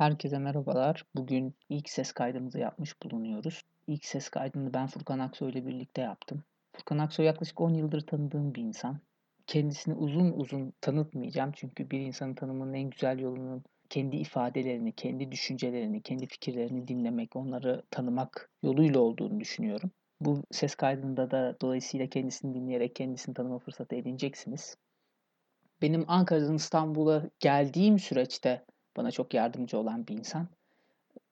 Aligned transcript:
Herkese 0.00 0.38
merhabalar. 0.38 1.04
Bugün 1.14 1.54
ilk 1.68 1.88
ses 1.88 2.12
kaydımızı 2.12 2.58
yapmış 2.58 3.02
bulunuyoruz. 3.02 3.62
İlk 3.86 4.04
ses 4.04 4.28
kaydını 4.28 4.74
ben 4.74 4.86
Furkan 4.86 5.18
Aksoy 5.18 5.50
ile 5.50 5.66
birlikte 5.66 6.02
yaptım. 6.02 6.42
Furkan 6.72 6.98
Aksoy 6.98 7.26
yaklaşık 7.26 7.60
10 7.60 7.74
yıldır 7.74 8.00
tanıdığım 8.00 8.54
bir 8.54 8.62
insan. 8.62 8.98
Kendisini 9.46 9.94
uzun 9.94 10.32
uzun 10.32 10.72
tanıtmayacağım 10.80 11.52
çünkü 11.52 11.90
bir 11.90 12.00
insanı 12.00 12.34
tanımanın 12.34 12.74
en 12.74 12.90
güzel 12.90 13.18
yolunun 13.18 13.64
kendi 13.90 14.16
ifadelerini, 14.16 14.92
kendi 14.92 15.32
düşüncelerini, 15.32 16.02
kendi 16.02 16.26
fikirlerini 16.26 16.88
dinlemek, 16.88 17.36
onları 17.36 17.82
tanımak 17.90 18.50
yoluyla 18.62 19.00
olduğunu 19.00 19.40
düşünüyorum. 19.40 19.90
Bu 20.20 20.42
ses 20.50 20.74
kaydında 20.74 21.30
da 21.30 21.56
dolayısıyla 21.60 22.06
kendisini 22.06 22.54
dinleyerek 22.54 22.96
kendisini 22.96 23.34
tanıma 23.34 23.58
fırsatı 23.58 23.94
edineceksiniz. 23.96 24.76
Benim 25.82 26.04
Ankara'dan 26.08 26.54
İstanbul'a 26.54 27.30
geldiğim 27.40 27.98
süreçte 27.98 28.64
bana 28.96 29.10
çok 29.10 29.34
yardımcı 29.34 29.78
olan 29.78 30.06
bir 30.06 30.18
insan. 30.18 30.48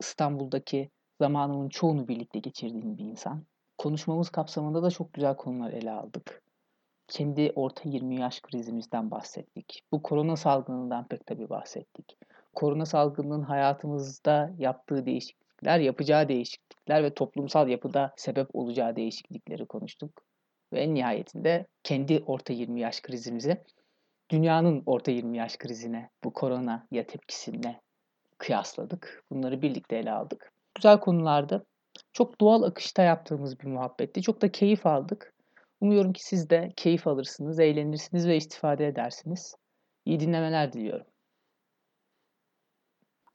İstanbul'daki 0.00 0.90
zamanımın 1.21 1.68
çoğunu 1.68 2.08
birlikte 2.08 2.39
geçirdiğim 2.39 2.98
bir 2.98 3.04
insan. 3.04 3.44
Konuşmamız 3.79 4.31
kapsamında 4.31 4.82
da 4.82 4.90
çok 4.90 5.12
güzel 5.12 5.36
konular 5.36 5.72
ele 5.72 5.90
aldık. 5.90 6.43
Kendi 7.08 7.53
orta 7.54 7.89
20 7.89 8.21
yaş 8.21 8.40
krizimizden 8.40 9.11
bahsettik. 9.11 9.82
Bu 9.93 10.03
korona 10.03 10.36
salgınından 10.36 11.08
pek 11.08 11.26
tabii 11.26 11.48
bahsettik. 11.48 12.18
Korona 12.54 12.86
salgınının 12.86 13.43
hayatımızda 13.43 14.50
yaptığı 14.59 15.06
değişiklikler, 15.06 15.79
yapacağı 15.79 16.29
değişiklikler 16.29 17.03
ve 17.03 17.14
toplumsal 17.14 17.68
yapıda 17.68 18.12
sebep 18.17 18.56
olacağı 18.56 18.96
değişiklikleri 18.96 19.67
konuştuk. 19.67 20.22
Ve 20.72 20.81
en 20.81 20.95
nihayetinde 20.95 21.67
kendi 21.82 22.22
orta 22.26 22.53
20 22.53 22.81
yaş 22.81 23.00
krizimizi 23.00 23.64
dünyanın 24.31 24.82
orta 24.87 25.11
20 25.11 25.39
yaş 25.39 25.57
krizine, 25.57 26.11
bu 26.25 26.32
korona 26.32 26.87
ya 26.91 27.07
tepkisine 27.07 27.81
kıyasladık. 28.39 29.25
Bunları 29.31 29.63
birlikte 29.63 29.96
ele 29.96 30.13
aldık. 30.13 30.53
Güzel 30.75 31.01
konulardı. 31.01 31.67
Çok 32.12 32.41
doğal 32.41 32.62
akışta 32.62 33.03
yaptığımız 33.03 33.61
bir 33.61 33.67
muhabbetti. 33.67 34.23
Çok 34.23 34.43
da 34.43 34.53
keyif 34.53 34.87
aldık. 34.87 35.35
Umuyorum 35.81 36.12
ki 36.12 36.25
siz 36.25 36.51
de 36.51 36.73
keyif 36.77 37.07
alırsınız, 37.07 37.59
eğlenirsiniz 37.59 38.29
ve 38.29 38.37
istifade 38.37 38.87
edersiniz. 38.87 39.55
İyi 40.05 40.20
dinlemeler 40.20 40.73
diliyorum. 40.73 41.07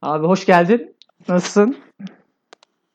Abi 0.02 0.28
hoş 0.28 0.46
geldin. 0.46 0.96
Nasılsın? 1.28 1.78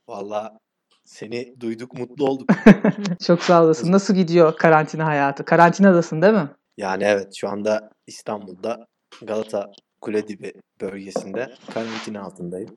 Valla 0.09 0.59
seni 1.05 1.61
duyduk 1.61 1.99
mutlu 1.99 2.25
olduk. 2.27 2.51
Çok 3.27 3.43
sağ 3.43 3.65
olasın. 3.65 3.93
Nasıl 3.93 4.15
gidiyor 4.15 4.57
karantina 4.57 5.07
hayatı? 5.07 5.45
Karantinadasın 5.45 6.23
değil 6.23 6.35
mi? 6.35 6.49
Yani 6.79 7.05
evet 7.05 7.35
şu 7.35 7.49
anda 7.49 7.91
İstanbul'da 8.07 8.87
Galata 9.23 9.71
Kuledibi 10.01 10.53
bölgesinde 10.81 11.55
karantina 11.75 12.23
altındayım. 12.23 12.77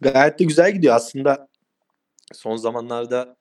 Gayet 0.00 0.38
de 0.38 0.44
güzel 0.44 0.72
gidiyor 0.72 0.94
aslında. 0.94 1.48
Son 2.32 2.56
zamanlarda 2.56 3.36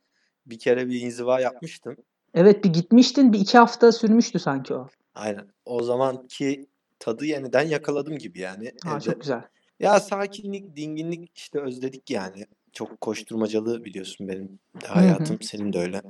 bir 0.46 0.60
kere 0.60 0.88
bir 0.88 1.02
inziva 1.02 1.40
yapmıştım. 1.40 1.96
Evet 2.34 2.64
bir 2.64 2.70
gitmiştin. 2.70 3.34
Bir 3.34 3.40
iki 3.40 3.58
hafta 3.58 3.92
sürmüştü 3.92 4.40
sanki 4.40 4.74
o. 4.74 4.88
Aynen. 5.16 5.48
O 5.66 5.84
zamanki 5.84 6.66
tadı 7.00 7.26
yeniden 7.26 7.68
yakaladım 7.68 8.18
gibi 8.18 8.40
yani. 8.40 8.72
Ha, 8.84 8.92
evde. 8.92 9.00
çok 9.00 9.22
güzel. 9.22 9.42
Ya 9.80 10.00
sakinlik, 10.00 10.76
dinginlik 10.76 11.32
işte 11.36 11.60
özledik 11.60 12.12
yani. 12.12 12.46
Çok 12.74 13.02
koşturmacalı 13.02 13.86
biliyorsun 13.86 14.28
benim 14.28 14.60
de 14.82 14.88
hayatım. 14.88 15.42
Senin 15.42 15.74
de 15.74 15.80
öyle. 15.80 16.02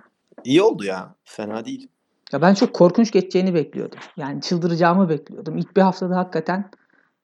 İyi 0.43 0.61
oldu 0.61 0.83
ya. 0.83 1.15
Fena 1.23 1.65
değil. 1.65 1.87
Ya 2.33 2.41
ben 2.41 2.53
çok 2.53 2.73
korkunç 2.73 3.11
geçeceğini 3.11 3.53
bekliyordum. 3.53 3.99
Yani 4.17 4.41
çıldıracağımı 4.41 5.09
bekliyordum. 5.09 5.57
İlk 5.57 5.77
bir 5.77 5.81
haftada 5.81 6.17
hakikaten 6.17 6.71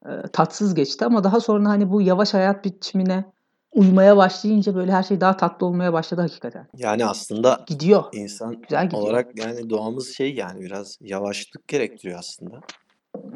e, 0.05 0.09
tatsız 0.33 0.73
geçti 0.75 1.05
ama 1.05 1.23
daha 1.23 1.39
sonra 1.39 1.69
hani 1.69 1.89
bu 1.91 2.01
yavaş 2.01 2.33
hayat 2.33 2.65
biçimine 2.65 3.25
uymaya 3.71 4.17
başlayınca 4.17 4.75
böyle 4.75 4.91
her 4.91 5.03
şey 5.03 5.21
daha 5.21 5.37
tatlı 5.37 5.65
olmaya 5.67 5.93
başladı 5.93 6.21
hakikaten. 6.21 6.67
Yani 6.77 7.05
aslında 7.05 7.63
Gidiyor. 7.67 8.03
insan 8.11 8.61
Güzel 8.61 8.85
gidiyor. 8.85 9.01
olarak 9.01 9.39
yani 9.39 9.69
doğamız 9.69 10.09
şey 10.17 10.33
yani 10.35 10.61
biraz 10.61 10.97
yavaşlık 11.01 11.67
gerektiriyor 11.67 12.19
aslında. 12.19 12.59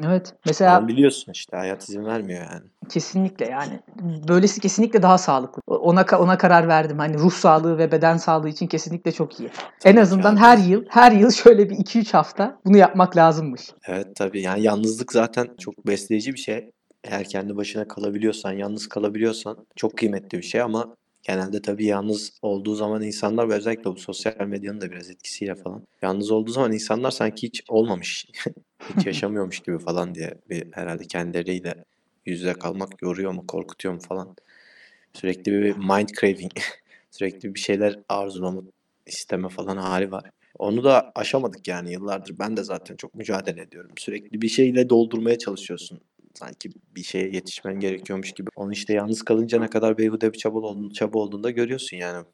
Evet. 0.06 0.34
Mesela 0.46 0.76
Ama 0.76 0.88
biliyorsun 0.88 1.32
işte 1.32 1.56
hayat 1.56 1.88
izin 1.88 2.04
vermiyor 2.04 2.46
yani. 2.52 2.66
kesinlikle 2.88 3.44
yani 3.46 3.80
böylesi 4.28 4.60
kesinlikle 4.60 5.02
daha 5.02 5.18
sağlıklı. 5.18 5.62
Ona 5.66 6.04
ona 6.18 6.38
karar 6.38 6.68
verdim. 6.68 6.98
Hani 6.98 7.18
ruh 7.18 7.32
sağlığı 7.32 7.78
ve 7.78 7.92
beden 7.92 8.16
sağlığı 8.16 8.48
için 8.48 8.66
kesinlikle 8.66 9.12
çok 9.12 9.40
iyi. 9.40 9.46
en 9.84 9.92
Tabii 9.92 10.00
azından 10.00 10.34
ki 10.34 10.40
her 10.40 10.58
abi. 10.58 10.66
yıl 10.70 10.84
her 10.88 11.12
yıl 11.12 11.30
şöyle 11.30 11.70
bir 11.70 11.76
2-3 11.76 12.12
hafta 12.12 12.58
bunu 12.64 12.76
yapmak 12.76 13.16
lazımmış. 13.16 13.62
Evet 13.86 14.06
tabii 14.16 14.42
yani 14.42 14.62
yalnızlık 14.62 15.12
zaten 15.12 15.48
çok 15.58 15.86
besleyici 15.86 16.32
bir 16.32 16.38
şey. 16.38 16.70
Eğer 17.04 17.24
kendi 17.24 17.56
başına 17.56 17.88
kalabiliyorsan, 17.88 18.52
yalnız 18.52 18.88
kalabiliyorsan 18.88 19.66
çok 19.76 19.98
kıymetli 19.98 20.38
bir 20.38 20.42
şey 20.42 20.60
ama 20.60 20.96
genelde 21.22 21.62
tabii 21.62 21.86
yalnız 21.86 22.32
olduğu 22.42 22.74
zaman 22.74 23.02
insanlar 23.02 23.48
ve 23.48 23.54
özellikle 23.54 23.84
bu 23.84 23.96
sosyal 23.96 24.46
medyanın 24.46 24.80
da 24.80 24.90
biraz 24.90 25.10
etkisiyle 25.10 25.54
falan. 25.54 25.82
Yalnız 26.02 26.30
olduğu 26.30 26.50
zaman 26.50 26.72
insanlar 26.72 27.10
sanki 27.10 27.46
hiç 27.46 27.62
olmamış, 27.68 28.26
hiç 28.96 29.06
yaşamıyormuş 29.06 29.60
gibi 29.60 29.78
falan 29.78 30.14
diye 30.14 30.34
bir 30.50 30.72
herhalde 30.72 31.04
kendileriyle 31.04 31.84
yüz 32.26 32.40
yüze 32.40 32.52
kalmak 32.52 33.02
yoruyor 33.02 33.32
mu, 33.32 33.46
korkutuyor 33.46 33.94
mu 33.94 34.00
falan. 34.00 34.36
Sürekli 35.12 35.52
bir 35.52 35.76
mind 35.76 36.08
craving, 36.20 36.52
sürekli 37.10 37.54
bir 37.54 37.60
şeyler 37.60 37.98
arzulama, 38.08 38.62
isteme 39.06 39.48
falan 39.48 39.76
hali 39.76 40.10
var. 40.10 40.30
Onu 40.58 40.84
da 40.84 41.12
aşamadık 41.14 41.68
yani 41.68 41.92
yıllardır. 41.92 42.38
Ben 42.38 42.56
de 42.56 42.64
zaten 42.64 42.96
çok 42.96 43.14
mücadele 43.14 43.62
ediyorum. 43.62 43.90
Sürekli 43.96 44.42
bir 44.42 44.48
şeyle 44.48 44.88
doldurmaya 44.88 45.38
çalışıyorsun. 45.38 46.00
Sanki 46.34 46.70
bir 46.96 47.02
şeye 47.02 47.28
yetişmen 47.28 47.80
gerekiyormuş 47.80 48.32
gibi. 48.32 48.50
Onu 48.56 48.72
işte 48.72 48.92
yalnız 48.92 49.22
kalınca 49.22 49.60
ne 49.60 49.70
kadar 49.70 49.98
beyhude 49.98 50.32
bir 50.32 50.38
çaba, 50.38 50.58
olduğunu, 50.58 50.92
çaba 50.92 51.18
olduğunu 51.18 51.42
da 51.42 51.50
görüyorsun 51.50 51.96
yani. 51.96 52.26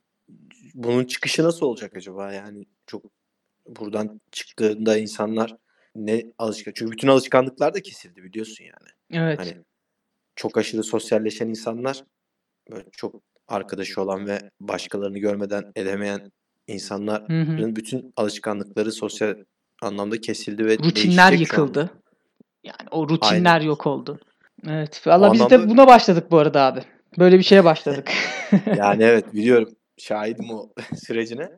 Bunun 0.74 1.04
çıkışı 1.04 1.44
nasıl 1.44 1.66
olacak 1.66 1.96
acaba? 1.96 2.32
Yani 2.32 2.66
çok 2.86 3.02
buradan 3.66 4.20
çıktığında 4.32 4.98
insanlar 4.98 5.56
ne 5.94 6.24
alışkan 6.38 6.72
çünkü 6.76 6.92
bütün 6.92 7.08
alışkanlıklar 7.08 7.74
da 7.74 7.82
kesildi 7.82 8.22
biliyorsun 8.22 8.64
yani. 8.64 9.24
Evet. 9.26 9.38
Hani 9.38 9.54
çok 10.36 10.58
aşırı 10.58 10.82
sosyalleşen 10.82 11.48
insanlar 11.48 12.04
böyle 12.70 12.84
çok 12.92 13.22
arkadaşı 13.48 14.00
olan 14.02 14.26
ve 14.26 14.50
başkalarını 14.60 15.18
görmeden 15.18 15.72
edemeyen 15.76 16.32
insanların 16.66 17.28
Hı 17.46 17.66
hı. 17.66 17.76
bütün 17.76 18.12
alışkanlıkları 18.16 18.92
sosyal 18.92 19.34
anlamda 19.82 20.20
kesildi 20.20 20.66
ve 20.66 20.78
Rutinler 20.78 21.32
yıkıldı. 21.32 21.90
Yani 22.64 22.88
o 22.90 23.08
rutinler 23.08 23.54
Aynen. 23.54 23.66
yok 23.66 23.86
oldu. 23.86 24.20
Evet. 24.66 25.06
Valla 25.06 25.32
biz 25.32 25.40
de 25.40 25.44
anlamda- 25.44 25.70
buna 25.70 25.86
başladık 25.86 26.30
bu 26.30 26.38
arada 26.38 26.62
abi. 26.62 26.80
Böyle 27.18 27.38
bir 27.38 27.42
şeye 27.44 27.64
başladık. 27.64 28.10
Yani 28.76 29.02
evet 29.02 29.34
biliyorum 29.34 29.74
şahidim 29.98 30.50
o 30.50 30.72
sürecine. 30.96 31.50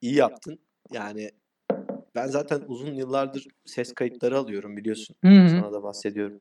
İyi 0.00 0.14
yaptın. 0.14 0.58
Yani 0.92 1.30
ben 2.16 2.26
zaten 2.26 2.62
uzun 2.66 2.94
yıllardır 2.94 3.46
ses 3.64 3.94
kayıtları 3.94 4.38
alıyorum 4.38 4.76
biliyorsun. 4.76 5.16
Hı 5.24 5.28
hı. 5.28 5.48
Sana 5.48 5.72
da 5.72 5.82
bahsediyorum. 5.82 6.38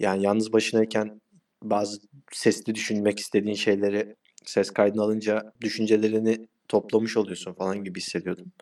Yani 0.00 0.22
yalnız 0.22 0.52
başınayken 0.52 1.20
bazı 1.62 2.00
sesli 2.32 2.74
düşünmek 2.74 3.18
istediğin 3.18 3.54
şeyleri 3.54 4.16
ses 4.44 4.70
kaydına 4.70 5.02
alınca 5.02 5.52
düşüncelerini 5.60 6.46
toplamış 6.68 7.16
oluyorsun 7.16 7.52
falan 7.52 7.84
gibi 7.84 8.00
hissediyordum. 8.00 8.52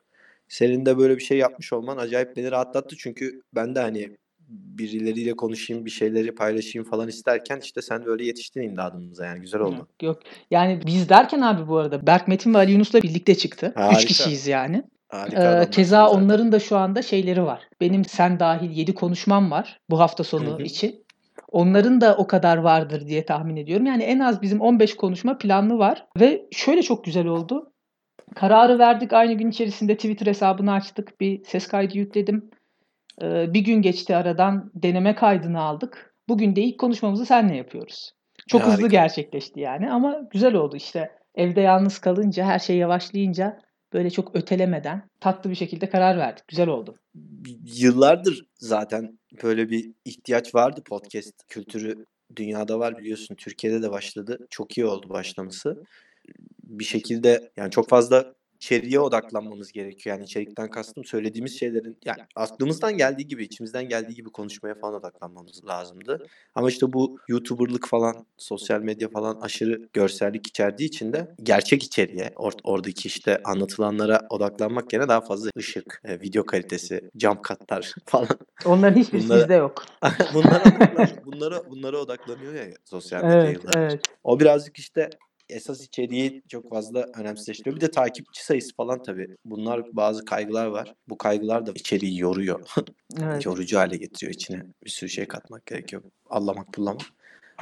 Senin 0.49 0.87
de 0.87 0.99
böyle 0.99 1.17
bir 1.17 1.23
şey 1.23 1.39
yapmış 1.39 1.73
olman 1.73 1.97
acayip 1.97 2.37
beni 2.37 2.51
rahatlattı 2.51 2.97
çünkü 2.99 3.43
ben 3.55 3.75
de 3.75 3.81
hani 3.81 4.17
birileriyle 4.49 5.33
konuşayım, 5.33 5.85
bir 5.85 5.91
şeyleri 5.91 6.35
paylaşayım 6.35 6.89
falan 6.89 7.09
isterken 7.09 7.61
işte 7.61 7.83
sen 7.83 8.05
böyle 8.05 8.25
yetiştin 8.25 8.63
imdadımıza 8.63 9.27
yani 9.27 9.41
güzel 9.41 9.61
oldu. 9.61 9.75
Yok, 9.75 10.03
yok. 10.03 10.23
Yani 10.51 10.81
biz 10.87 11.09
derken 11.09 11.41
abi 11.41 11.69
bu 11.69 11.77
arada 11.77 12.07
Berk 12.07 12.29
Metin 12.29 12.55
ve 12.55 12.59
Ali 12.59 12.73
Yunus'la 12.73 13.03
birlikte 13.03 13.35
çıktı. 13.35 13.73
Harika. 13.75 14.01
Üç 14.01 14.05
kişiyiz 14.07 14.47
yani. 14.47 14.85
Harika 15.09 15.63
Ee, 15.63 15.71
keza 15.71 16.07
zaten. 16.07 16.19
onların 16.25 16.53
da 16.53 16.61
şu 16.61 16.77
anda 16.77 17.03
şeyleri 17.03 17.45
var. 17.45 17.63
Benim 17.81 18.05
sen 18.05 18.41
dahil 18.41 18.71
7 18.71 18.95
konuşmam 18.95 19.51
var 19.51 19.81
bu 19.91 20.01
hafta 20.01 20.25
sonu 20.25 20.47
Hı 20.51 20.55
hı. 20.57 20.63
için. 20.63 21.05
Onların 21.49 22.01
da 22.01 22.17
o 22.17 22.27
kadar 22.27 22.57
vardır 22.57 23.07
diye 23.07 23.25
tahmin 23.25 23.57
ediyorum. 23.57 23.87
Yani 23.87 24.03
en 24.03 24.19
az 24.19 24.43
bizim 24.43 24.61
15 24.61 24.97
konuşma 24.97 25.39
planlı 25.39 25.79
var. 25.79 26.07
Ve 26.21 26.47
şöyle 26.53 26.83
çok 26.83 27.05
güzel 27.05 27.27
oldu. 27.27 27.73
Kararı 28.35 28.79
verdik 28.79 29.13
aynı 29.13 29.33
gün 29.33 29.51
içerisinde 29.51 29.97
Twitter 29.97 30.27
hesabını 30.27 30.73
açtık. 30.73 31.21
Bir 31.21 31.45
ses 31.45 31.67
kaydı 31.67 31.99
yükledim. 31.99 32.51
Ee, 33.23 33.55
bir 33.55 33.61
gün 33.61 33.83
geçti 33.83 34.17
aradan 34.17 34.71
deneme 34.75 35.15
kaydını 35.15 35.61
aldık. 35.61 36.15
Bugün 36.29 36.57
de 36.57 36.61
ilk 36.61 36.81
konuşmamızı 36.81 37.27
seninle 37.27 37.57
yapıyoruz. 37.57 38.13
Çok 38.49 38.63
hızlı 38.63 38.73
Harika. 38.73 38.87
gerçekleşti 38.89 39.61
yani 39.61 39.91
ama 39.93 40.21
güzel 40.31 40.55
oldu 40.55 40.77
işte. 40.77 41.11
Evde 41.35 41.61
yalnız 41.61 41.99
kalınca 41.99 42.45
her 42.45 42.59
şey 42.59 42.77
yavaşlayınca 42.77 43.59
böyle 43.95 44.11
çok 44.11 44.37
ötelemeden 44.37 45.09
tatlı 45.21 45.51
bir 45.51 45.55
şekilde 45.55 45.89
karar 45.89 46.19
verdik. 46.19 46.49
Güzel 46.49 46.69
oldu. 46.69 46.99
yıllardır 47.65 48.47
zaten 48.59 49.19
böyle 49.43 49.71
bir 49.71 49.91
ihtiyaç 50.05 50.55
vardı 50.55 50.83
podcast 50.85 51.49
kültürü 51.49 52.07
dünyada 52.37 52.79
var 52.79 52.99
biliyorsun 52.99 53.35
Türkiye'de 53.35 53.83
de 53.83 53.91
başladı 53.91 54.47
çok 54.51 54.79
iyi 54.79 54.87
oldu 54.87 55.09
başlaması 55.09 55.83
bir 56.63 56.85
şekilde 56.85 57.53
yani 57.57 57.71
çok 57.71 57.89
fazla 57.89 58.35
içeriye 58.65 59.01
odaklanmamız 59.01 59.73
gerekiyor. 59.73 60.17
Yani 60.17 60.25
içerikten 60.25 60.71
kastım 60.71 61.05
söylediğimiz 61.05 61.59
şeylerin 61.59 61.99
yani 62.05 62.19
aklımızdan 62.37 62.97
geldiği 62.97 63.29
gibi, 63.29 63.45
içimizden 63.45 63.89
geldiği 63.89 64.15
gibi 64.15 64.31
konuşmaya 64.31 64.75
falan 64.75 64.95
odaklanmamız 64.95 65.65
lazımdı. 65.67 66.27
Ama 66.55 66.69
işte 66.69 66.93
bu 66.93 67.19
YouTuber'lık 67.29 67.89
falan, 67.89 68.27
sosyal 68.37 68.81
medya 68.81 69.09
falan 69.09 69.41
aşırı 69.41 69.89
görsellik 69.93 70.47
içerdiği 70.47 70.89
için 70.89 71.13
de 71.13 71.35
gerçek 71.43 71.83
içeriğe, 71.83 72.27
or- 72.27 72.61
oradaki 72.65 73.09
işte 73.09 73.41
anlatılanlara 73.45 74.21
odaklanmak 74.31 74.93
yerine 74.93 75.09
daha 75.09 75.21
fazla 75.21 75.51
ışık, 75.59 76.01
e, 76.05 76.21
video 76.21 76.47
kalitesi, 76.47 77.11
jump 77.19 77.45
cutlar 77.45 77.95
falan. 78.07 78.29
Onların 78.65 79.01
hiçbirisi 79.01 79.29
Bunlara- 79.29 79.41
bizde 79.41 79.55
yok. 79.55 79.85
bunlara, 80.35 80.63
bunlara, 81.27 81.71
bunlara 81.71 81.99
odaklanıyor 81.99 82.55
ya 82.55 82.65
sosyal 82.85 83.23
medya 83.25 83.43
Evet, 83.43 83.55
yıllardır. 83.65 83.79
evet. 83.81 84.01
O 84.25 84.41
birazcık 84.41 84.77
işte 84.79 85.11
esas 85.49 85.81
içeriği 85.81 86.43
çok 86.49 86.71
fazla 86.71 87.07
önemsizleştiriyor. 87.17 87.77
Bir 87.77 87.81
de 87.81 87.91
takipçi 87.91 88.45
sayısı 88.45 88.75
falan 88.75 89.03
tabii. 89.03 89.37
Bunlar 89.45 89.97
bazı 89.97 90.25
kaygılar 90.25 90.67
var. 90.67 90.95
Bu 91.09 91.19
kaygılar 91.19 91.67
da 91.67 91.73
içeriği 91.73 92.19
yoruyor. 92.19 92.69
Evet. 93.23 93.47
Yorucu 93.47 93.79
hale 93.79 93.97
getiriyor. 93.97 94.33
içine 94.33 94.63
bir 94.85 94.91
sürü 94.91 95.11
şey 95.11 95.27
katmak 95.27 95.67
gerekiyor. 95.67 96.03
Allamak 96.31 96.73
pullamak. 96.73 97.03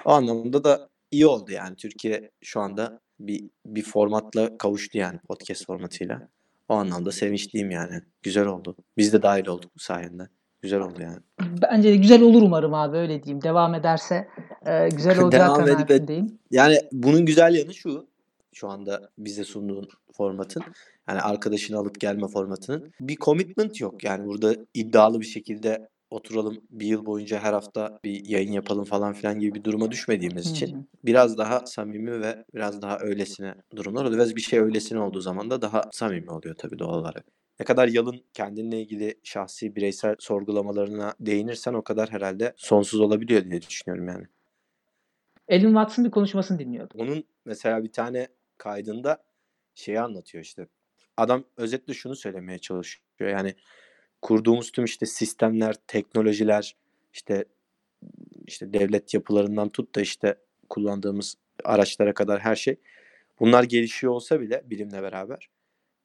O 0.05 0.11
anlamda 0.11 0.65
da 0.65 0.89
iyi 1.11 1.27
oldu 1.27 1.53
yani. 1.53 1.77
Türkiye 1.77 2.31
şu 2.43 2.61
anda 2.61 3.01
bir 3.21 3.51
bir 3.67 3.83
formatla 3.83 4.59
kavuştu 4.59 4.99
yani 4.99 5.19
podcast 5.19 5.67
formatıyla. 5.67 6.29
O 6.69 6.75
anlamda 6.75 7.13
sevinçliyim 7.13 7.71
yani. 7.71 8.03
Güzel 8.23 8.47
oldu. 8.47 8.77
Biz 8.97 9.13
de 9.13 9.23
dahil 9.23 9.47
olduk 9.47 9.71
bu 9.77 9.81
sayende. 9.81 10.29
Güzel 10.63 10.81
oldu 10.81 11.03
yani. 11.03 11.17
Bence 11.63 11.93
de 11.93 11.97
güzel 11.97 12.23
olur 12.23 12.43
umarım 12.43 12.75
abi 12.75 12.97
öyle 12.97 13.23
diyeyim. 13.23 13.43
Devam 13.43 13.75
ederse 13.75 14.29
e, 14.67 14.89
güzel 14.89 15.17
edip- 15.17 15.31
kanaatindeyim. 15.31 16.39
Yani 16.51 16.79
bunun 16.93 17.27
güzel 17.27 17.55
yanı 17.55 17.75
şu. 17.75 18.07
Şu 18.55 18.69
anda 18.69 19.11
bize 19.19 19.45
sunduğun 19.45 19.89
formatın. 20.13 20.63
Yani 21.09 21.21
arkadaşını 21.21 21.79
alıp 21.79 22.01
gelme 22.01 22.29
formatının. 22.29 22.93
Bir 23.01 23.17
commitment 23.17 23.81
yok. 23.81 24.05
Yani 24.05 24.27
burada 24.27 24.55
iddialı 24.75 25.21
bir 25.21 25.27
şekilde 25.27 25.89
oturalım 26.11 26.57
bir 26.71 26.87
yıl 26.87 27.07
boyunca 27.07 27.39
her 27.39 27.53
hafta 27.53 27.99
bir 28.05 28.25
yayın 28.29 28.53
yapalım 28.53 28.85
falan 28.85 29.13
filan 29.13 29.39
gibi 29.41 29.55
bir 29.55 29.65
duruma 29.65 29.91
düşmediğimiz 29.91 30.51
için 30.51 30.89
biraz 31.05 31.39
daha 31.39 31.67
samimi 31.67 32.21
ve 32.21 32.45
biraz 32.55 32.83
daha 32.83 32.99
öylesine 33.01 33.55
durumlar 33.77 34.05
oluyor. 34.05 34.27
Ve 34.31 34.37
bir 34.37 34.41
şey 34.41 34.59
öylesine 34.59 35.01
olduğu 35.01 35.21
zaman 35.21 35.51
da 35.51 35.63
daha 35.63 35.83
samimi 35.93 36.31
oluyor 36.31 36.55
tabii 36.55 36.79
doğal 36.79 36.99
olarak. 36.99 37.25
Ne 37.61 37.65
kadar 37.67 37.89
yalın 37.89 38.25
kendinle 38.33 38.81
ilgili 38.81 39.15
şahsi 39.23 39.77
bireysel 39.77 40.17
sorgulamalarına 40.19 41.15
değinirsen 41.21 41.75
o 41.75 41.83
kadar 41.83 42.11
herhalde 42.11 42.53
sonsuz 42.57 43.01
olabiliyor 43.01 43.45
diye 43.45 43.63
düşünüyorum 43.63 44.09
yani. 44.09 44.27
Alan 45.51 45.61
Watts'ın 45.61 46.05
bir 46.05 46.11
konuşmasını 46.11 46.59
dinliyordum. 46.59 47.01
Onun 47.01 47.25
mesela 47.45 47.85
bir 47.85 47.93
tane 47.93 48.29
kaydında 48.59 49.23
şeyi 49.75 50.01
anlatıyor 50.01 50.45
işte. 50.45 50.67
Adam 51.17 51.45
özetle 51.57 51.95
şunu 51.95 52.17
söylemeye 52.17 52.59
çalışıyor. 52.59 53.31
Yani 53.31 53.55
kurduğumuz 54.23 54.71
tüm 54.71 54.85
işte 54.85 55.07
sistemler, 55.07 55.75
teknolojiler, 55.87 56.77
işte 57.13 57.45
işte 58.47 58.73
devlet 58.73 59.15
yapılarından 59.15 59.69
tut 59.69 59.95
da 59.95 60.01
işte 60.01 60.37
kullandığımız 60.69 61.35
araçlara 61.65 62.15
kadar 62.15 62.41
her 62.41 62.57
şey. 62.57 62.77
Bunlar 63.41 63.65
gelişiyor 63.65 64.13
olsa 64.13 64.41
bile 64.41 64.63
bilimle 64.71 65.03
beraber 65.03 65.49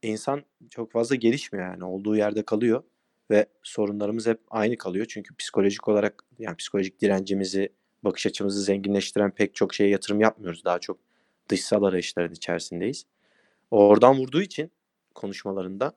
insan 0.01 0.44
çok 0.69 0.91
fazla 0.91 1.15
gelişmiyor 1.15 1.67
yani 1.67 1.83
olduğu 1.83 2.15
yerde 2.15 2.45
kalıyor 2.45 2.83
ve 3.31 3.45
sorunlarımız 3.63 4.27
hep 4.27 4.39
aynı 4.49 4.77
kalıyor. 4.77 5.05
Çünkü 5.09 5.35
psikolojik 5.35 5.88
olarak 5.88 6.23
yani 6.39 6.55
psikolojik 6.55 7.01
direncimizi, 7.01 7.69
bakış 8.03 8.25
açımızı 8.25 8.61
zenginleştiren 8.61 9.31
pek 9.31 9.55
çok 9.55 9.73
şeye 9.73 9.89
yatırım 9.89 10.21
yapmıyoruz. 10.21 10.65
Daha 10.65 10.79
çok 10.79 10.99
dışsal 11.49 11.83
arayışların 11.83 12.33
içerisindeyiz. 12.33 13.05
Oradan 13.71 14.17
vurduğu 14.17 14.41
için 14.41 14.71
konuşmalarında 15.15 15.94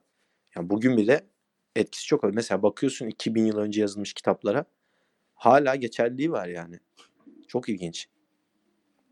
yani 0.55 0.69
bugün 0.69 0.97
bile 0.97 1.21
etkisi 1.75 2.05
çok 2.05 2.23
oluyor. 2.23 2.35
Mesela 2.35 2.63
bakıyorsun 2.63 3.07
2000 3.07 3.45
yıl 3.45 3.57
önce 3.57 3.81
yazılmış 3.81 4.13
kitaplara 4.13 4.65
hala 5.35 5.75
geçerliliği 5.75 6.31
var 6.31 6.47
yani. 6.47 6.79
Çok 7.47 7.69
ilginç. 7.69 8.07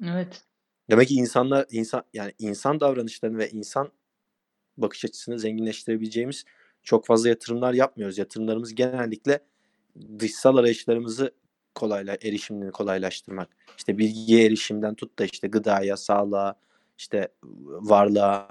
Evet. 0.05 0.43
Demek 0.89 1.07
ki 1.07 1.15
insanlar 1.15 1.65
insan 1.71 2.03
yani 2.13 2.33
insan 2.39 2.79
davranışlarını 2.79 3.37
ve 3.37 3.49
insan 3.49 3.91
bakış 4.81 5.05
açısını 5.05 5.39
zenginleştirebileceğimiz 5.39 6.43
çok 6.83 7.05
fazla 7.05 7.29
yatırımlar 7.29 7.73
yapmıyoruz. 7.73 8.17
Yatırımlarımız 8.17 8.75
genellikle 8.75 9.39
dışsal 10.19 10.57
arayışlarımızı 10.57 11.31
kolayla 11.75 12.17
erişimini 12.23 12.71
kolaylaştırmak. 12.71 13.49
İşte 13.77 13.97
bilgiye 13.97 14.45
erişimden 14.45 14.95
tut 14.95 15.19
da 15.19 15.25
işte 15.25 15.47
gıdaya, 15.47 15.97
sağlığa, 15.97 16.55
işte 16.97 17.27
varlığa, 17.63 18.47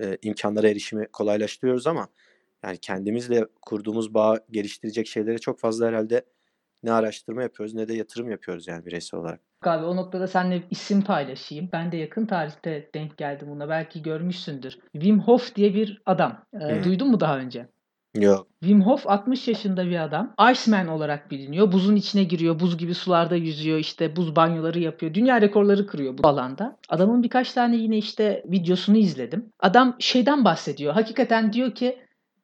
e, 0.00 0.18
imkanlara 0.22 0.68
erişimi 0.68 1.06
kolaylaştırıyoruz 1.06 1.86
ama 1.86 2.08
yani 2.62 2.78
kendimizle 2.78 3.46
kurduğumuz 3.62 4.14
bağ 4.14 4.40
geliştirecek 4.50 5.06
şeylere 5.06 5.38
çok 5.38 5.58
fazla 5.58 5.86
herhalde 5.86 6.24
ne 6.82 6.92
araştırma 6.92 7.42
yapıyoruz 7.42 7.74
ne 7.74 7.88
de 7.88 7.94
yatırım 7.94 8.30
yapıyoruz 8.30 8.68
yani 8.68 8.86
bireysel 8.86 9.20
olarak. 9.20 9.40
Abi 9.62 9.84
o 9.84 9.96
noktada 9.96 10.26
seninle 10.26 10.62
isim 10.70 11.02
paylaşayım. 11.02 11.68
Ben 11.72 11.92
de 11.92 11.96
yakın 11.96 12.26
tarihte 12.26 12.90
denk 12.94 13.16
geldim 13.16 13.48
buna. 13.50 13.68
Belki 13.68 14.02
görmüşsündür. 14.02 14.78
Wim 14.92 15.20
Hof 15.20 15.54
diye 15.54 15.74
bir 15.74 16.02
adam. 16.06 16.44
Ee, 16.54 16.58
Hı. 16.58 16.84
duydun 16.84 17.10
mu 17.10 17.20
daha 17.20 17.38
önce? 17.38 17.68
Yok. 18.14 18.46
Wim 18.60 18.82
Hof 18.82 19.06
60 19.06 19.48
yaşında 19.48 19.86
bir 19.86 20.04
adam. 20.04 20.34
Iceman 20.52 20.88
olarak 20.88 21.30
biliniyor. 21.30 21.72
Buzun 21.72 21.96
içine 21.96 22.24
giriyor. 22.24 22.60
Buz 22.60 22.78
gibi 22.78 22.94
sularda 22.94 23.36
yüzüyor. 23.36 23.78
işte 23.78 24.16
buz 24.16 24.36
banyoları 24.36 24.78
yapıyor. 24.78 25.14
Dünya 25.14 25.40
rekorları 25.40 25.86
kırıyor 25.86 26.18
bu 26.18 26.28
alanda. 26.28 26.76
Adamın 26.88 27.22
birkaç 27.22 27.52
tane 27.52 27.76
yine 27.76 27.98
işte 27.98 28.42
videosunu 28.46 28.96
izledim. 28.96 29.52
Adam 29.60 29.96
şeyden 29.98 30.44
bahsediyor. 30.44 30.94
Hakikaten 30.94 31.52
diyor 31.52 31.74
ki 31.74 31.98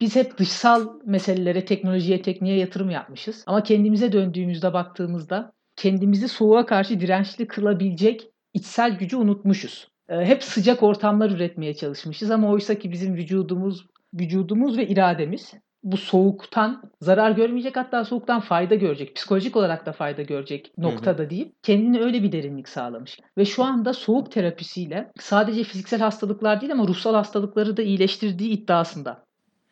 biz 0.04 0.16
hep 0.16 0.38
dışsal 0.38 0.88
meselelere, 1.04 1.64
teknolojiye, 1.64 2.22
tekniğe 2.22 2.56
yatırım 2.56 2.90
yapmışız. 2.90 3.44
Ama 3.46 3.62
kendimize 3.62 4.12
döndüğümüzde 4.12 4.72
baktığımızda 4.72 5.52
kendimizi 5.76 6.28
soğuğa 6.28 6.66
karşı 6.66 7.00
dirençli 7.00 7.46
kılabilecek 7.46 8.28
içsel 8.54 8.98
gücü 8.98 9.16
unutmuşuz. 9.16 9.88
Ee, 10.08 10.16
hep 10.16 10.42
sıcak 10.42 10.82
ortamlar 10.82 11.30
üretmeye 11.30 11.74
çalışmışız 11.74 12.30
ama 12.30 12.50
oysa 12.50 12.74
ki 12.74 12.92
bizim 12.92 13.14
vücudumuz, 13.14 13.86
vücudumuz 14.14 14.78
ve 14.78 14.88
irademiz 14.88 15.52
bu 15.82 15.96
soğuktan 15.96 16.82
zarar 17.00 17.30
görmeyecek 17.30 17.76
hatta 17.76 18.04
soğuktan 18.04 18.40
fayda 18.40 18.74
görecek. 18.74 19.16
Psikolojik 19.16 19.56
olarak 19.56 19.86
da 19.86 19.92
fayda 19.92 20.22
görecek 20.22 20.72
noktada 20.78 21.30
deyip 21.30 21.62
kendine 21.62 22.00
öyle 22.00 22.22
bir 22.22 22.32
derinlik 22.32 22.68
sağlamış. 22.68 23.18
Ve 23.38 23.44
şu 23.44 23.64
anda 23.64 23.92
soğuk 23.92 24.32
terapisiyle 24.32 25.10
sadece 25.18 25.64
fiziksel 25.64 26.00
hastalıklar 26.00 26.60
değil 26.60 26.72
ama 26.72 26.88
ruhsal 26.88 27.14
hastalıkları 27.14 27.76
da 27.76 27.82
iyileştirdiği 27.82 28.50
iddiasında. 28.50 29.24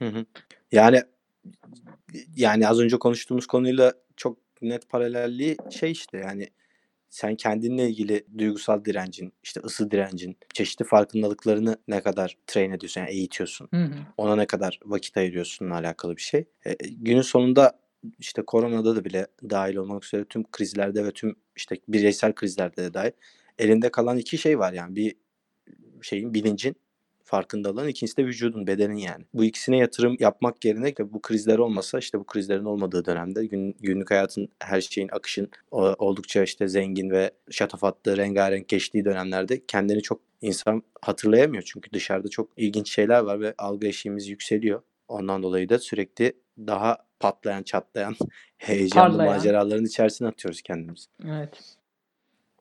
Hı 0.02 0.08
hı. 0.08 0.26
Yani 0.72 1.02
yani 2.36 2.68
az 2.68 2.80
önce 2.80 2.98
konuştuğumuz 2.98 3.46
konuyla 3.46 3.92
çok 4.16 4.38
net 4.62 4.88
paralelliği 4.88 5.56
şey 5.70 5.90
işte 5.90 6.18
yani 6.18 6.48
sen 7.10 7.36
kendinle 7.36 7.88
ilgili 7.88 8.26
duygusal 8.38 8.84
direncin, 8.84 9.32
işte 9.42 9.60
ısı 9.60 9.90
direncin, 9.90 10.36
çeşitli 10.54 10.84
farkındalıklarını 10.84 11.76
ne 11.88 12.02
kadar 12.02 12.36
train 12.46 12.70
ediyorsun, 12.70 13.00
yani 13.00 13.10
eğitiyorsun. 13.10 13.68
Hı 13.74 13.84
hı. 13.84 13.94
Ona 14.16 14.36
ne 14.36 14.46
kadar 14.46 14.80
vakit 14.84 15.16
ayırıyorsunla 15.16 15.74
alakalı 15.74 16.16
bir 16.16 16.22
şey. 16.22 16.44
E, 16.66 16.74
günün 16.88 17.22
sonunda 17.22 17.78
işte 18.18 18.42
koronada 18.42 18.96
da 18.96 19.04
bile 19.04 19.26
dahil 19.50 19.76
olmak 19.76 20.04
üzere 20.04 20.24
tüm 20.24 20.50
krizlerde 20.50 21.04
ve 21.04 21.10
tüm 21.10 21.36
işte 21.56 21.76
bireysel 21.88 22.32
krizlerde 22.32 22.82
de 22.82 22.94
dahil 22.94 23.12
elinde 23.58 23.90
kalan 23.90 24.18
iki 24.18 24.38
şey 24.38 24.58
var 24.58 24.72
yani 24.72 24.96
bir 24.96 25.14
şeyin 26.02 26.34
bilincin 26.34 26.76
farkındalığın 27.32 27.88
ikincisi 27.88 28.16
de 28.16 28.26
vücudun 28.26 28.66
bedenin 28.66 28.96
yani. 28.96 29.24
Bu 29.34 29.44
ikisine 29.44 29.76
yatırım 29.76 30.16
yapmak 30.20 30.64
yerine 30.64 30.96
de 30.96 31.12
bu 31.12 31.22
krizler 31.22 31.58
olmasa 31.58 31.98
işte 31.98 32.18
bu 32.20 32.24
krizlerin 32.24 32.64
olmadığı 32.64 33.04
dönemde 33.04 33.46
gün, 33.46 33.76
günlük 33.80 34.10
hayatın 34.10 34.48
her 34.60 34.80
şeyin 34.80 35.08
akışın 35.12 35.50
oldukça 35.70 36.42
işte 36.42 36.68
zengin 36.68 37.10
ve 37.10 37.30
şatafatlı 37.50 38.16
rengarenk 38.16 38.68
geçtiği 38.68 39.04
dönemlerde 39.04 39.66
kendini 39.66 40.02
çok 40.02 40.20
insan 40.40 40.82
hatırlayamıyor. 41.02 41.62
Çünkü 41.66 41.92
dışarıda 41.92 42.28
çok 42.28 42.50
ilginç 42.56 42.92
şeyler 42.94 43.20
var 43.20 43.40
ve 43.40 43.54
algı 43.58 43.86
eşiğimiz 43.86 44.28
yükseliyor. 44.28 44.82
Ondan 45.08 45.42
dolayı 45.42 45.68
da 45.68 45.78
sürekli 45.78 46.32
daha 46.58 46.96
patlayan 47.20 47.62
çatlayan 47.62 48.16
heyecanlı 48.56 49.16
Parlayan. 49.16 49.34
maceraların 49.34 49.84
içerisine 49.84 50.28
atıyoruz 50.28 50.62
kendimizi. 50.62 51.06
Evet. 51.24 51.76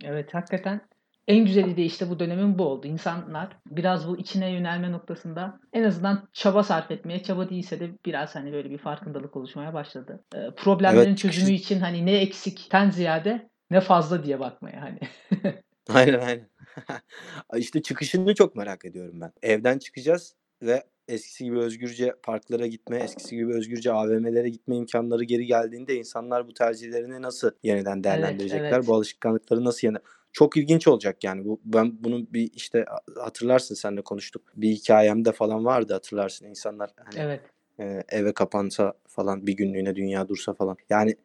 Evet 0.03 0.33
hakikaten 0.33 0.81
en 1.27 1.45
güzeli 1.45 1.77
de 1.77 1.83
işte 1.83 2.09
bu 2.09 2.19
dönemin 2.19 2.59
bu 2.59 2.63
oldu. 2.63 2.87
İnsanlar 2.87 3.57
biraz 3.65 4.07
bu 4.07 4.17
içine 4.17 4.51
yönelme 4.51 4.91
noktasında 4.91 5.59
en 5.73 5.83
azından 5.83 6.27
çaba 6.33 6.63
sarf 6.63 6.91
etmeye, 6.91 7.23
çaba 7.23 7.49
değilse 7.49 7.79
de 7.79 7.91
biraz 8.05 8.35
hani 8.35 8.53
böyle 8.53 8.69
bir 8.69 8.77
farkındalık 8.77 9.35
oluşmaya 9.35 9.73
başladı. 9.73 10.23
Ee, 10.35 10.37
problemlerin 10.57 11.07
Evet, 11.07 11.17
çözümü 11.17 11.51
için 11.51 11.79
hani 11.79 12.05
ne 12.05 12.17
eksikten 12.17 12.89
ziyade 12.89 13.49
ne 13.71 13.81
fazla 13.81 14.23
diye 14.23 14.39
bakmaya 14.39 14.81
hani. 14.81 14.99
Aynen 15.89 16.19
aynen. 16.19 16.49
işte 17.55 17.81
çıkışını 17.81 18.35
çok 18.35 18.55
merak 18.55 18.85
ediyorum 18.85 19.21
ben. 19.21 19.31
Evden 19.41 19.79
çıkacağız 19.79 20.35
ve 20.61 20.83
eskisi 21.07 21.43
gibi 21.43 21.59
özgürce 21.59 22.13
parklara 22.23 22.67
gitme, 22.67 22.97
eskisi 22.97 23.35
gibi 23.35 23.53
özgürce 23.53 23.91
AVM'lere 23.91 24.49
gitme 24.49 24.75
imkanları 24.75 25.23
geri 25.23 25.45
geldiğinde 25.45 25.95
insanlar 25.95 26.47
bu 26.47 26.53
tercihlerini 26.53 27.21
nasıl 27.21 27.51
yeniden 27.63 28.03
değerlendirecekler? 28.03 28.71
evet. 28.71 28.87
Bu 28.87 28.95
alışkanlıkları 28.95 29.65
nasıl 29.65 29.87
yeniden... 29.87 30.03
çok 30.33 30.57
ilginç 30.57 30.87
olacak 30.87 31.23
yani. 31.23 31.45
Bu 31.45 31.61
ben 31.65 32.03
bunu 32.03 32.33
bir 32.33 32.51
işte 32.53 32.85
hatırlarsın 33.19 33.75
seninle 33.75 34.01
konuştuk. 34.01 34.41
Bir 34.55 34.69
hikayemde 34.69 35.31
falan 35.31 35.65
vardı 35.65 35.93
hatırlarsın 35.93 36.45
insanlar 36.45 36.91
hani 36.95 37.19
Evet. 37.19 37.41
e, 37.79 38.03
eve 38.09 38.33
kapansa 38.33 38.93
falan 39.07 39.47
bir 39.47 39.53
günlüğüne 39.53 39.95
dünya 39.95 40.27
dursa 40.29 40.53
falan. 40.53 40.77
Yani 40.89 41.15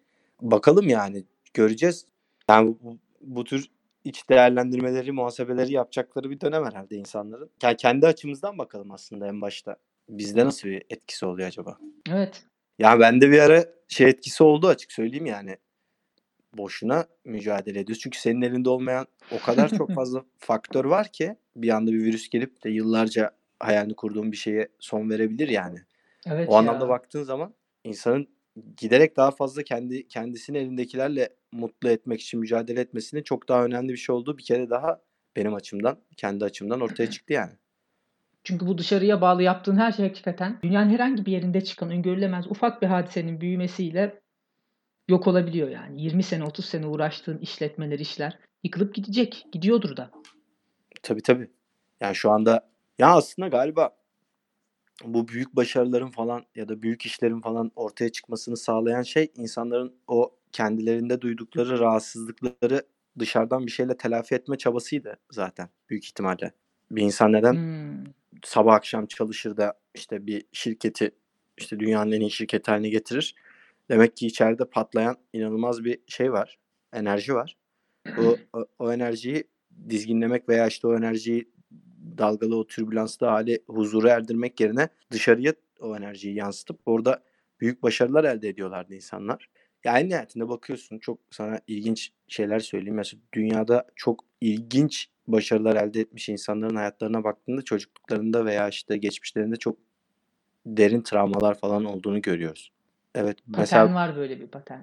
bakalım 0.40 0.88
yani 0.88 1.24
göreceğiz. 1.54 2.06
Yani 2.48 2.76
bu, 2.82 2.98
bu 3.20 3.44
tür 3.44 3.70
iç 4.04 4.28
değerlendirmeleri, 4.28 5.12
muhasebeleri 5.12 5.72
yapacakları 5.72 6.30
bir 6.30 6.40
dönem 6.40 6.64
herhalde 6.64 6.96
insanların. 6.96 7.50
Yani 7.62 7.76
kendi 7.76 8.06
açımızdan 8.06 8.58
bakalım 8.58 8.90
aslında 8.90 9.26
en 9.26 9.40
başta. 9.40 9.76
Bizde 10.08 10.44
nasıl 10.44 10.68
bir 10.68 10.82
etkisi 10.90 11.26
oluyor 11.26 11.48
acaba? 11.48 11.78
Evet. 12.10 12.44
Ya 12.78 13.00
bende 13.00 13.30
bir 13.30 13.38
ara 13.38 13.64
şey 13.88 14.08
etkisi 14.08 14.44
oldu 14.44 14.68
açık 14.68 14.92
söyleyeyim 14.92 15.26
yani. 15.26 15.56
Boşuna 16.58 17.06
mücadele 17.24 17.80
ediyoruz. 17.80 18.02
Çünkü 18.02 18.18
senin 18.18 18.42
elinde 18.42 18.68
olmayan 18.68 19.06
o 19.32 19.38
kadar 19.46 19.68
çok 19.68 19.94
fazla 19.94 20.24
faktör 20.38 20.84
var 20.84 21.12
ki 21.12 21.36
bir 21.56 21.68
anda 21.68 21.92
bir 21.92 22.04
virüs 22.04 22.28
gelip 22.28 22.64
de 22.64 22.70
yıllarca 22.70 23.30
hayalini 23.60 23.94
kurduğun 23.94 24.32
bir 24.32 24.36
şeye 24.36 24.68
son 24.78 25.10
verebilir 25.10 25.48
yani. 25.48 25.78
Evet 26.26 26.48
O 26.48 26.56
anlamda 26.56 26.84
ya. 26.84 26.88
baktığın 26.88 27.22
zaman 27.22 27.54
insanın 27.84 28.28
giderek 28.76 29.16
daha 29.16 29.30
fazla 29.30 29.62
kendi 29.62 30.08
kendisini 30.08 30.58
elindekilerle 30.58 31.28
mutlu 31.52 31.88
etmek 31.88 32.20
için 32.20 32.40
mücadele 32.40 32.80
etmesinin 32.80 33.22
çok 33.22 33.48
daha 33.48 33.64
önemli 33.64 33.92
bir 33.92 33.96
şey 33.96 34.14
olduğu 34.14 34.38
bir 34.38 34.44
kere 34.44 34.70
daha 34.70 35.00
benim 35.36 35.54
açımdan, 35.54 35.98
kendi 36.16 36.44
açımdan 36.44 36.80
ortaya 36.80 37.10
çıktı 37.10 37.32
yani. 37.32 37.52
Çünkü 38.44 38.66
bu 38.66 38.78
dışarıya 38.78 39.20
bağlı 39.20 39.42
yaptığın 39.42 39.76
her 39.76 39.92
şey 39.92 40.08
hakikaten 40.08 40.58
dünyanın 40.62 40.90
herhangi 40.90 41.26
bir 41.26 41.32
yerinde 41.32 41.64
çıkan 41.64 41.90
öngörülemez 41.90 42.46
ufak 42.46 42.82
bir 42.82 42.86
hadisenin 42.86 43.40
büyümesiyle 43.40 44.20
yok 45.08 45.26
olabiliyor 45.26 45.68
yani. 45.68 46.02
20 46.02 46.22
sene 46.22 46.44
30 46.44 46.64
sene 46.64 46.86
uğraştığın 46.86 47.38
işletmeler 47.38 47.98
işler 47.98 48.38
yıkılıp 48.64 48.94
gidecek. 48.94 49.46
Gidiyordur 49.52 49.96
da. 49.96 50.10
Tabii 51.02 51.22
tabii. 51.22 51.50
Yani 52.00 52.14
şu 52.14 52.30
anda 52.30 52.68
ya 52.98 53.08
aslında 53.08 53.48
galiba 53.48 53.96
bu 55.04 55.28
büyük 55.28 55.56
başarıların 55.56 56.10
falan 56.10 56.44
ya 56.54 56.68
da 56.68 56.82
büyük 56.82 57.06
işlerin 57.06 57.40
falan 57.40 57.72
ortaya 57.76 58.12
çıkmasını 58.12 58.56
sağlayan 58.56 59.02
şey 59.02 59.32
insanların 59.36 59.94
o 60.06 60.36
kendilerinde 60.52 61.20
duydukları 61.20 61.78
rahatsızlıkları 61.78 62.82
dışarıdan 63.18 63.66
bir 63.66 63.70
şeyle 63.70 63.96
telafi 63.96 64.34
etme 64.34 64.58
çabasıydı 64.58 65.16
zaten 65.30 65.68
büyük 65.90 66.04
ihtimalle. 66.04 66.52
Bir 66.90 67.02
insan 67.02 67.32
neden 67.32 67.52
Hmm. 67.52 68.04
sabah 68.44 68.74
akşam 68.74 69.06
çalışır 69.06 69.56
da 69.56 69.74
işte 69.94 70.26
bir 70.26 70.44
şirketi 70.52 71.10
işte 71.58 71.80
dünyanın 71.80 72.12
en 72.12 72.20
iyi 72.20 72.30
şirketi 72.30 72.70
haline 72.70 72.88
getirir. 72.88 73.34
Demek 73.90 74.16
ki 74.16 74.26
içeride 74.26 74.64
patlayan 74.64 75.16
inanılmaz 75.32 75.84
bir 75.84 75.98
şey 76.06 76.32
var. 76.32 76.58
Enerji 76.92 77.34
var. 77.34 77.56
O, 78.18 78.36
o, 78.58 78.66
o 78.78 78.92
enerjiyi 78.92 79.44
dizginlemek 79.88 80.48
veya 80.48 80.66
işte 80.66 80.86
o 80.86 80.96
enerjiyi 80.96 81.48
dalgalı 82.18 82.56
o 82.56 82.66
türbülanslı 82.66 83.26
hali 83.26 83.62
huzura 83.66 84.10
erdirmek 84.10 84.60
yerine 84.60 84.88
dışarıya 85.10 85.54
o 85.80 85.96
enerjiyi 85.96 86.34
yansıtıp 86.34 86.80
orada 86.86 87.22
büyük 87.60 87.82
başarılar 87.82 88.24
elde 88.24 88.48
ediyorlardı 88.48 88.94
insanlar. 88.94 89.50
Yani 89.84 89.98
en 89.98 90.08
nihayetinde 90.08 90.48
bakıyorsun 90.48 90.98
çok 90.98 91.18
sana 91.30 91.60
ilginç 91.66 92.12
şeyler 92.28 92.60
söyleyeyim. 92.60 92.94
Mesela 92.94 93.20
dünyada 93.32 93.86
çok 93.96 94.24
ilginç 94.40 95.08
başarılar 95.26 95.76
elde 95.76 96.00
etmiş 96.00 96.28
insanların 96.28 96.76
hayatlarına 96.76 97.24
baktığında 97.24 97.62
çocukluklarında 97.62 98.44
veya 98.44 98.68
işte 98.68 98.96
geçmişlerinde 98.96 99.56
çok 99.56 99.78
derin 100.66 101.02
travmalar 101.02 101.58
falan 101.58 101.84
olduğunu 101.84 102.22
görüyoruz. 102.22 102.72
Evet 103.16 103.38
Patern 103.46 103.60
mesela 103.60 103.94
var 103.94 104.16
böyle 104.16 104.40
bir 104.40 104.46
patern. 104.46 104.80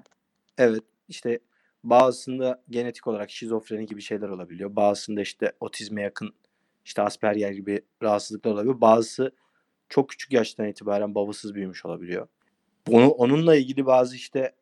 Evet 0.58 0.82
işte 1.08 1.38
bazısında 1.84 2.62
genetik 2.70 3.06
olarak 3.06 3.30
şizofreni 3.30 3.86
gibi 3.86 4.02
şeyler 4.02 4.28
olabiliyor. 4.28 4.76
Bazısında 4.76 5.20
işte 5.20 5.52
otizme 5.60 6.02
yakın 6.02 6.34
işte 6.84 7.02
Asperger 7.02 7.52
gibi 7.52 7.82
rahatsızlıklar 8.02 8.52
olabiliyor. 8.52 8.80
Bazısı 8.80 9.32
çok 9.88 10.08
küçük 10.08 10.32
yaştan 10.32 10.68
itibaren 10.68 11.14
babasız 11.14 11.54
büyümüş 11.54 11.84
olabiliyor. 11.84 12.28
Bunu, 12.86 13.08
onunla 13.08 13.56
ilgili 13.56 13.86
bazı 13.86 14.16
işte 14.16 14.54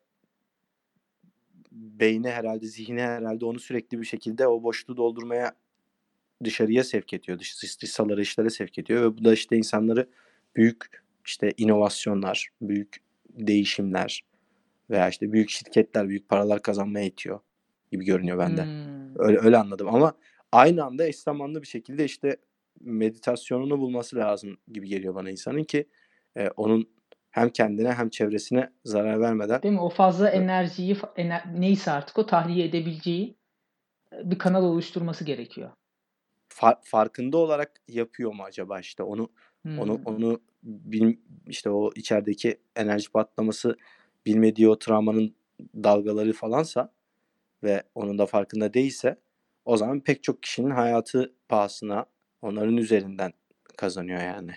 beyni 1.71 2.29
herhalde, 2.29 2.67
zihni 2.67 3.01
herhalde 3.01 3.45
onu 3.45 3.59
sürekli 3.59 3.99
bir 3.99 4.05
şekilde 4.05 4.47
o 4.47 4.63
boşluğu 4.63 4.97
doldurmaya 4.97 5.55
dışarıya 6.43 6.83
sevk 6.83 7.13
ediyor. 7.13 7.39
Dış, 7.39 7.63
dış, 7.63 7.81
dışsaları 7.81 8.21
işlere 8.21 8.49
sevk 8.49 8.77
ediyor 8.77 9.01
ve 9.01 9.17
bu 9.17 9.25
da 9.25 9.33
işte 9.33 9.57
insanları 9.57 10.09
büyük 10.55 11.03
işte 11.25 11.53
inovasyonlar, 11.57 12.49
büyük 12.61 13.02
değişimler 13.33 14.21
veya 14.89 15.09
işte 15.09 15.31
büyük 15.31 15.49
şirketler 15.49 16.09
büyük 16.09 16.29
paralar 16.29 16.61
kazanmaya 16.61 17.05
itiyor 17.05 17.39
gibi 17.91 18.05
görünüyor 18.05 18.37
bende. 18.37 18.63
Hmm. 18.63 19.25
Öyle 19.27 19.39
öyle 19.39 19.57
anladım 19.57 19.87
ama 19.87 20.13
aynı 20.51 20.83
anda 20.83 21.05
eş 21.07 21.15
zamanlı 21.15 21.61
bir 21.61 21.67
şekilde 21.67 22.05
işte 22.05 22.37
meditasyonunu 22.81 23.79
bulması 23.79 24.15
lazım 24.15 24.57
gibi 24.71 24.87
geliyor 24.87 25.15
bana 25.15 25.29
insanın 25.29 25.63
ki 25.63 25.87
e, 26.37 26.49
onun 26.49 26.89
hem 27.31 27.49
kendine 27.49 27.93
hem 27.93 28.09
çevresine 28.09 28.69
zarar 28.85 29.19
vermeden 29.21 29.61
Değil 29.63 29.73
mi? 29.73 29.81
O 29.81 29.89
fazla 29.89 30.29
enerjiyi 30.29 30.95
ener- 30.95 31.61
neyse 31.61 31.91
artık 31.91 32.17
o 32.17 32.25
tahliye 32.25 32.65
edebileceği 32.65 33.35
e, 34.13 34.31
bir 34.31 34.37
kanal 34.37 34.63
oluşturması 34.63 35.23
gerekiyor. 35.25 35.71
fa- 36.49 36.79
farkında 36.83 37.37
olarak 37.37 37.71
yapıyor 37.87 38.33
mu 38.33 38.43
acaba 38.43 38.79
işte 38.79 39.03
onu 39.03 39.29
onu 39.77 39.93
Hmm. 39.97 40.05
onu 40.05 40.41
bil, 40.63 41.17
işte 41.47 41.69
o 41.69 41.91
içerideki 41.95 42.57
enerji 42.75 43.11
patlaması 43.11 43.77
bilmediği 44.25 44.69
o 44.69 44.79
travmanın 44.79 45.35
dalgaları 45.75 46.33
falansa 46.33 46.93
ve 47.63 47.83
onun 47.95 48.17
da 48.17 48.25
farkında 48.25 48.73
değilse 48.73 49.19
o 49.65 49.77
zaman 49.77 49.99
pek 49.99 50.23
çok 50.23 50.43
kişinin 50.43 50.69
hayatı 50.69 51.33
pahasına 51.49 52.05
onların 52.41 52.77
üzerinden 52.77 53.33
kazanıyor 53.77 54.21
yani 54.21 54.51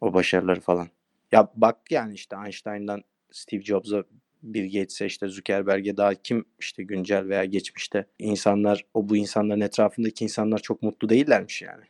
o 0.00 0.14
başarıları 0.14 0.60
falan. 0.60 0.88
Ya 1.32 1.52
bak 1.54 1.76
yani 1.90 2.14
işte 2.14 2.36
Einstein'dan 2.44 3.02
Steve 3.30 3.62
Jobs'a 3.62 4.04
Bill 4.42 4.72
Gates'e 4.72 5.06
işte 5.06 5.28
Zuckerberg'e 5.28 5.96
daha 5.96 6.14
kim 6.14 6.44
işte 6.58 6.82
güncel 6.82 7.28
veya 7.28 7.44
geçmişte 7.44 8.06
insanlar 8.18 8.84
o 8.94 9.08
bu 9.08 9.16
insanların 9.16 9.60
etrafındaki 9.60 10.24
insanlar 10.24 10.58
çok 10.58 10.82
mutlu 10.82 11.08
değillermiş 11.08 11.62
yani. 11.62 11.84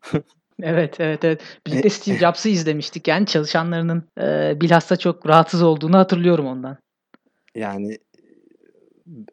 Evet, 0.62 1.00
evet, 1.00 1.24
evet. 1.24 1.42
E, 1.42 1.66
Birlikte 1.66 1.90
Steve 1.90 2.18
Jobs'ı 2.18 2.48
izlemiştik. 2.48 3.08
Yani 3.08 3.26
çalışanlarının 3.26 4.02
e, 4.20 4.60
bilhassa 4.60 4.96
çok 4.96 5.28
rahatsız 5.28 5.62
olduğunu 5.62 5.98
hatırlıyorum 5.98 6.46
ondan. 6.46 6.76
Yani 7.54 7.98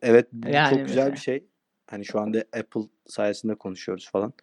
evet 0.02 0.28
bu 0.34 0.50
Yani 0.50 0.78
çok 0.78 0.88
güzel 0.88 1.12
bir 1.12 1.18
şey. 1.18 1.44
Hani 1.88 2.06
şu 2.06 2.20
anda 2.20 2.40
Apple 2.40 2.82
sayesinde 3.08 3.56
konuşuyoruz 3.56 4.10
falan. 4.12 4.34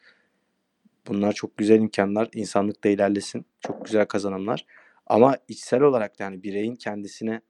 Bunlar 1.09 1.33
çok 1.33 1.57
güzel 1.57 1.81
imkanlar. 1.81 2.29
İnsanlık 2.35 2.85
da 2.85 2.89
ilerlesin. 2.89 3.47
Çok 3.61 3.85
güzel 3.85 4.07
kazanımlar. 4.07 4.67
Ama 5.07 5.37
içsel 5.49 5.81
olarak 5.81 6.19
da 6.19 6.25
yani 6.25 6.43
bireyin 6.43 6.77
kendisine 6.77 7.41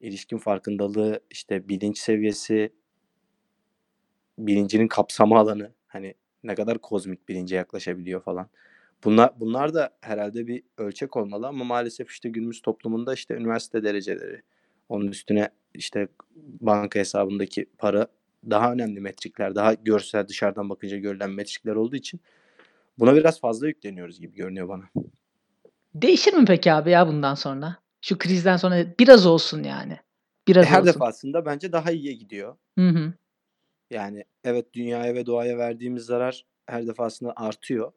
ilişkin 0.00 0.38
farkındalığı, 0.38 1.20
işte 1.30 1.68
bilinç 1.68 1.98
seviyesi, 1.98 2.72
bilincinin 4.38 4.88
kapsama 4.88 5.38
alanı 5.38 5.72
hani 5.86 6.14
ne 6.44 6.54
kadar 6.54 6.78
kozmik 6.78 7.28
bilince 7.28 7.56
yaklaşabiliyor 7.56 8.22
falan. 8.22 8.48
Bunlar 9.04 9.30
bunlar 9.40 9.74
da 9.74 9.90
herhalde 10.00 10.46
bir 10.46 10.62
ölçek 10.78 11.16
olmalı 11.16 11.46
ama 11.46 11.64
maalesef 11.64 12.10
işte 12.10 12.28
günümüz 12.28 12.62
toplumunda 12.62 13.14
işte 13.14 13.34
üniversite 13.34 13.84
dereceleri, 13.84 14.42
onun 14.88 15.06
üstüne 15.08 15.48
işte 15.74 16.08
banka 16.60 16.98
hesabındaki 16.98 17.66
para 17.78 18.06
daha 18.50 18.72
önemli 18.72 19.00
metrikler, 19.00 19.54
daha 19.54 19.74
görsel 19.74 20.28
dışarıdan 20.28 20.70
bakınca 20.70 20.96
görülen 20.96 21.30
metrikler 21.30 21.74
olduğu 21.74 21.96
için 21.96 22.20
buna 22.98 23.14
biraz 23.14 23.40
fazla 23.40 23.66
yükleniyoruz 23.68 24.20
gibi 24.20 24.36
görünüyor 24.36 24.68
bana. 24.68 24.84
Değişir 25.94 26.32
mi 26.32 26.44
peki 26.44 26.72
abi 26.72 26.90
ya 26.90 27.08
bundan 27.08 27.34
sonra? 27.34 27.76
Şu 28.02 28.18
krizden 28.18 28.56
sonra 28.56 28.86
biraz 28.98 29.26
olsun 29.26 29.62
yani. 29.62 29.98
Biraz 30.48 30.66
Her 30.66 30.80
olsun. 30.80 30.94
defasında 30.94 31.46
bence 31.46 31.72
daha 31.72 31.90
iyiye 31.90 32.12
gidiyor. 32.12 32.56
Hı 32.78 32.88
hı. 32.88 33.12
Yani 33.90 34.24
evet 34.44 34.74
dünyaya 34.74 35.14
ve 35.14 35.26
doğaya 35.26 35.58
verdiğimiz 35.58 36.04
zarar 36.04 36.44
her 36.66 36.86
defasında 36.86 37.32
artıyor. 37.36 37.92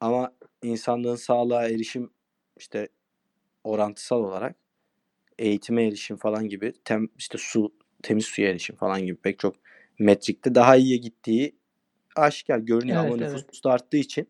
Ama 0.00 0.32
insanlığın 0.62 1.16
sağlığa 1.16 1.68
erişim 1.68 2.10
işte 2.56 2.88
orantısal 3.64 4.24
olarak 4.24 4.56
eğitime 5.38 5.86
erişim 5.86 6.16
falan 6.16 6.48
gibi 6.48 6.72
tem, 6.84 7.08
işte 7.18 7.38
su 7.38 7.72
temiz 8.02 8.24
suya 8.24 8.50
erişim 8.50 8.76
falan 8.76 9.00
gibi 9.00 9.16
pek 9.16 9.38
çok 9.38 9.56
metrikte 9.98 10.54
daha 10.54 10.76
iyiye 10.76 10.96
gittiği 10.96 11.56
aşikar 12.16 12.58
görünüyor 12.58 12.98
ama 12.98 13.08
Evet, 13.08 13.20
nüfus 13.20 13.42
evet. 13.42 13.64
da 13.64 13.70
arttığı 13.70 13.96
için 13.96 14.28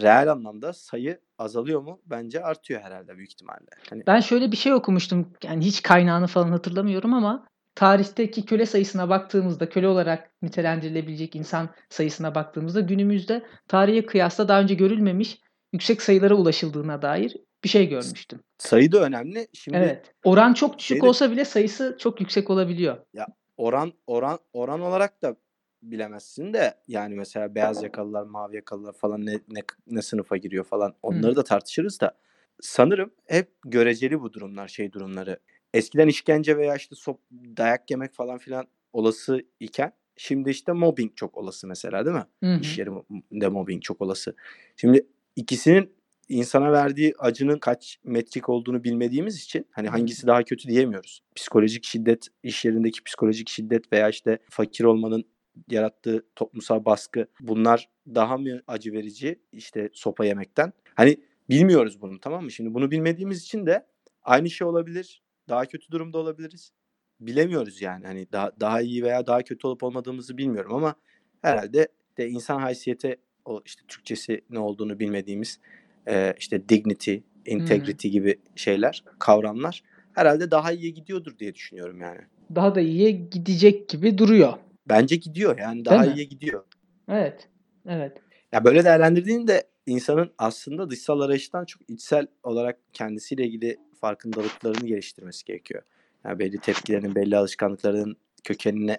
reel 0.00 0.32
anlamda 0.32 0.72
sayı 0.72 1.20
azalıyor 1.38 1.80
mu? 1.80 2.00
Bence 2.06 2.42
artıyor 2.42 2.80
herhalde 2.80 3.16
büyük 3.16 3.32
ihtimalle. 3.32 3.66
Hani 3.90 4.02
Ben 4.06 4.20
şöyle 4.20 4.52
bir 4.52 4.56
şey 4.56 4.72
okumuştum. 4.72 5.32
Yani 5.44 5.64
hiç 5.64 5.82
kaynağını 5.82 6.26
falan 6.26 6.48
hatırlamıyorum 6.48 7.14
ama 7.14 7.46
tarihteki 7.74 8.44
köle 8.44 8.66
sayısına 8.66 9.08
baktığımızda 9.08 9.68
köle 9.68 9.88
olarak 9.88 10.30
nitelendirilebilecek 10.42 11.36
insan 11.36 11.68
sayısına 11.88 12.34
baktığımızda 12.34 12.80
günümüzde 12.80 13.42
tarihe 13.68 14.06
kıyasla 14.06 14.48
daha 14.48 14.60
önce 14.60 14.74
görülmemiş 14.74 15.38
yüksek 15.72 16.02
sayılara 16.02 16.34
ulaşıldığına 16.34 17.02
dair 17.02 17.36
bir 17.64 17.68
şey 17.68 17.88
görmüştüm. 17.88 18.40
sayı 18.58 18.92
da 18.92 19.00
önemli. 19.00 19.48
Şimdi 19.52 19.78
Evet. 19.78 20.14
Oran 20.24 20.54
çok 20.54 20.78
düşük 20.78 20.88
şey 20.88 21.02
de 21.02 21.06
olsa 21.06 21.30
bile 21.30 21.44
sayısı 21.44 21.96
çok 22.00 22.20
yüksek 22.20 22.50
olabiliyor. 22.50 22.96
ya 23.14 23.26
oran 23.56 23.92
oran 24.06 24.38
oran 24.52 24.80
olarak 24.80 25.22
da 25.22 25.36
bilemezsin 25.82 26.54
de 26.54 26.74
yani 26.88 27.14
mesela 27.14 27.54
beyaz 27.54 27.82
yakalılar, 27.82 28.22
mavi 28.22 28.56
yakalılar 28.56 28.92
falan 28.92 29.26
ne, 29.26 29.32
ne, 29.32 29.60
ne 29.86 30.02
sınıfa 30.02 30.36
giriyor 30.36 30.64
falan 30.64 30.94
onları 31.02 31.32
Hı. 31.32 31.36
da 31.36 31.44
tartışırız 31.44 32.00
da 32.00 32.12
sanırım 32.60 33.10
hep 33.26 33.48
göreceli 33.64 34.20
bu 34.20 34.32
durumlar, 34.32 34.68
şey 34.68 34.92
durumları. 34.92 35.38
Eskiden 35.74 36.08
işkence 36.08 36.56
veya 36.56 36.76
işte 36.76 36.94
sop, 36.94 37.20
dayak 37.32 37.90
yemek 37.90 38.14
falan 38.14 38.38
filan 38.38 38.66
olası 38.92 39.42
iken 39.60 39.92
şimdi 40.16 40.50
işte 40.50 40.72
mobbing 40.72 41.16
çok 41.16 41.38
olası 41.38 41.66
mesela 41.66 42.06
değil 42.06 42.16
mi? 42.16 42.26
Hı 42.44 42.60
İş 42.60 42.78
yerinde 42.78 43.48
mobbing 43.48 43.82
çok 43.82 44.00
olası. 44.00 44.34
Şimdi 44.76 45.06
ikisinin 45.36 45.92
insana 46.28 46.72
verdiği 46.72 47.14
acının 47.18 47.58
kaç 47.58 47.98
metrik 48.04 48.48
olduğunu 48.48 48.84
bilmediğimiz 48.84 49.42
için 49.42 49.66
hani 49.70 49.88
hangisi 49.88 50.26
daha 50.26 50.42
kötü 50.42 50.68
diyemiyoruz. 50.68 51.22
Psikolojik 51.34 51.84
şiddet, 51.84 52.26
iş 52.42 52.64
yerindeki 52.64 53.04
psikolojik 53.04 53.48
şiddet 53.48 53.92
veya 53.92 54.08
işte 54.08 54.38
fakir 54.50 54.84
olmanın 54.84 55.24
yarattığı 55.70 56.26
toplumsal 56.36 56.84
baskı 56.84 57.26
bunlar 57.40 57.88
daha 58.14 58.38
mı 58.38 58.62
acı 58.66 58.92
verici 58.92 59.40
işte 59.52 59.90
sopa 59.92 60.24
yemekten? 60.24 60.72
Hani 60.94 61.16
bilmiyoruz 61.50 62.00
bunu 62.00 62.20
tamam 62.20 62.44
mı? 62.44 62.50
Şimdi 62.50 62.74
bunu 62.74 62.90
bilmediğimiz 62.90 63.42
için 63.42 63.66
de 63.66 63.86
aynı 64.22 64.50
şey 64.50 64.66
olabilir. 64.66 65.22
Daha 65.48 65.66
kötü 65.66 65.90
durumda 65.90 66.18
olabiliriz. 66.18 66.72
Bilemiyoruz 67.20 67.82
yani. 67.82 68.06
Hani 68.06 68.26
daha 68.32 68.50
daha 68.60 68.80
iyi 68.80 69.02
veya 69.02 69.26
daha 69.26 69.42
kötü 69.42 69.66
olup 69.66 69.82
olmadığımızı 69.82 70.38
bilmiyorum 70.38 70.74
ama 70.74 70.94
herhalde 71.42 71.88
de 72.18 72.28
insan 72.28 72.60
haysiyete 72.60 73.16
o 73.44 73.62
işte 73.64 73.82
Türkçesi 73.88 74.40
ne 74.50 74.58
olduğunu 74.58 74.98
bilmediğimiz 74.98 75.60
e, 76.08 76.34
işte 76.38 76.68
dignity, 76.68 77.16
integrity 77.46 78.08
gibi 78.08 78.40
şeyler, 78.56 79.04
kavramlar 79.18 79.82
herhalde 80.12 80.50
daha 80.50 80.72
iyiye 80.72 80.90
gidiyordur 80.90 81.38
diye 81.38 81.54
düşünüyorum 81.54 82.00
yani. 82.00 82.20
Daha 82.54 82.74
da 82.74 82.80
iyiye 82.80 83.10
gidecek 83.10 83.88
gibi 83.88 84.18
duruyor. 84.18 84.52
Bence 84.88 85.16
gidiyor 85.16 85.58
yani 85.58 85.74
Değil 85.74 85.84
daha 85.84 86.04
mi? 86.04 86.12
iyiye 86.12 86.24
gidiyor. 86.24 86.64
Evet. 87.08 87.48
Evet. 87.86 88.16
Ya 88.52 88.64
böyle 88.64 88.84
değerlendirdiğinde 88.84 89.64
insanın 89.86 90.30
aslında 90.38 90.90
dışsal 90.90 91.20
arayıştan 91.20 91.64
çok 91.64 91.90
içsel 91.90 92.26
olarak 92.42 92.78
kendisiyle 92.92 93.46
ilgili 93.46 93.76
farkındalıklarını 94.02 94.86
geliştirmesi 94.86 95.44
gerekiyor. 95.44 95.82
Yani 96.24 96.38
belli 96.38 96.58
tepkilerin, 96.58 97.14
belli 97.14 97.36
alışkanlıkların 97.36 98.16
kökenine 98.44 98.96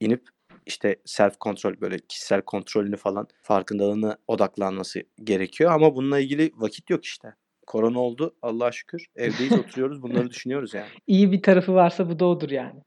inip 0.00 0.28
işte 0.66 0.96
self 1.04 1.36
kontrol 1.38 1.80
böyle 1.80 1.98
kişisel 1.98 2.42
kontrolünü 2.42 2.96
falan 2.96 3.28
farkındalığına 3.42 4.18
odaklanması 4.28 5.02
gerekiyor 5.24 5.72
ama 5.72 5.94
bununla 5.94 6.18
ilgili 6.18 6.52
vakit 6.56 6.90
yok 6.90 7.04
işte. 7.04 7.34
Korona 7.66 8.00
oldu 8.00 8.36
Allah'a 8.42 8.72
şükür. 8.72 9.06
Evdeyiz 9.16 9.52
oturuyoruz 9.58 10.02
bunları 10.02 10.30
düşünüyoruz 10.30 10.74
yani. 10.74 10.88
İyi 11.06 11.32
bir 11.32 11.42
tarafı 11.42 11.74
varsa 11.74 12.08
bu 12.10 12.18
da 12.18 12.24
odur 12.24 12.50
yani. 12.50 12.80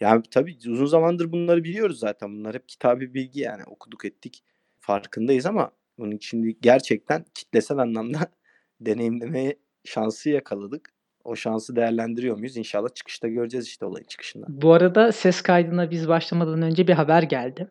Yani 0.00 0.22
tabii 0.30 0.56
uzun 0.68 0.86
zamandır 0.86 1.32
bunları 1.32 1.64
biliyoruz 1.64 1.98
zaten. 1.98 2.32
Bunlar 2.32 2.54
hep 2.54 2.68
kitabi 2.68 3.14
bilgi 3.14 3.40
yani 3.40 3.62
okuduk 3.64 4.04
ettik. 4.04 4.44
Farkındayız 4.78 5.46
ama 5.46 5.70
bunun 5.98 6.18
şimdi 6.20 6.56
gerçekten 6.60 7.24
kitlesel 7.34 7.78
anlamda 7.78 8.18
deneyimlemeye 8.80 9.56
şansı 9.84 10.30
yakaladık. 10.30 10.90
O 11.24 11.36
şansı 11.36 11.76
değerlendiriyor 11.76 12.36
muyuz? 12.36 12.56
İnşallah 12.56 12.88
çıkışta 12.94 13.28
göreceğiz 13.28 13.66
işte 13.66 13.86
olayın 13.86 14.06
çıkışında. 14.06 14.46
Bu 14.48 14.72
arada 14.72 15.12
ses 15.12 15.42
kaydına 15.42 15.90
biz 15.90 16.08
başlamadan 16.08 16.62
önce 16.62 16.86
bir 16.88 16.92
haber 16.92 17.22
geldi. 17.22 17.70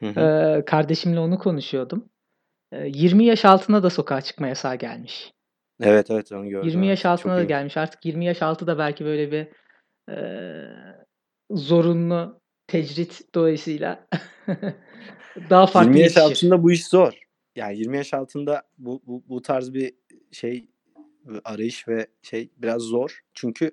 Hı 0.00 0.06
hı. 0.06 0.20
Ee, 0.20 0.64
kardeşimle 0.64 1.20
onu 1.20 1.38
konuşuyordum. 1.38 2.08
Ee, 2.72 2.86
20 2.86 3.24
yaş 3.24 3.44
altına 3.44 3.82
da 3.82 3.90
sokağa 3.90 4.20
çıkma 4.20 4.48
yasağı 4.48 4.76
gelmiş. 4.76 5.32
Evet 5.80 6.10
evet 6.10 6.32
onu 6.32 6.48
gördüm. 6.48 6.68
20 6.68 6.86
yaş 6.86 7.06
altına 7.06 7.32
Çok 7.32 7.38
da 7.38 7.44
iyi. 7.44 7.48
gelmiş. 7.48 7.76
Artık 7.76 8.04
20 8.04 8.24
yaş 8.24 8.42
altı 8.42 8.66
da 8.66 8.78
belki 8.78 9.04
böyle 9.04 9.32
bir 9.32 9.48
e, 10.12 10.18
zorunlu 11.50 12.40
tecrit 12.66 13.34
dolayısıyla 13.34 14.06
daha 15.50 15.66
farklı 15.66 15.90
20 15.90 16.00
yaş 16.00 16.16
yetişir. 16.16 16.30
altında 16.30 16.62
bu 16.62 16.72
iş 16.72 16.86
zor. 16.86 17.18
Yani 17.56 17.78
20 17.78 17.96
yaş 17.96 18.14
altında 18.14 18.62
bu, 18.78 19.02
bu, 19.06 19.22
bu 19.28 19.42
tarz 19.42 19.74
bir 19.74 19.92
şey 20.32 20.66
arayış 21.44 21.88
ve 21.88 22.06
şey 22.22 22.50
biraz 22.56 22.82
zor. 22.82 23.20
Çünkü 23.34 23.70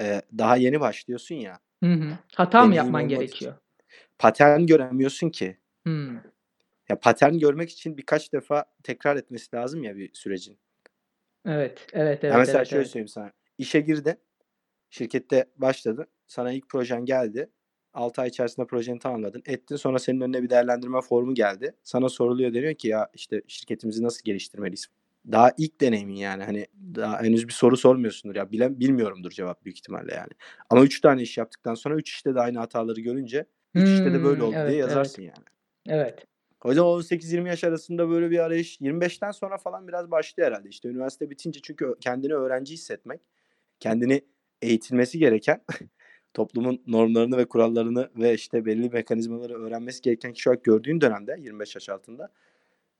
e, 0.00 0.22
daha 0.38 0.56
yeni 0.56 0.80
başlıyorsun 0.80 1.34
ya. 1.34 1.58
Hı 1.82 1.92
hı. 1.92 2.18
Hata 2.34 2.64
mı 2.64 2.74
yapman 2.74 3.08
gerekiyor? 3.08 3.54
Patern 4.18 4.66
göremiyorsun 4.66 5.30
ki. 5.30 5.56
Hmm. 5.82 6.14
Ya 6.88 7.00
patern 7.00 7.34
görmek 7.38 7.70
için 7.70 7.96
birkaç 7.96 8.32
defa 8.32 8.64
tekrar 8.82 9.16
etmesi 9.16 9.56
lazım 9.56 9.84
ya 9.84 9.96
bir 9.96 10.10
sürecin. 10.12 10.58
Evet, 11.46 11.86
evet, 11.92 12.22
Ya 12.22 12.28
evet, 12.28 12.38
mesela 12.38 12.58
evet, 12.58 12.68
şöyle 12.68 12.80
evet. 12.80 12.90
söyleyeyim 12.90 13.08
sana. 13.08 13.32
İşe 13.58 13.80
girdin. 13.80 14.14
Şirkette 14.90 15.46
başladın. 15.56 16.06
Sana 16.26 16.52
ilk 16.52 16.68
projen 16.68 17.04
geldi. 17.04 17.50
6 17.94 18.22
ay 18.22 18.28
içerisinde 18.28 18.66
projeni 18.66 18.98
tamamladın. 18.98 19.42
Ettin. 19.46 19.76
Sonra 19.76 19.98
senin 19.98 20.20
önüne 20.20 20.42
bir 20.42 20.50
değerlendirme 20.50 21.00
formu 21.00 21.34
geldi. 21.34 21.74
Sana 21.82 22.08
soruluyor 22.08 22.54
deniyor 22.54 22.74
ki 22.74 22.88
ya 22.88 23.10
işte 23.14 23.42
şirketimizi 23.48 24.02
nasıl 24.02 24.24
geliştirmeliyiz? 24.24 24.86
Daha 25.32 25.52
ilk 25.58 25.80
deneyimin 25.80 26.14
yani. 26.16 26.44
Hani 26.44 26.66
daha 26.94 27.22
henüz 27.22 27.48
bir 27.48 27.52
soru 27.52 27.76
sormuyorsundur. 27.76 28.36
Ya 28.36 28.52
bilen, 28.52 28.80
bilmiyorumdur 28.80 29.30
cevap 29.30 29.64
büyük 29.64 29.78
ihtimalle 29.78 30.14
yani. 30.14 30.30
Ama 30.70 30.82
3 30.84 31.00
tane 31.00 31.22
iş 31.22 31.38
yaptıktan 31.38 31.74
sonra 31.74 31.94
3 31.94 32.10
işte 32.10 32.34
de 32.34 32.40
aynı 32.40 32.58
hataları 32.58 33.00
görünce 33.00 33.46
3 33.74 33.88
işte 33.88 34.12
de 34.12 34.22
böyle 34.22 34.40
Hmm, 34.40 34.46
oldu 34.46 34.52
diye 34.52 34.62
evet, 34.62 34.70
evet, 34.72 34.80
yazarsın 34.80 35.22
yani. 35.22 35.44
evet. 35.88 36.26
O 36.64 36.68
yüzden 36.68 36.82
18-20 36.82 37.48
yaş 37.48 37.64
arasında 37.64 38.08
böyle 38.08 38.30
bir 38.30 38.38
arayış 38.38 38.80
25'ten 38.80 39.30
sonra 39.30 39.58
falan 39.58 39.88
biraz 39.88 40.10
başlıyor 40.10 40.48
herhalde. 40.50 40.68
İşte 40.68 40.88
üniversite 40.88 41.30
bitince 41.30 41.60
çünkü 41.62 41.94
kendini 42.00 42.34
öğrenci 42.34 42.74
hissetmek, 42.74 43.20
kendini 43.80 44.22
eğitilmesi 44.62 45.18
gereken 45.18 45.62
toplumun 46.34 46.82
normlarını 46.86 47.36
ve 47.36 47.44
kurallarını 47.44 48.10
ve 48.16 48.34
işte 48.34 48.64
belli 48.64 48.88
mekanizmaları 48.90 49.54
öğrenmesi 49.54 50.02
gereken 50.02 50.32
kişi 50.32 50.48
olarak 50.50 50.64
gördüğün 50.64 51.00
dönemde 51.00 51.36
25 51.38 51.74
yaş 51.74 51.88
altında 51.88 52.32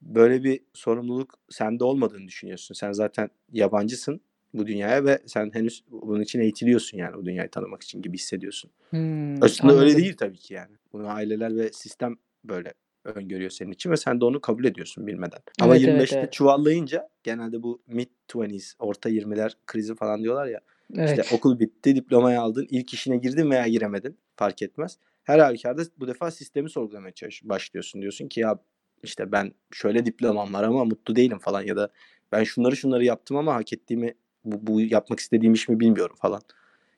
böyle 0.02 0.44
bir 0.44 0.60
sorumluluk 0.72 1.34
sende 1.50 1.84
olmadığını 1.84 2.26
düşünüyorsun. 2.28 2.74
Sen 2.74 2.92
zaten 2.92 3.30
yabancısın 3.52 4.20
bu 4.54 4.66
dünyaya 4.66 5.04
ve 5.04 5.22
sen 5.26 5.50
henüz 5.54 5.84
bunun 5.90 6.20
için 6.20 6.40
eğitiliyorsun 6.40 6.98
yani 6.98 7.16
bu 7.16 7.24
dünyayı 7.24 7.50
tanımak 7.50 7.82
için 7.82 8.02
gibi 8.02 8.18
hissediyorsun. 8.18 8.70
Hmm, 8.90 9.44
Aslında 9.44 9.72
öyle 9.72 9.82
anladım. 9.82 9.98
değil 9.98 10.16
tabii 10.16 10.38
ki 10.38 10.54
yani. 10.54 10.76
Bunu 10.92 11.08
aileler 11.08 11.56
ve 11.56 11.72
sistem 11.72 12.16
böyle 12.44 12.74
öngörüyor 13.04 13.50
senin 13.50 13.72
için 13.72 13.90
ve 13.90 13.96
sen 13.96 14.20
de 14.20 14.24
onu 14.24 14.40
kabul 14.40 14.64
ediyorsun 14.64 15.06
bilmeden. 15.06 15.40
Ama 15.60 15.76
Evet, 15.76 15.88
evet, 15.88 16.02
25'te 16.02 16.18
evet. 16.18 16.32
çuvallayınca 16.32 17.08
genelde 17.22 17.62
bu 17.62 17.82
mid 17.86 18.08
20s, 18.28 18.74
orta 18.78 19.10
20'ler 19.10 19.56
krizi 19.66 19.94
falan 19.94 20.22
diyorlar 20.22 20.46
ya. 20.46 20.60
İşte 20.90 21.02
Evet. 21.14 21.32
okul 21.32 21.58
bitti, 21.58 21.96
diplomayı 21.96 22.40
aldın, 22.40 22.66
ilk 22.70 22.94
işine 22.94 23.16
girdin 23.16 23.50
veya 23.50 23.68
giremedin 23.68 24.18
fark 24.36 24.62
etmez. 24.62 24.98
Her 25.24 25.38
halükarda 25.38 25.82
bu 25.98 26.08
defa 26.08 26.30
sistemi 26.30 26.70
sorgulamaya 26.70 27.12
başlıyorsun. 27.44 28.02
Diyorsun 28.02 28.28
ki 28.28 28.40
ya 28.40 28.58
işte 29.02 29.32
ben 29.32 29.52
şöyle 29.72 30.06
diplomam 30.06 30.54
var 30.54 30.62
ama 30.62 30.84
mutlu 30.84 31.16
değilim 31.16 31.38
falan 31.38 31.62
ya 31.62 31.76
da 31.76 31.88
ben 32.32 32.44
şunları 32.44 32.76
şunları 32.76 33.04
yaptım 33.04 33.36
ama 33.36 33.54
hak 33.54 33.72
ettiğimi 33.72 34.14
bu, 34.44 34.66
bu 34.66 34.80
yapmak 34.80 35.20
istediğim 35.20 35.54
iş 35.54 35.68
mi 35.68 35.80
bilmiyorum 35.80 36.16
falan 36.20 36.40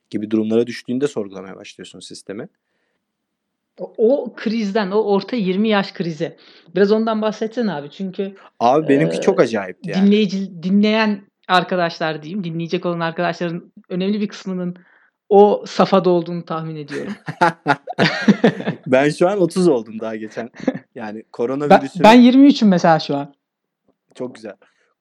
gibi 0.09 0.31
durumlara 0.31 0.67
düştüğünde 0.67 1.07
sorgulamaya 1.07 1.55
başlıyorsun 1.55 1.99
sistemi. 1.99 2.49
O, 3.79 3.93
o 3.97 4.33
krizden, 4.35 4.91
o 4.91 5.03
orta 5.03 5.35
20 5.35 5.69
yaş 5.69 5.93
krizi. 5.93 6.37
Biraz 6.75 6.91
ondan 6.91 7.21
bahsetsene 7.21 7.73
abi. 7.73 7.89
Çünkü 7.89 8.35
Abi 8.59 8.87
benimki 8.87 9.17
e, 9.17 9.21
çok 9.21 9.39
acayipti 9.39 9.89
yani. 9.89 10.05
dinleyici, 10.05 10.63
dinleyen 10.63 11.21
arkadaşlar 11.47 12.23
diyeyim, 12.23 12.43
dinleyecek 12.43 12.85
olan 12.85 12.99
arkadaşların 12.99 13.71
önemli 13.89 14.21
bir 14.21 14.27
kısmının 14.27 14.75
o 15.29 15.63
safhada 15.67 16.09
olduğunu 16.09 16.45
tahmin 16.45 16.75
ediyorum. 16.75 17.13
ben 18.87 19.09
şu 19.09 19.29
an 19.29 19.41
30 19.41 19.67
oldum 19.67 19.99
daha 19.99 20.15
geçen. 20.15 20.49
Yani 20.95 21.17
Ben, 21.17 21.31
koronavirüsünün 21.31 22.03
ben 22.03 22.21
23'üm 22.21 22.65
mesela 22.65 22.99
şu 22.99 23.15
an. 23.15 23.33
çok 24.15 24.35
güzel. 24.35 24.53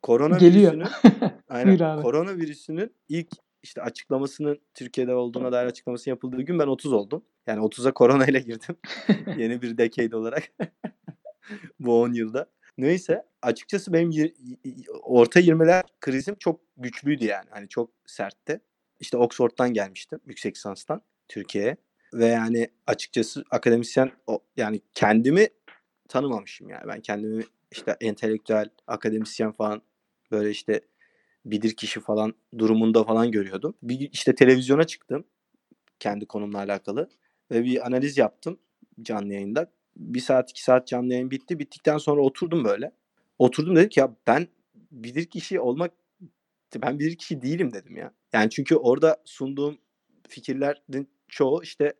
Koronavirüsünün 0.03 0.87
aynen 1.49 1.69
Buyur 1.69 1.81
abi. 1.81 2.03
koronavirüsünün 2.03 2.95
ilk 3.09 3.29
işte 3.63 3.83
açıklamasının 3.83 4.59
Türkiye'de 4.75 5.15
olduğuna 5.15 5.53
dair 5.53 5.67
açıklaması 5.67 6.11
yapıldığı 6.11 6.43
gün 6.43 6.59
ben 6.59 6.67
30 6.67 6.93
oldum. 6.93 7.25
Yani 7.47 7.61
30'a 7.61 7.93
korona 7.93 8.27
ile 8.27 8.41
girdim. 8.41 8.77
Yeni 9.39 9.63
bir 9.63 9.79
decade 9.79 10.17
olarak. 10.17 10.43
Bu 11.81 12.01
10 12.01 12.13
yılda. 12.13 12.47
Neyse 12.79 13.23
açıkçası 13.43 13.93
benim 13.93 14.33
orta 15.03 15.41
20'ler 15.41 15.83
krizim 16.01 16.35
çok 16.39 16.61
güçlüydü 16.77 17.25
yani. 17.25 17.47
Hani 17.51 17.69
çok 17.69 17.91
sertti. 18.07 18.61
İşte 19.01 19.17
Oxford'dan 19.17 19.73
gelmiştim 19.73 20.21
yüksek 20.27 20.57
lisanstan 20.57 21.03
Türkiye'ye. 21.29 21.77
Ve 22.15 22.27
yani 22.27 22.69
açıkçası 22.87 23.45
akademisyen 23.51 24.13
o, 24.27 24.39
yani 24.57 24.81
kendimi 24.95 25.49
tanımamışım 26.09 26.69
yani. 26.69 26.89
Ben 26.89 27.01
kendimi 27.01 27.45
işte 27.73 27.97
entelektüel, 28.01 28.69
akademisyen 28.87 29.53
falan 29.53 29.83
böyle 30.31 30.51
işte 30.51 30.81
bilir 31.45 31.77
kişi 31.77 32.01
falan 32.01 32.35
durumunda 32.59 33.05
falan 33.05 33.31
görüyordum. 33.31 33.75
Bir 33.83 34.11
işte 34.13 34.35
televizyona 34.35 34.85
çıktım 34.85 35.25
kendi 36.01 36.27
konumla 36.27 36.59
alakalı 36.59 37.09
ve 37.51 37.65
bir 37.65 37.87
analiz 37.87 38.19
yaptım 38.19 38.59
canlı 39.03 39.33
yayında. 39.33 39.71
Bir 39.97 40.21
saat 40.21 40.51
iki 40.51 40.63
saat 40.63 40.87
canlı 40.87 41.13
yayın 41.13 41.31
bitti. 41.31 41.59
Bittikten 41.59 41.99
sonra 41.99 42.21
oturdum 42.21 42.65
böyle. 42.65 42.93
Oturdum 43.39 43.77
dedim 43.77 43.89
ki 43.89 44.01
ya 44.01 44.17
ben 44.27 44.49
bilir 44.91 45.25
kişi 45.25 45.61
olmak 45.61 45.93
ben 46.83 46.99
bilir 46.99 47.17
kişi 47.17 47.43
değilim 47.43 47.73
dedim 47.73 47.97
ya. 47.97 48.13
Yani 48.33 48.51
çünkü 48.51 48.77
orada 48.77 49.23
sunduğum 49.25 49.79
fikirlerin 50.29 51.09
çoğu 51.29 51.63
işte 51.63 51.95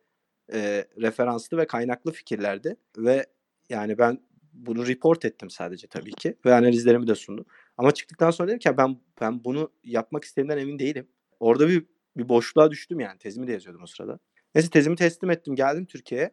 e, 0.53 0.85
referanslı 1.01 1.57
ve 1.57 1.67
kaynaklı 1.67 2.11
fikirlerdi 2.11 2.75
ve 2.97 3.25
yani 3.69 3.97
ben 3.97 4.19
bunu 4.53 4.87
report 4.87 5.25
ettim 5.25 5.49
sadece 5.49 5.87
tabii 5.87 6.11
ki 6.11 6.35
ve 6.45 6.53
analizlerimi 6.53 7.07
de 7.07 7.15
sundum. 7.15 7.45
Ama 7.77 7.91
çıktıktan 7.93 8.31
sonra 8.31 8.47
dedim 8.47 8.59
ki 8.59 8.77
ben 8.77 8.97
ben 9.21 9.43
bunu 9.43 9.71
yapmak 9.83 10.23
istediğimden 10.23 10.57
emin 10.57 10.79
değilim. 10.79 11.07
Orada 11.39 11.67
bir 11.67 11.85
bir 12.17 12.29
boşluğa 12.29 12.71
düştüm 12.71 12.99
yani. 12.99 13.17
Tezimi 13.19 13.47
de 13.47 13.51
yazıyordum 13.51 13.83
o 13.83 13.87
sırada. 13.87 14.19
Neyse 14.55 14.69
tezimi 14.69 14.95
teslim 14.95 15.29
ettim. 15.31 15.55
Geldim 15.55 15.85
Türkiye'ye. 15.85 16.31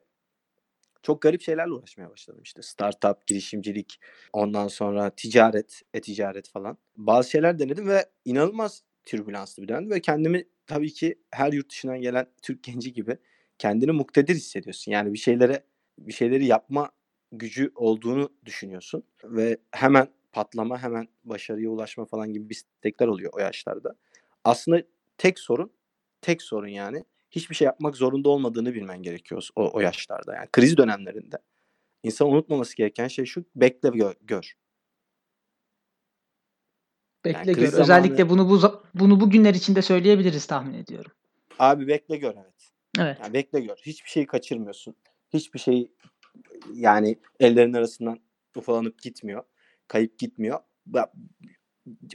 Çok 1.02 1.22
garip 1.22 1.42
şeylerle 1.42 1.72
uğraşmaya 1.72 2.10
başladım 2.10 2.40
işte. 2.44 2.62
Startup, 2.62 3.26
girişimcilik, 3.26 4.00
ondan 4.32 4.68
sonra 4.68 5.10
ticaret, 5.10 5.82
e-ticaret 5.94 6.48
falan. 6.48 6.78
Bazı 6.96 7.30
şeyler 7.30 7.58
denedim 7.58 7.88
ve 7.88 8.06
inanılmaz 8.24 8.82
türbülanslı 9.04 9.62
bir 9.62 9.68
dönemdi 9.68 9.90
ve 9.90 10.00
kendimi 10.00 10.44
tabii 10.66 10.92
ki 10.92 11.18
her 11.30 11.52
yurt 11.52 11.70
dışından 11.70 12.00
gelen 12.00 12.26
Türk 12.42 12.64
genci 12.64 12.92
gibi 12.92 13.16
kendini 13.58 13.92
muktedir 13.92 14.34
hissediyorsun. 14.34 14.92
Yani 14.92 15.12
bir 15.12 15.18
şeylere 15.18 15.64
bir 15.98 16.12
şeyleri 16.12 16.46
yapma 16.46 16.90
gücü 17.32 17.72
olduğunu 17.74 18.32
düşünüyorsun 18.44 19.04
ve 19.24 19.56
hemen 19.70 20.08
patlama, 20.32 20.82
hemen 20.82 21.08
başarıya 21.24 21.70
ulaşma 21.70 22.04
falan 22.04 22.32
gibi 22.32 22.50
bir 22.50 22.54
istekler 22.54 23.06
oluyor 23.06 23.32
o 23.34 23.38
yaşlarda. 23.38 23.96
Aslında 24.44 24.82
tek 25.18 25.38
sorun, 25.38 25.72
tek 26.20 26.42
sorun 26.42 26.68
yani 26.68 27.04
hiçbir 27.32 27.54
şey 27.54 27.66
yapmak 27.66 27.96
zorunda 27.96 28.28
olmadığını 28.28 28.74
bilmen 28.74 29.02
gerekiyor 29.02 29.48
o, 29.56 29.70
o 29.72 29.80
yaşlarda. 29.80 30.34
Yani 30.34 30.48
kriz 30.52 30.76
dönemlerinde. 30.76 31.36
İnsan 32.02 32.28
unutmaması 32.28 32.76
gereken 32.76 33.08
şey 33.08 33.24
şu, 33.24 33.44
bekle 33.56 33.88
gör. 33.88 34.14
gör. 34.20 34.52
Bekle 37.24 37.38
yani 37.38 37.60
gör. 37.60 37.66
Zamanı... 37.66 37.82
Özellikle 37.82 38.28
bunu 38.28 38.50
bu 38.50 38.82
bunu 38.94 39.20
bu 39.20 39.30
günler 39.30 39.54
içinde 39.54 39.82
söyleyebiliriz 39.82 40.46
tahmin 40.46 40.74
ediyorum. 40.74 41.12
Abi 41.58 41.86
bekle 41.86 42.16
gör 42.16 42.34
evet. 42.34 42.70
Evet. 42.98 43.18
Yani 43.22 43.32
bekle 43.32 43.60
gör. 43.60 43.76
Hiçbir 43.76 44.10
şeyi 44.10 44.26
kaçırmıyorsun. 44.26 44.94
Hiçbir 45.32 45.58
şey 45.58 45.90
yani 46.74 47.18
ellerin 47.40 47.72
arasından 47.72 48.20
ufalanıp 48.56 49.02
gitmiyor. 49.02 49.42
Kayıp 49.88 50.18
gitmiyor. 50.18 50.60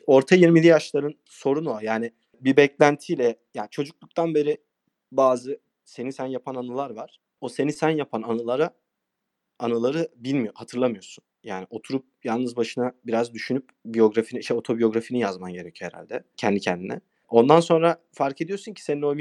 Orta 0.08 0.36
20'li 0.36 0.68
yaşların 0.68 1.14
sorunu 1.26 1.74
o. 1.74 1.80
Yani 1.82 2.12
bir 2.42 2.58
beklentiyle 2.58 3.40
yani 3.54 3.68
çocukluktan 3.72 4.36
beri 4.36 4.58
bazı 5.12 5.60
seni 5.86 6.14
sen 6.14 6.26
yapan 6.26 6.56
anılar 6.56 6.90
var. 6.90 7.20
O 7.42 7.50
seni 7.50 7.74
sen 7.74 7.90
yapan 7.90 8.22
anılara 8.22 8.70
anıları 9.60 10.08
bilmiyor, 10.16 10.54
hatırlamıyorsun. 10.58 11.24
Yani 11.44 11.68
oturup 11.70 12.06
yalnız 12.24 12.58
başına 12.58 12.92
biraz 13.06 13.34
düşünüp 13.34 13.70
biyografini, 13.86 14.44
şey 14.44 14.58
otobiyografini 14.58 15.20
yazman 15.20 15.54
gerekiyor 15.54 15.92
herhalde 15.94 16.24
kendi 16.38 16.60
kendine. 16.60 17.02
Ondan 17.30 17.60
sonra 17.60 18.02
fark 18.12 18.42
ediyorsun 18.42 18.74
ki 18.74 18.84
senin 18.84 19.02
o 19.02 19.16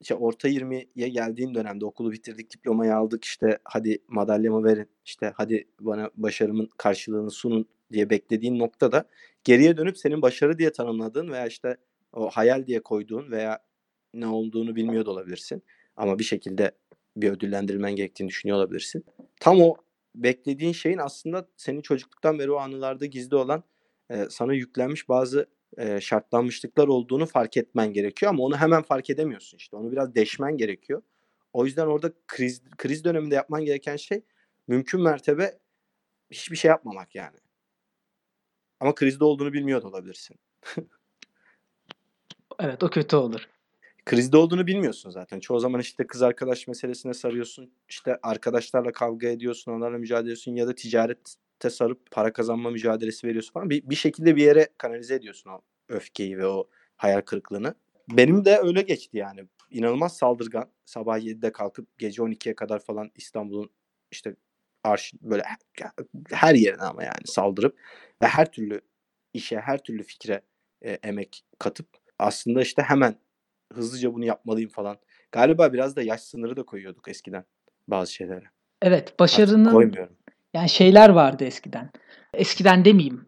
işte 0.00 0.14
orta 0.14 0.48
20'ye 0.48 1.08
geldiğin 1.08 1.54
dönemde 1.54 1.86
okulu 1.86 2.12
bitirdik, 2.12 2.50
diplomayı 2.50 2.96
aldık 2.96 3.24
işte 3.24 3.58
hadi 3.64 3.98
madalyamı 4.08 4.64
verin, 4.64 4.88
işte 5.04 5.32
hadi 5.36 5.68
bana 5.80 6.10
başarımın 6.16 6.68
karşılığını 6.76 7.30
sunun 7.30 7.68
diye 7.92 8.10
beklediğin 8.10 8.58
noktada 8.58 9.08
geriye 9.44 9.76
dönüp 9.76 9.98
senin 9.98 10.22
başarı 10.22 10.58
diye 10.58 10.72
tanımladığın 10.72 11.28
veya 11.28 11.46
işte 11.46 11.76
o 12.12 12.30
hayal 12.30 12.66
diye 12.66 12.82
koyduğun 12.82 13.30
veya 13.30 13.58
ne 14.14 14.26
olduğunu 14.26 14.76
bilmiyor 14.76 15.06
da 15.06 15.10
olabilirsin. 15.10 15.62
Ama 15.96 16.18
bir 16.18 16.24
şekilde 16.24 16.72
bir 17.16 17.30
ödüllendirilmen 17.30 17.96
gerektiğini 17.96 18.28
düşünüyor 18.28 18.58
olabilirsin. 18.58 19.04
Tam 19.40 19.60
o 19.60 19.76
beklediğin 20.14 20.72
şeyin 20.72 20.98
aslında 20.98 21.48
senin 21.56 21.80
çocukluktan 21.80 22.38
beri 22.38 22.50
o 22.50 22.56
anılarda 22.56 23.06
gizli 23.06 23.36
olan 23.36 23.62
e, 24.10 24.26
sana 24.30 24.54
yüklenmiş 24.54 25.08
bazı 25.08 25.46
e, 25.78 26.00
şartlanmışlıklar 26.00 26.88
olduğunu 26.88 27.26
fark 27.26 27.56
etmen 27.56 27.92
gerekiyor 27.92 28.30
ama 28.30 28.42
onu 28.42 28.56
hemen 28.56 28.82
fark 28.82 29.10
edemiyorsun 29.10 29.58
işte. 29.58 29.76
Onu 29.76 29.92
biraz 29.92 30.14
deşmen 30.14 30.56
gerekiyor. 30.56 31.02
O 31.52 31.66
yüzden 31.66 31.86
orada 31.86 32.12
kriz 32.26 32.62
kriz 32.78 33.04
döneminde 33.04 33.34
yapman 33.34 33.64
gereken 33.64 33.96
şey 33.96 34.24
mümkün 34.68 35.02
mertebe 35.02 35.58
hiçbir 36.30 36.56
şey 36.56 36.68
yapmamak 36.68 37.14
yani. 37.14 37.36
Ama 38.80 38.94
krizde 38.94 39.24
olduğunu 39.24 39.52
bilmiyor 39.52 39.82
da 39.82 39.88
olabilirsin. 39.88 40.36
evet 42.58 42.82
o 42.82 42.90
kötü 42.90 43.16
olur. 43.16 43.48
Krizde 44.06 44.36
olduğunu 44.36 44.66
bilmiyorsun 44.66 45.10
zaten. 45.10 45.40
Çoğu 45.40 45.60
zaman 45.60 45.80
işte 45.80 46.06
kız 46.06 46.22
arkadaş 46.22 46.68
meselesine 46.68 47.14
sarıyorsun. 47.14 47.70
İşte 47.88 48.18
arkadaşlarla 48.22 48.92
kavga 48.92 49.28
ediyorsun, 49.28 49.72
onlarla 49.72 49.98
mücadele 49.98 50.22
ediyorsun 50.22 50.54
ya 50.54 50.68
da 50.68 50.74
ticarette 50.74 51.70
sarıp 51.70 52.10
para 52.10 52.32
kazanma 52.32 52.70
mücadelesi 52.70 53.26
veriyorsun 53.26 53.52
falan. 53.52 53.70
Bir, 53.70 53.90
bir 53.90 53.94
şekilde 53.94 54.36
bir 54.36 54.42
yere 54.42 54.68
kanalize 54.78 55.14
ediyorsun 55.14 55.50
o 55.50 55.60
öfkeyi 55.88 56.38
ve 56.38 56.46
o 56.46 56.68
hayal 56.96 57.20
kırıklığını. 57.20 57.74
Benim 58.10 58.44
de 58.44 58.58
öyle 58.58 58.82
geçti 58.82 59.16
yani. 59.16 59.44
İnanılmaz 59.70 60.16
saldırgan. 60.16 60.70
Sabah 60.84 61.18
7'de 61.18 61.52
kalkıp 61.52 61.98
gece 61.98 62.22
12'ye 62.22 62.54
kadar 62.54 62.78
falan 62.78 63.10
İstanbul'un 63.14 63.70
işte 64.10 64.36
arş 64.84 65.14
böyle 65.20 65.42
her 66.30 66.54
yerine 66.54 66.82
ama 66.82 67.02
yani 67.02 67.26
saldırıp 67.26 67.78
ve 68.22 68.26
her 68.26 68.52
türlü 68.52 68.80
işe, 69.34 69.60
her 69.60 69.82
türlü 69.82 70.02
fikre 70.02 70.40
e, 70.82 70.90
emek 70.90 71.44
katıp 71.58 71.88
aslında 72.18 72.62
işte 72.62 72.82
hemen 72.82 73.16
hızlıca 73.74 74.14
bunu 74.14 74.24
yapmalıyım 74.24 74.70
falan. 74.70 74.96
Galiba 75.32 75.72
biraz 75.72 75.96
da 75.96 76.02
yaş 76.02 76.20
sınırı 76.20 76.56
da 76.56 76.62
koyuyorduk 76.62 77.08
eskiden 77.08 77.44
bazı 77.88 78.12
şeylere. 78.12 78.44
Evet, 78.82 79.20
başarının 79.20 79.70
koymuyorum. 79.70 80.16
Yani 80.54 80.68
şeyler 80.68 81.08
vardı 81.08 81.44
eskiden. 81.44 81.90
Eskiden 82.34 82.84
demeyeyim. 82.84 83.26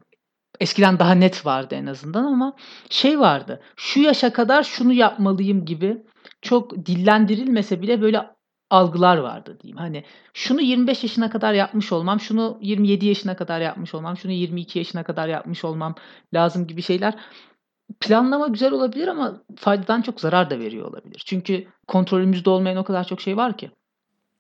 Eskiden 0.61 0.99
daha 0.99 1.13
net 1.13 1.47
vardı 1.47 1.75
en 1.75 1.87
azından 1.87 2.25
ama 2.25 2.57
şey 2.91 3.21
vardı. 3.21 3.61
Şu 3.77 4.01
yaşa 4.01 4.33
kadar 4.33 4.63
şunu 4.63 4.93
yapmalıyım 4.93 5.65
gibi 5.65 6.03
çok 6.43 6.87
dillendirilmese 6.87 7.83
bile 7.83 8.01
böyle 8.01 8.27
algılar 8.71 9.17
vardı 9.17 9.59
diyeyim. 9.61 9.77
Hani 9.77 10.05
şunu 10.35 10.61
25 10.61 11.03
yaşına 11.03 11.31
kadar 11.31 11.55
yapmış 11.55 11.93
olmam, 11.93 12.21
şunu 12.21 12.59
27 12.61 13.07
yaşına 13.07 13.37
kadar 13.37 13.61
yapmış 13.61 13.95
olmam, 13.95 14.17
şunu 14.17 14.33
22 14.33 14.79
yaşına 14.79 15.05
kadar 15.05 15.29
yapmış 15.29 15.65
olmam 15.65 15.95
lazım 16.35 16.67
gibi 16.67 16.83
şeyler 16.83 17.15
planlama 18.01 18.49
güzel 18.49 18.73
olabilir 18.73 19.09
ama 19.09 19.43
faydadan 19.57 20.03
çok 20.03 20.21
zarar 20.21 20.51
da 20.51 20.59
veriyor 20.59 20.87
olabilir. 20.87 21.23
Çünkü 21.27 21.67
kontrolümüzde 21.87 22.51
olmayan 22.51 22.77
o 22.77 22.85
kadar 22.85 23.05
çok 23.05 23.21
şey 23.21 23.37
var 23.37 23.59
ki. 23.59 23.71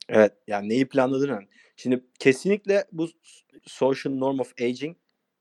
Evet 0.09 0.33
yani 0.47 0.69
neyi 0.69 0.89
planladığın 0.89 1.29
önemli. 1.29 1.49
Şimdi 1.77 2.05
kesinlikle 2.19 2.85
bu 2.93 3.09
social 3.67 4.13
norm 4.13 4.41
of 4.41 4.53
aging 4.63 4.97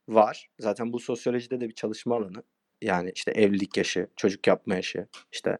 var. 0.10 0.50
Zaten 0.60 0.94
bu 0.94 1.00
sosyolojide 1.00 1.62
de 1.62 1.70
bir 1.70 1.74
çalışma 1.74 2.16
alanı. 2.16 2.44
Yani 2.82 3.12
işte 3.16 3.32
evlilik 3.32 3.78
yaşı, 3.78 4.08
çocuk 4.16 4.48
yapma 4.48 4.76
yaşı, 4.76 5.08
işte 5.32 5.58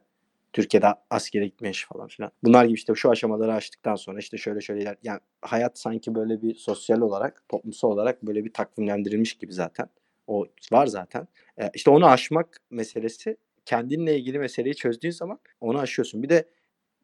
Türkiye'de 0.52 0.86
askere 1.10 1.46
gitme 1.46 1.68
yaşı 1.68 1.88
falan 1.88 2.08
filan. 2.08 2.30
Bunlar 2.44 2.64
gibi 2.64 2.74
işte 2.74 2.94
şu 2.94 3.10
aşamaları 3.10 3.54
açtıktan 3.54 3.94
sonra 3.94 4.18
işte 4.18 4.38
şöyle 4.38 4.60
şöyle. 4.60 4.96
Yani 5.02 5.20
hayat 5.42 5.78
sanki 5.78 6.14
böyle 6.14 6.42
bir 6.42 6.54
sosyal 6.54 7.00
olarak, 7.00 7.42
toplumsal 7.48 7.88
olarak 7.88 8.22
böyle 8.22 8.44
bir 8.44 8.52
takvimlendirilmiş 8.52 9.34
gibi 9.34 9.52
zaten. 9.52 9.88
O 10.28 10.46
var 10.72 10.86
zaten. 10.86 11.28
E, 11.58 11.70
işte 11.74 11.90
onu 11.90 12.06
aşmak 12.06 12.60
meselesi 12.70 13.36
kendinle 13.64 14.18
ilgili 14.18 14.38
meseleyi 14.38 14.74
çözdüğün 14.74 15.10
zaman 15.10 15.40
onu 15.60 15.78
aşıyorsun. 15.78 16.22
Bir 16.22 16.28
de 16.28 16.48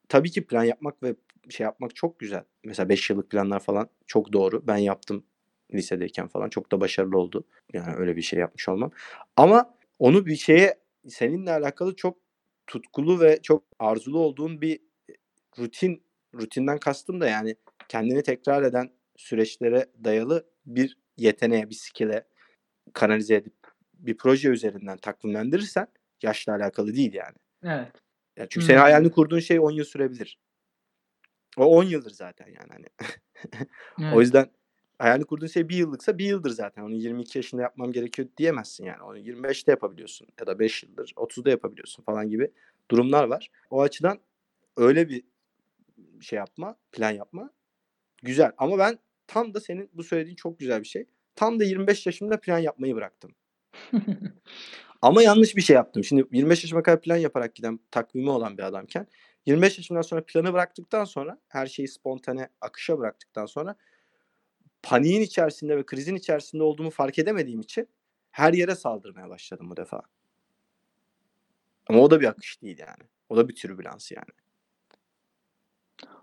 tabii 0.09 0.31
ki 0.31 0.47
plan 0.47 0.65
yapmak 0.65 1.03
ve 1.03 1.15
şey 1.51 1.65
yapmak 1.65 1.97
çok 1.97 2.19
güzel. 2.19 2.45
Mesela 2.65 2.89
5 2.89 3.11
yıllık 3.11 3.31
planlar 3.31 3.61
falan 3.61 3.89
çok 4.07 4.33
doğru. 4.33 4.67
Ben 4.67 4.77
yaptım 4.77 5.25
lisedeyken 5.75 6.29
falan. 6.29 6.49
Çok 6.49 6.73
da 6.73 6.81
başarılı 6.81 7.19
oldu. 7.19 7.45
Yani 7.73 7.95
öyle 7.97 8.17
bir 8.17 8.23
şey 8.23 8.39
yapmış 8.39 8.69
olmam. 8.69 8.91
Ama 9.37 9.75
onu 9.99 10.27
bir 10.27 10.37
şeye 10.37 10.75
seninle 11.09 11.51
alakalı 11.53 11.97
çok 11.97 12.19
tutkulu 12.67 13.21
ve 13.21 13.43
çok 13.43 13.65
arzulu 13.79 14.19
olduğun 14.19 14.61
bir 14.61 14.81
rutin 15.59 16.03
rutinden 16.35 16.79
kastım 16.79 17.21
da 17.21 17.29
yani 17.29 17.57
kendini 17.89 18.23
tekrar 18.23 18.63
eden 18.63 18.91
süreçlere 19.17 19.87
dayalı 20.05 20.47
bir 20.67 20.99
yeteneğe, 21.17 21.71
bir 21.71 21.75
skill'e 21.75 22.25
kanalize 22.95 23.35
edip 23.35 23.55
bir 23.95 24.17
proje 24.17 24.49
üzerinden 24.49 24.99
takvimlendirirsen 24.99 25.87
yaşla 26.23 26.55
alakalı 26.55 26.95
değil 26.95 27.15
yani. 27.15 27.37
Evet. 27.65 27.93
Yani 28.37 28.49
çünkü 28.51 28.65
hmm. 28.65 28.67
senin 28.67 28.79
hayalini 28.79 29.11
kurduğun 29.11 29.39
şey 29.39 29.61
10 29.61 29.71
yıl 29.71 29.85
sürebilir. 29.85 30.39
O 31.57 31.65
10 31.79 31.85
yıldır 31.85 32.11
zaten 32.11 32.47
yani 32.47 32.69
hani. 32.73 32.87
evet. 34.01 34.15
O 34.15 34.21
yüzden 34.21 34.51
hayalini 34.99 35.25
kurduğun 35.25 35.47
şey 35.47 35.69
bir 35.69 35.77
yıllıksa 35.77 36.19
bir 36.19 36.25
yıldır 36.25 36.51
zaten. 36.51 36.83
Onu 36.83 36.95
22 36.95 37.39
yaşında 37.39 37.63
yapmam 37.63 37.93
gerekiyor 37.93 38.29
diyemezsin 38.37 38.85
yani. 38.85 39.03
Onu 39.03 39.19
25'te 39.19 39.73
yapabiliyorsun 39.73 40.29
ya 40.41 40.47
da 40.47 40.59
5 40.59 40.83
yıldır 40.83 41.13
30'da 41.17 41.51
yapabiliyorsun 41.51 42.03
falan 42.03 42.31
gibi 42.31 42.51
durumlar 42.91 43.25
var. 43.25 43.51
O 43.71 43.83
açıdan 43.83 44.19
öyle 44.77 45.09
bir 45.09 45.23
şey 46.21 46.37
yapma, 46.37 46.77
plan 46.93 47.11
yapma 47.11 47.51
güzel. 48.23 48.53
Ama 48.59 48.79
ben 48.79 48.99
tam 49.27 49.55
da 49.55 49.61
senin 49.61 49.91
bu 49.93 50.05
söylediğin 50.05 50.37
çok 50.37 50.59
güzel 50.59 50.83
bir 50.83 50.89
şey. 50.89 51.07
Tam 51.37 51.61
da 51.61 51.65
25 51.65 52.07
yaşımda 52.07 52.41
plan 52.41 52.59
yapmayı 52.59 52.95
bıraktım. 52.95 53.35
Ama 55.03 55.23
yanlış 55.23 55.57
bir 55.57 55.63
şey 55.63 55.77
yaptım. 55.77 56.05
Şimdi 56.05 56.25
25 56.33 56.65
yaşıma 56.65 56.83
kadar 56.83 57.01
plan 57.01 57.17
yaparak 57.17 57.55
giden 57.55 57.81
takvimi 57.91 58.31
olan 58.31 58.59
bir 58.59 58.63
adamken 58.63 59.07
25 59.47 59.79
yaşından 59.79 60.03
sonra 60.03 60.25
planı 60.27 60.53
bıraktıktan 60.53 61.05
sonra 61.05 61.39
her 61.49 61.67
şeyi 61.67 61.89
spontane 61.89 62.49
akışa 62.61 62.99
bıraktıktan 62.99 63.47
sonra 63.47 63.77
paniğin 64.83 65.21
içerisinde 65.21 65.77
ve 65.77 65.87
krizin 65.87 66.15
içerisinde 66.15 66.63
olduğumu 66.63 66.91
fark 66.91 67.19
edemediğim 67.19 67.61
için 67.61 67.89
her 68.31 68.53
yere 68.53 68.75
saldırmaya 68.75 69.29
başladım 69.29 69.71
bu 69.71 69.77
defa. 69.77 70.03
Ama 71.87 71.99
o 71.99 72.11
da 72.11 72.21
bir 72.21 72.27
akış 72.27 72.63
değil 72.63 72.79
yani. 72.79 73.09
O 73.29 73.37
da 73.37 73.49
bir 73.49 73.55
türbülans 73.55 74.13
yani. 74.13 74.31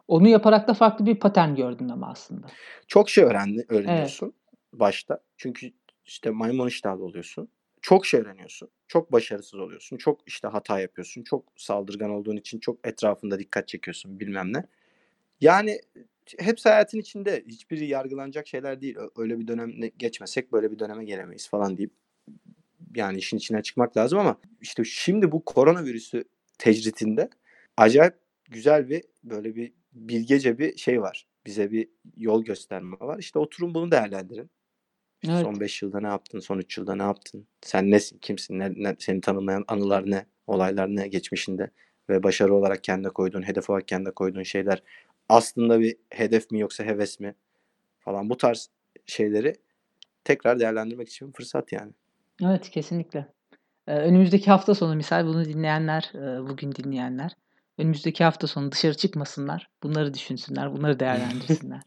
Onu 0.08 0.28
yaparak 0.28 0.68
da 0.68 0.74
farklı 0.74 1.06
bir 1.06 1.20
patern 1.20 1.56
gördün 1.56 1.90
ama 1.90 2.12
aslında. 2.12 2.48
Çok 2.88 3.10
şey 3.10 3.24
öğrendi, 3.24 3.66
öğreniyorsun 3.70 4.34
başta. 4.74 5.20
Çünkü 5.38 5.72
işte 6.06 6.30
maymun 6.30 6.68
iştahlı 6.68 7.04
oluyorsun. 7.04 7.50
Çok 7.82 8.06
şey 8.06 8.20
öğreniyorsun. 8.20 8.70
Çok 8.88 9.12
başarısız 9.12 9.60
oluyorsun. 9.60 9.98
Çok 9.98 10.22
işte 10.28 10.48
hata 10.48 10.80
yapıyorsun. 10.80 11.24
Çok 11.24 11.46
saldırgan 11.56 12.10
olduğun 12.10 12.38
için 12.38 12.60
çok 12.60 12.88
etrafında 12.88 13.40
dikkat 13.40 13.68
çekiyorsun 13.68 14.20
bilmem 14.20 14.54
ne. 14.54 14.66
Yani 15.42 15.82
hepsi 16.40 16.70
hayatın 16.70 17.00
içinde. 17.00 17.44
Hiçbiri 17.48 17.86
yargılanacak 17.86 18.48
şeyler 18.48 18.82
değil. 18.82 18.98
Öyle 19.18 19.40
bir 19.40 19.48
dönem 19.48 19.72
geçmesek 19.98 20.52
böyle 20.52 20.72
bir 20.72 20.80
döneme 20.80 21.06
gelemeyiz 21.06 21.50
falan 21.50 21.78
deyip 21.78 21.92
yani 22.96 23.18
işin 23.18 23.38
içine 23.38 23.64
çıkmak 23.64 23.98
lazım 23.98 24.20
ama 24.20 24.38
işte 24.62 24.84
şimdi 24.84 25.32
bu 25.32 25.46
koronavirüsü 25.46 26.24
tecritinde 26.58 27.30
acayip 27.78 28.14
güzel 28.50 28.90
bir 28.90 29.04
böyle 29.24 29.56
bir 29.56 29.74
bilgece 29.94 30.58
bir 30.58 30.78
şey 30.78 31.02
var. 31.02 31.28
Bize 31.46 31.72
bir 31.72 31.90
yol 32.18 32.44
gösterme 32.46 32.98
var. 33.00 33.20
İşte 33.20 33.40
oturun 33.40 33.74
bunu 33.74 33.92
değerlendirin. 33.92 34.50
İşte 35.22 35.34
Evet. 35.34 35.44
Son 35.44 35.60
5 35.60 35.82
yılda 35.82 36.00
ne 36.00 36.08
yaptın? 36.08 36.40
Son 36.40 36.58
3 36.58 36.78
yılda 36.78 36.96
ne 36.96 37.04
yaptın? 37.04 37.48
Sen 37.62 37.92
nesin? 37.92 38.18
Kimsin? 38.18 38.60
Ne, 38.60 38.74
ne- 38.76 38.96
seni 39.00 39.22
tanımlayan 39.22 39.66
anılar 39.68 40.12
ne? 40.12 40.26
Olaylar 40.48 40.88
ne 40.88 41.08
geçmişinde? 41.08 41.72
Ve 42.10 42.24
başarı 42.24 42.54
olarak 42.56 42.84
kendine 42.84 43.10
koyduğun, 43.10 43.48
hedef 43.48 43.70
olarak 43.70 43.88
kendine 43.88 44.12
koyduğun 44.12 44.44
şeyler 44.44 44.84
aslında 45.30 45.80
bir 45.80 45.96
hedef 46.10 46.52
mi 46.52 46.60
yoksa 46.60 46.84
heves 46.84 47.20
mi? 47.20 47.36
Falan 48.00 48.30
bu 48.30 48.38
tarz 48.38 48.70
şeyleri 49.06 49.56
tekrar 50.24 50.60
değerlendirmek 50.60 51.10
için 51.10 51.28
bir 51.28 51.34
fırsat 51.34 51.72
yani. 51.72 51.92
Evet 52.44 52.70
kesinlikle. 52.70 53.28
Önümüzdeki 53.88 54.52
hafta 54.52 54.76
sonu 54.76 54.96
misal 54.96 55.26
bunu 55.26 55.46
dinleyenler, 55.46 56.12
bugün 56.50 56.72
dinleyenler 56.72 57.36
önümüzdeki 57.78 58.24
hafta 58.24 58.48
sonu 58.48 58.72
dışarı 58.72 58.94
çıkmasınlar. 58.94 59.70
Bunları 59.84 60.14
düşünsünler, 60.14 60.74
bunları 60.74 61.00
değerlendirsinler. 61.00 61.82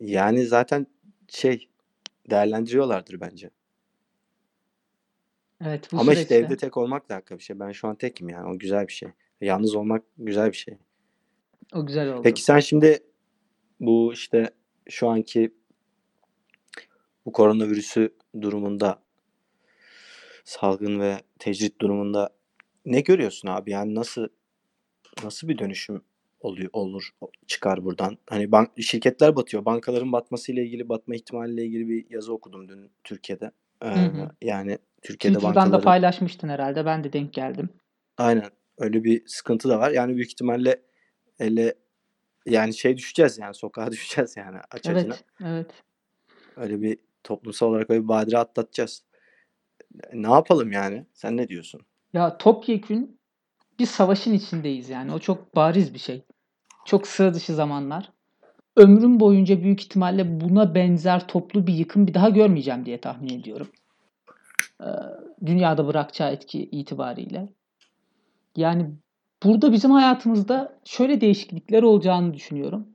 Yani 0.00 0.46
zaten 0.46 0.86
şey 1.28 1.68
değerlendiriyorlardır 2.30 3.20
bence. 3.20 3.50
Evet 5.64 5.92
bu 5.92 6.00
Ama 6.00 6.12
işte 6.12 6.24
süreçte 6.24 6.34
evde 6.34 6.56
tek 6.56 6.76
olmak 6.76 7.08
da 7.08 7.14
hakika 7.14 7.38
bir 7.38 7.42
şey. 7.42 7.60
Ben 7.60 7.72
şu 7.72 7.88
an 7.88 7.96
tekim 7.96 8.28
yani. 8.28 8.48
O 8.48 8.58
güzel 8.58 8.88
bir 8.88 8.92
şey. 8.92 9.08
Yalnız 9.40 9.74
olmak 9.74 10.02
güzel 10.18 10.52
bir 10.52 10.56
şey. 10.56 10.78
o 11.74 11.86
güzel 11.86 12.12
oldu. 12.12 12.22
Peki 12.22 12.42
sen 12.42 12.60
şimdi 12.60 13.02
bu 13.80 14.12
işte 14.12 14.50
şu 14.88 15.08
anki 15.08 15.54
bu 17.26 17.32
koronavirüsü 17.32 18.14
durumunda 18.40 19.02
salgın 20.44 21.00
ve 21.00 21.22
tecrit 21.38 21.80
durumunda 21.80 22.30
ne 22.84 23.00
görüyorsun 23.00 23.48
abi? 23.48 23.70
Yani 23.70 23.94
nasıl 23.94 24.28
nasıl 25.24 25.48
bir 25.48 25.58
dönüşüm 25.58 26.02
oluyor 26.42 26.70
olur 26.72 27.10
çıkar 27.46 27.84
buradan? 27.84 28.18
Hani 28.30 28.52
bank 28.52 28.70
şirketler 28.82 29.36
batıyor. 29.36 29.64
Bankaların 29.64 30.12
batmasıyla 30.12 30.62
ilgili 30.62 30.88
batma 30.88 31.14
ihtimaliyle 31.14 31.64
ilgili 31.64 31.88
bir 31.88 32.10
yazı 32.10 32.32
okudum 32.32 32.68
dün 32.68 32.90
Türkiye'de. 33.04 33.50
Ee, 33.82 33.88
Hı 33.88 34.04
hı. 34.04 34.30
yani 34.42 34.78
Türkiye'de 35.02 35.38
Twitter'dan 35.38 35.54
da 35.54 35.60
bankaların 35.64 35.84
paylaşmıştın 35.84 36.48
herhalde. 36.48 36.86
Ben 36.86 37.04
de 37.04 37.12
denk 37.12 37.32
geldim. 37.32 37.68
aynen 38.18 38.50
öyle 38.78 39.04
bir 39.04 39.22
sıkıntı 39.26 39.68
da 39.68 39.78
var. 39.78 39.90
Yani 39.90 40.16
büyük 40.16 40.30
ihtimalle 40.30 40.82
ele 41.38 41.74
yani 42.46 42.74
şey 42.74 42.96
düşeceğiz 42.96 43.38
yani 43.38 43.54
sokağa 43.54 43.90
düşeceğiz 43.92 44.36
yani 44.36 44.58
aç. 44.70 44.86
Evet, 44.86 45.24
evet. 45.44 45.70
Öyle 46.56 46.82
bir 46.82 46.98
toplumsal 47.24 47.66
olarak 47.66 47.90
öyle 47.90 48.02
bir 48.02 48.08
badire 48.08 48.38
atlatacağız. 48.38 49.04
Ne 50.12 50.30
yapalım 50.30 50.72
yani? 50.72 51.06
Sen 51.12 51.36
ne 51.36 51.48
diyorsun? 51.48 51.80
Ya 52.12 52.38
topyekün 52.38 53.20
bir 53.78 53.86
savaşın 53.86 54.32
içindeyiz 54.32 54.88
yani. 54.88 55.12
O 55.12 55.18
çok 55.18 55.56
bariz 55.56 55.94
bir 55.94 55.98
şey. 55.98 56.24
Çok 56.84 57.06
sıra 57.06 57.34
dışı 57.34 57.54
zamanlar. 57.54 58.10
Ömrüm 58.76 59.20
boyunca 59.20 59.62
büyük 59.62 59.82
ihtimalle 59.82 60.40
buna 60.40 60.74
benzer 60.74 61.28
toplu 61.28 61.66
bir 61.66 61.74
yıkım 61.74 62.06
bir 62.06 62.14
daha 62.14 62.28
görmeyeceğim 62.28 62.86
diye 62.86 63.00
tahmin 63.00 63.38
ediyorum. 63.40 63.68
Ee, 64.80 64.86
dünyada 65.46 65.86
bırakacağı 65.86 66.32
etki 66.32 66.62
itibariyle. 66.64 67.48
Yani 68.56 68.90
burada 69.44 69.72
bizim 69.72 69.90
hayatımızda 69.90 70.78
şöyle 70.84 71.20
değişiklikler 71.20 71.82
olacağını 71.82 72.34
düşünüyorum. 72.34 72.86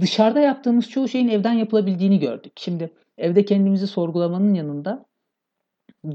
Dışarıda 0.00 0.40
yaptığımız 0.40 0.90
çoğu 0.90 1.08
şeyin 1.08 1.28
evden 1.28 1.52
yapılabildiğini 1.52 2.18
gördük. 2.18 2.52
Şimdi 2.56 2.90
evde 3.18 3.44
kendimizi 3.44 3.86
sorgulamanın 3.86 4.54
yanında 4.54 5.04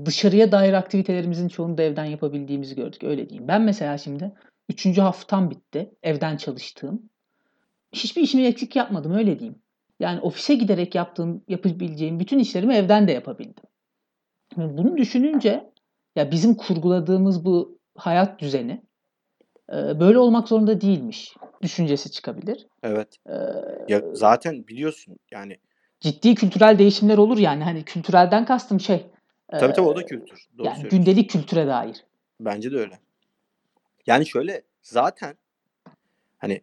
dışarıya 0.06 0.52
dair 0.52 0.74
aktivitelerimizin 0.74 1.47
çoğunu 1.47 1.78
da 1.78 1.84
evden 1.84 2.06
yapabildiğimizi 2.06 2.76
gördük. 2.76 3.04
Öyle 3.04 3.30
diyeyim. 3.30 3.47
Ben 3.47 3.62
mesela 3.62 3.97
şimdi 3.97 4.32
3. 4.72 4.98
haftam 4.98 5.50
bitti. 5.50 5.92
Evden 6.04 6.38
çalıştığım. 6.38 7.10
Hiçbir 7.92 8.22
işimi 8.22 8.44
eksik 8.46 8.76
yapmadım 8.76 9.14
öyle 9.14 9.40
diyeyim. 9.40 9.60
Yani 10.00 10.20
ofise 10.22 10.56
giderek 10.56 10.96
yaptığım, 10.96 11.44
yapabileceğim 11.48 12.20
bütün 12.20 12.40
işlerimi 12.40 12.76
evden 12.76 13.08
de 13.08 13.12
yapabildim. 13.12 13.64
Bunu 14.58 14.98
düşününce 14.98 15.72
ya 16.16 16.32
bizim 16.32 16.56
kurguladığımız 16.56 17.46
bu 17.46 17.78
hayat 17.96 18.40
düzeni 18.40 18.82
e, 19.70 20.00
böyle 20.00 20.18
olmak 20.20 20.48
zorunda 20.48 20.82
değilmiş 20.82 21.36
düşüncesi 21.62 22.12
çıkabilir. 22.12 22.68
Evet. 22.84 23.18
E, 23.30 23.34
Ya 23.88 24.02
zaten 24.14 24.68
biliyorsun 24.68 25.18
yani 25.32 25.58
ciddi 26.00 26.36
kültürel 26.36 26.80
değişimler 26.80 27.18
olur 27.18 27.38
yani. 27.38 27.64
Hani 27.64 27.84
kültürelden 27.84 28.46
kastım 28.46 28.80
şey. 28.80 29.06
e, 29.54 29.58
tabii 29.58 29.74
tabii 29.74 29.88
o 29.88 29.96
da 29.96 30.06
kültür. 30.06 30.48
Doğru 30.58 30.68
yani 30.68 30.90
gündelik 30.90 31.30
kültüre 31.30 31.68
dair. 31.68 32.06
Bence 32.40 32.72
de 32.72 32.78
öyle. 32.78 33.00
Yani 34.08 34.26
şöyle 34.26 34.62
zaten 34.82 35.36
hani 36.38 36.62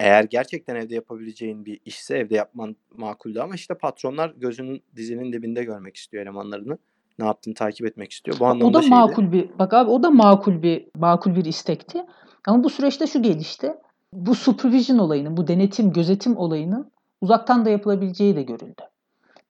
eğer 0.00 0.24
gerçekten 0.24 0.76
evde 0.76 0.94
yapabileceğin 0.94 1.64
bir 1.64 1.80
işse 1.84 2.18
evde 2.18 2.34
yapman 2.34 2.76
makuldü 2.96 3.40
ama 3.40 3.54
işte 3.54 3.74
patronlar 3.74 4.30
gözünün 4.36 4.82
dizinin 4.96 5.32
dibinde 5.32 5.64
görmek 5.64 5.96
istiyor 5.96 6.22
elemanlarını. 6.22 6.78
Ne 7.18 7.24
yaptığını 7.24 7.54
takip 7.54 7.86
etmek 7.86 8.12
istiyor. 8.12 8.36
Bu 8.40 8.44
O 8.44 8.46
anlamda 8.46 8.74
da 8.78 8.82
şeydi. 8.82 8.94
makul 8.94 9.32
bir 9.32 9.58
bak 9.58 9.74
abi 9.74 9.90
o 9.90 10.02
da 10.02 10.10
makul 10.10 10.62
bir 10.62 10.86
makul 10.96 11.34
bir 11.36 11.44
istekti. 11.44 12.04
Ama 12.46 12.64
bu 12.64 12.70
süreçte 12.70 13.06
şu 13.06 13.22
gelişti. 13.22 13.74
Bu 14.12 14.34
supervision 14.34 14.98
olayının, 14.98 15.36
bu 15.36 15.48
denetim, 15.48 15.92
gözetim 15.92 16.36
olayının 16.36 16.90
uzaktan 17.20 17.64
da 17.64 17.70
yapılabileceği 17.70 18.36
de 18.36 18.42
görüldü. 18.42 18.82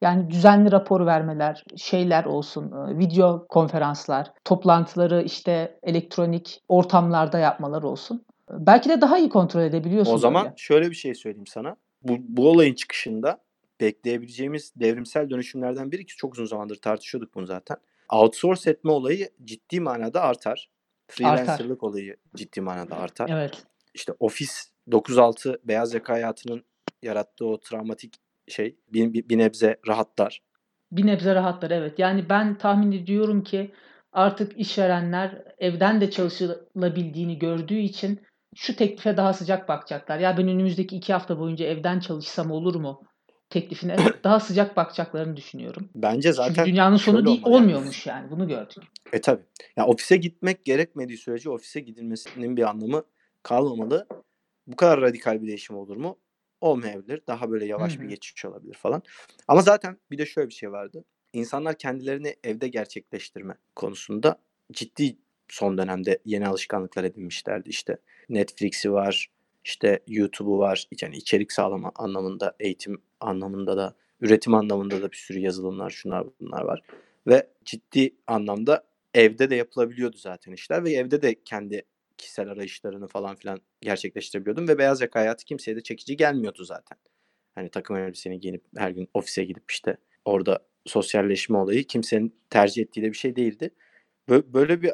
Yani 0.00 0.30
düzenli 0.30 0.72
rapor 0.72 1.06
vermeler, 1.06 1.64
şeyler 1.76 2.24
olsun, 2.24 2.72
e, 2.72 2.98
video 2.98 3.46
konferanslar, 3.48 4.32
toplantıları 4.44 5.22
işte 5.22 5.78
elektronik 5.82 6.62
ortamlarda 6.68 7.38
yapmalar 7.38 7.82
olsun. 7.82 8.24
Belki 8.50 8.88
de 8.88 9.00
daha 9.00 9.18
iyi 9.18 9.28
kontrol 9.28 9.60
edebiliyorsun 9.60 10.14
O 10.14 10.18
zaman 10.18 10.44
böyle. 10.44 10.54
şöyle 10.56 10.90
bir 10.90 10.94
şey 10.94 11.14
söyleyeyim 11.14 11.46
sana. 11.46 11.76
Bu, 12.02 12.16
bu 12.18 12.50
olayın 12.50 12.74
çıkışında 12.74 13.38
bekleyebileceğimiz 13.80 14.72
devrimsel 14.76 15.30
dönüşümlerden 15.30 15.92
biri 15.92 16.06
ki 16.06 16.16
çok 16.16 16.32
uzun 16.32 16.44
zamandır 16.44 16.76
tartışıyorduk 16.76 17.34
bunu 17.34 17.46
zaten. 17.46 17.76
Outsource 18.12 18.70
etme 18.70 18.90
olayı 18.90 19.30
ciddi 19.44 19.80
manada 19.80 20.22
artar. 20.22 20.68
Freelancerlık 21.08 21.82
olayı 21.82 22.16
ciddi 22.36 22.60
manada 22.60 22.96
artar. 22.96 23.30
Evet. 23.32 23.64
İşte 23.94 24.12
ofis 24.20 24.70
9-6 24.88 25.58
beyaz 25.64 25.94
yaka 25.94 26.12
hayatının 26.12 26.64
yarattığı 27.02 27.46
o 27.46 27.60
travmatik 27.60 28.14
şey 28.48 28.76
bir, 28.92 29.12
bir, 29.12 29.28
bir 29.28 29.38
nebze 29.38 29.76
rahatlar. 29.88 30.42
Bir 30.92 31.06
nebze 31.06 31.34
rahatlar 31.34 31.70
evet. 31.70 31.98
Yani 31.98 32.28
ben 32.28 32.58
tahmin 32.58 32.92
ediyorum 32.92 33.44
ki 33.44 33.72
artık 34.12 34.58
işverenler 34.58 35.42
evden 35.58 36.00
de 36.00 36.10
çalışılabildiğini 36.10 37.38
gördüğü 37.38 37.78
için 37.78 38.20
şu 38.56 38.76
teklife 38.76 39.16
daha 39.16 39.32
sıcak 39.32 39.68
bakacaklar. 39.68 40.18
Ya 40.18 40.38
ben 40.38 40.48
önümüzdeki 40.48 40.96
iki 40.96 41.12
hafta 41.12 41.38
boyunca 41.38 41.66
evden 41.66 42.00
çalışsam 42.00 42.50
olur 42.50 42.74
mu? 42.74 43.02
Teklifine 43.50 43.96
daha 44.24 44.40
sıcak 44.40 44.76
bakacaklarını 44.76 45.36
düşünüyorum. 45.36 45.90
Bence 45.94 46.32
zaten 46.32 46.54
Çünkü 46.54 46.70
dünyanın 46.70 46.96
sonu 46.96 47.26
değil, 47.26 47.42
olmalı 47.42 47.52
yani. 47.52 47.62
olmuyormuş 47.62 48.06
yani. 48.06 48.30
Bunu 48.30 48.48
gördük. 48.48 48.82
E 49.12 49.20
tabi. 49.20 49.42
Ya 49.76 49.86
ofise 49.86 50.16
gitmek 50.16 50.64
gerekmediği 50.64 51.18
sürece 51.18 51.50
ofise 51.50 51.80
gidilmesinin 51.80 52.56
bir 52.56 52.62
anlamı 52.62 53.02
kalmamalı. 53.42 54.06
Bu 54.66 54.76
kadar 54.76 55.00
radikal 55.00 55.42
bir 55.42 55.46
değişim 55.46 55.76
olur 55.76 55.96
mu? 55.96 56.18
Olmayabilir. 56.60 57.22
Daha 57.26 57.50
böyle 57.50 57.66
yavaş 57.66 57.96
Hı 57.96 58.02
bir 58.02 58.08
geçiş 58.08 58.44
olabilir 58.44 58.74
falan. 58.74 59.02
Ama 59.48 59.62
zaten 59.62 59.98
bir 60.10 60.18
de 60.18 60.26
şöyle 60.26 60.48
bir 60.48 60.54
şey 60.54 60.72
vardı. 60.72 61.04
İnsanlar 61.32 61.78
kendilerini 61.78 62.36
evde 62.44 62.68
gerçekleştirme 62.68 63.54
konusunda 63.76 64.40
ciddi 64.72 65.16
son 65.48 65.78
dönemde 65.78 66.18
yeni 66.24 66.48
alışkanlıklar 66.48 67.04
edinmişlerdi. 67.04 67.68
İşte 67.68 67.96
Netflix'i 68.28 68.92
var, 68.92 69.30
işte 69.64 70.00
YouTube'u 70.06 70.58
var. 70.58 70.88
Yani 71.02 71.16
içerik 71.16 71.52
sağlama 71.52 71.92
anlamında, 71.94 72.56
eğitim 72.60 73.02
anlamında 73.20 73.76
da, 73.76 73.94
üretim 74.20 74.54
anlamında 74.54 75.02
da 75.02 75.10
bir 75.10 75.16
sürü 75.16 75.38
yazılımlar, 75.38 75.90
şunlar 75.90 76.26
bunlar 76.40 76.62
var. 76.62 76.82
Ve 77.26 77.50
ciddi 77.64 78.14
anlamda 78.26 78.84
evde 79.14 79.50
de 79.50 79.54
yapılabiliyordu 79.54 80.16
zaten 80.16 80.52
işler 80.52 80.84
ve 80.84 80.92
evde 80.92 81.22
de 81.22 81.42
kendi 81.44 81.82
kişisel 82.18 82.48
arayışlarını 82.48 83.08
falan 83.08 83.36
filan 83.36 83.60
gerçekleştirebiliyordum 83.80 84.68
ve 84.68 84.78
beyaz 84.78 85.00
yaka 85.00 85.20
hayatı 85.20 85.44
kimseye 85.44 85.76
de 85.76 85.82
çekici 85.82 86.16
gelmiyordu 86.16 86.64
zaten. 86.64 86.98
Hani 87.54 87.70
takım 87.70 87.96
elbiseni 87.96 88.40
giyinip 88.40 88.64
her 88.76 88.90
gün 88.90 89.08
ofise 89.14 89.44
gidip 89.44 89.70
işte 89.70 89.96
orada 90.24 90.66
sosyalleşme 90.86 91.58
olayı 91.58 91.84
kimsenin 91.84 92.34
tercih 92.50 92.82
ettiği 92.82 93.02
de 93.02 93.12
bir 93.12 93.16
şey 93.16 93.36
değildi. 93.36 93.70
Bö- 94.28 94.52
Böyle 94.52 94.82
bir 94.82 94.92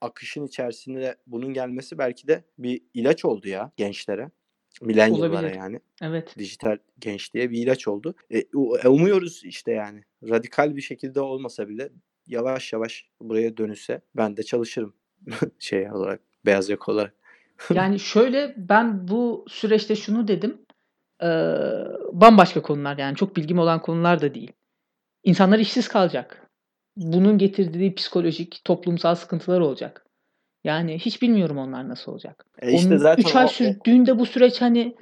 akışın 0.00 0.46
içerisinde 0.46 1.16
bunun 1.26 1.54
gelmesi 1.54 1.98
belki 1.98 2.28
de 2.28 2.44
bir 2.58 2.82
ilaç 2.94 3.24
oldu 3.24 3.48
ya 3.48 3.72
gençlere. 3.76 4.30
Milenyıllara 4.80 5.32
Olabilir. 5.32 5.54
yani. 5.56 5.80
Evet. 6.02 6.34
Dijital 6.38 6.78
gençliğe 6.98 7.50
bir 7.50 7.58
ilaç 7.58 7.88
oldu. 7.88 8.14
E, 8.30 8.38
e, 8.84 8.88
umuyoruz 8.88 9.44
işte 9.44 9.72
yani. 9.72 10.04
Radikal 10.28 10.76
bir 10.76 10.80
şekilde 10.80 11.20
olmasa 11.20 11.68
bile 11.68 11.90
yavaş 12.26 12.72
yavaş 12.72 13.08
buraya 13.20 13.56
dönülse 13.56 14.00
ben 14.16 14.36
de 14.36 14.42
çalışırım 14.42 14.94
şey 15.58 15.92
olarak, 15.92 16.20
beyaz 16.46 16.68
yaka 16.68 16.92
olarak. 16.92 17.14
Yani 17.74 18.00
şöyle 18.00 18.54
ben 18.56 19.08
bu 19.08 19.44
süreçte 19.48 19.96
şunu 19.96 20.28
dedim. 20.28 20.58
Eee, 21.22 21.84
bambaşka 22.12 22.62
konular 22.62 22.98
yani 22.98 23.16
çok 23.16 23.36
bilgim 23.36 23.58
olan 23.58 23.82
konular 23.82 24.20
da 24.22 24.34
değil. 24.34 24.52
İnsanlar 25.24 25.58
işsiz 25.58 25.88
kalacak. 25.88 26.50
Bunun 26.96 27.38
getirdiği 27.38 27.94
psikolojik, 27.94 28.60
toplumsal 28.64 29.14
sıkıntılar 29.14 29.60
olacak. 29.60 30.06
Yani 30.64 30.98
hiç 30.98 31.22
bilmiyorum 31.22 31.58
onlar 31.58 31.88
nasıl 31.88 32.12
olacak. 32.12 32.46
E 32.62 32.72
işte 32.72 32.88
Onun 32.88 32.96
zaten 32.96 33.22
3 33.22 33.36
ay 33.36 33.44
o, 33.44 33.48
sürdüğünde 33.48 34.18
bu 34.18 34.26
süreç 34.26 34.60
hani 34.60 34.96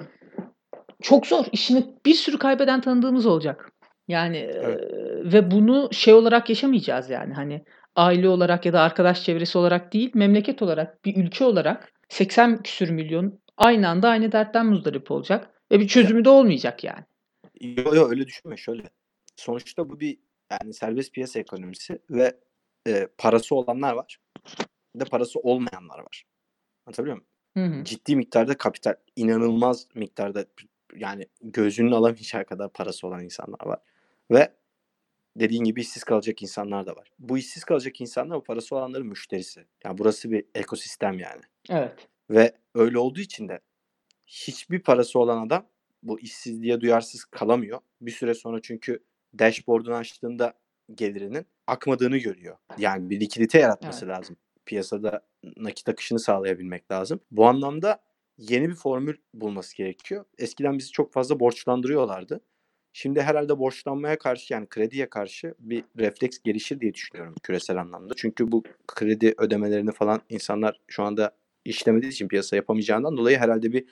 çok 1.01 1.27
zor. 1.27 1.45
İşini 1.51 1.85
bir 2.05 2.13
sürü 2.13 2.37
kaybeden 2.37 2.81
tanıdığımız 2.81 3.25
olacak. 3.25 3.71
Yani 4.07 4.37
evet. 4.37 4.81
eee, 4.91 5.33
ve 5.33 5.51
bunu 5.51 5.89
şey 5.91 6.13
olarak 6.13 6.49
yaşamayacağız 6.49 7.09
yani 7.09 7.33
hani 7.33 7.63
aile 7.95 8.29
olarak 8.29 8.65
ya 8.65 8.73
da 8.73 8.81
arkadaş 8.81 9.23
çevresi 9.23 9.57
olarak 9.57 9.93
değil, 9.93 10.11
memleket 10.13 10.61
olarak, 10.61 11.05
bir 11.05 11.15
ülke 11.15 11.45
olarak 11.45 11.93
80 12.09 12.63
küsür 12.63 12.89
milyon 12.89 13.39
aynı 13.57 13.89
anda 13.89 14.09
aynı 14.09 14.31
dertten 14.31 14.65
muzdarip 14.65 15.11
olacak 15.11 15.49
ve 15.71 15.79
bir 15.79 15.87
çözümü 15.87 16.25
de 16.25 16.29
olmayacak 16.29 16.83
yani. 16.83 17.05
yo, 17.61 17.95
yo, 17.95 18.09
öyle 18.09 18.27
düşünme 18.27 18.57
şöyle. 18.57 18.83
Sonuçta 19.35 19.89
bu 19.89 19.99
bir 19.99 20.17
yani 20.51 20.73
serbest 20.73 21.13
piyasa 21.13 21.39
ekonomisi 21.39 21.99
ve 22.09 22.37
e, 22.87 23.07
parası 23.17 23.55
olanlar 23.55 23.93
var. 23.93 24.17
Bir 24.95 24.99
de 24.99 25.05
parası 25.05 25.39
olmayanlar 25.39 25.99
var. 25.99 26.23
Anlatabiliyor 26.85 27.17
muyum? 27.17 27.27
Hı 27.57 27.79
hı. 27.79 27.83
Ciddi 27.83 28.15
miktarda 28.15 28.57
kapital, 28.57 28.95
inanılmaz 29.15 29.87
miktarda 29.95 30.45
yani 30.95 31.27
gözünün 31.41 31.91
alamayacağı 31.91 32.45
kadar 32.45 32.73
parası 32.73 33.07
olan 33.07 33.23
insanlar 33.23 33.65
var. 33.65 33.79
Ve 34.31 34.51
dediğin 35.35 35.63
gibi 35.63 35.81
işsiz 35.81 36.03
kalacak 36.03 36.41
insanlar 36.41 36.85
da 36.85 36.95
var. 36.95 37.11
Bu 37.19 37.37
işsiz 37.37 37.63
kalacak 37.63 38.01
insanlar 38.01 38.35
o 38.35 38.43
parası 38.43 38.75
olanların 38.75 39.07
müşterisi. 39.07 39.65
Yani 39.83 39.97
burası 39.97 40.31
bir 40.31 40.45
ekosistem 40.55 41.19
yani. 41.19 41.41
Evet. 41.69 42.07
Ve 42.29 42.53
öyle 42.75 42.97
olduğu 42.97 43.19
için 43.19 43.49
de 43.49 43.59
hiçbir 44.27 44.79
parası 44.79 45.19
olan 45.19 45.47
adam 45.47 45.65
bu 46.03 46.19
işsizliğe 46.19 46.81
duyarsız 46.81 47.25
kalamıyor. 47.25 47.79
Bir 48.01 48.11
süre 48.11 48.33
sonra 48.33 48.61
çünkü 48.61 49.03
dashboard'unu 49.39 49.95
açtığında 49.95 50.53
gelirinin 50.95 51.45
akmadığını 51.67 52.17
görüyor. 52.17 52.57
Yani 52.77 53.09
bir 53.09 53.19
likidite 53.19 53.59
yaratması 53.59 54.05
Evet. 54.05 54.17
lazım. 54.17 54.37
Piyasada 54.65 55.25
nakit 55.57 55.89
akışını 55.89 56.19
sağlayabilmek 56.19 56.91
lazım. 56.91 57.19
Bu 57.31 57.47
anlamda 57.47 58.03
yeni 58.37 58.69
bir 58.69 58.75
formül 58.75 59.15
bulması 59.33 59.77
gerekiyor. 59.77 60.25
Eskiden 60.37 60.77
bizi 60.77 60.91
çok 60.91 61.13
fazla 61.13 61.39
borçlandırıyorlardı. 61.39 62.41
Şimdi 62.93 63.21
herhalde 63.21 63.59
borçlanmaya 63.59 64.17
karşı 64.17 64.53
yani 64.53 64.67
krediye 64.67 65.09
karşı 65.09 65.55
bir 65.59 65.83
refleks 65.97 66.39
gelişir 66.43 66.79
diye 66.79 66.93
düşünüyorum 66.93 67.35
küresel 67.43 67.77
anlamda. 67.81 68.13
Çünkü 68.17 68.51
bu 68.51 68.63
kredi 68.87 69.33
ödemelerini 69.37 69.91
falan 69.91 70.21
insanlar 70.29 70.79
şu 70.87 71.03
anda 71.03 71.31
işlemediği 71.65 72.11
için 72.11 72.27
piyasa 72.27 72.55
yapamayacağından 72.55 73.17
dolayı 73.17 73.37
herhalde 73.37 73.73
bir 73.73 73.85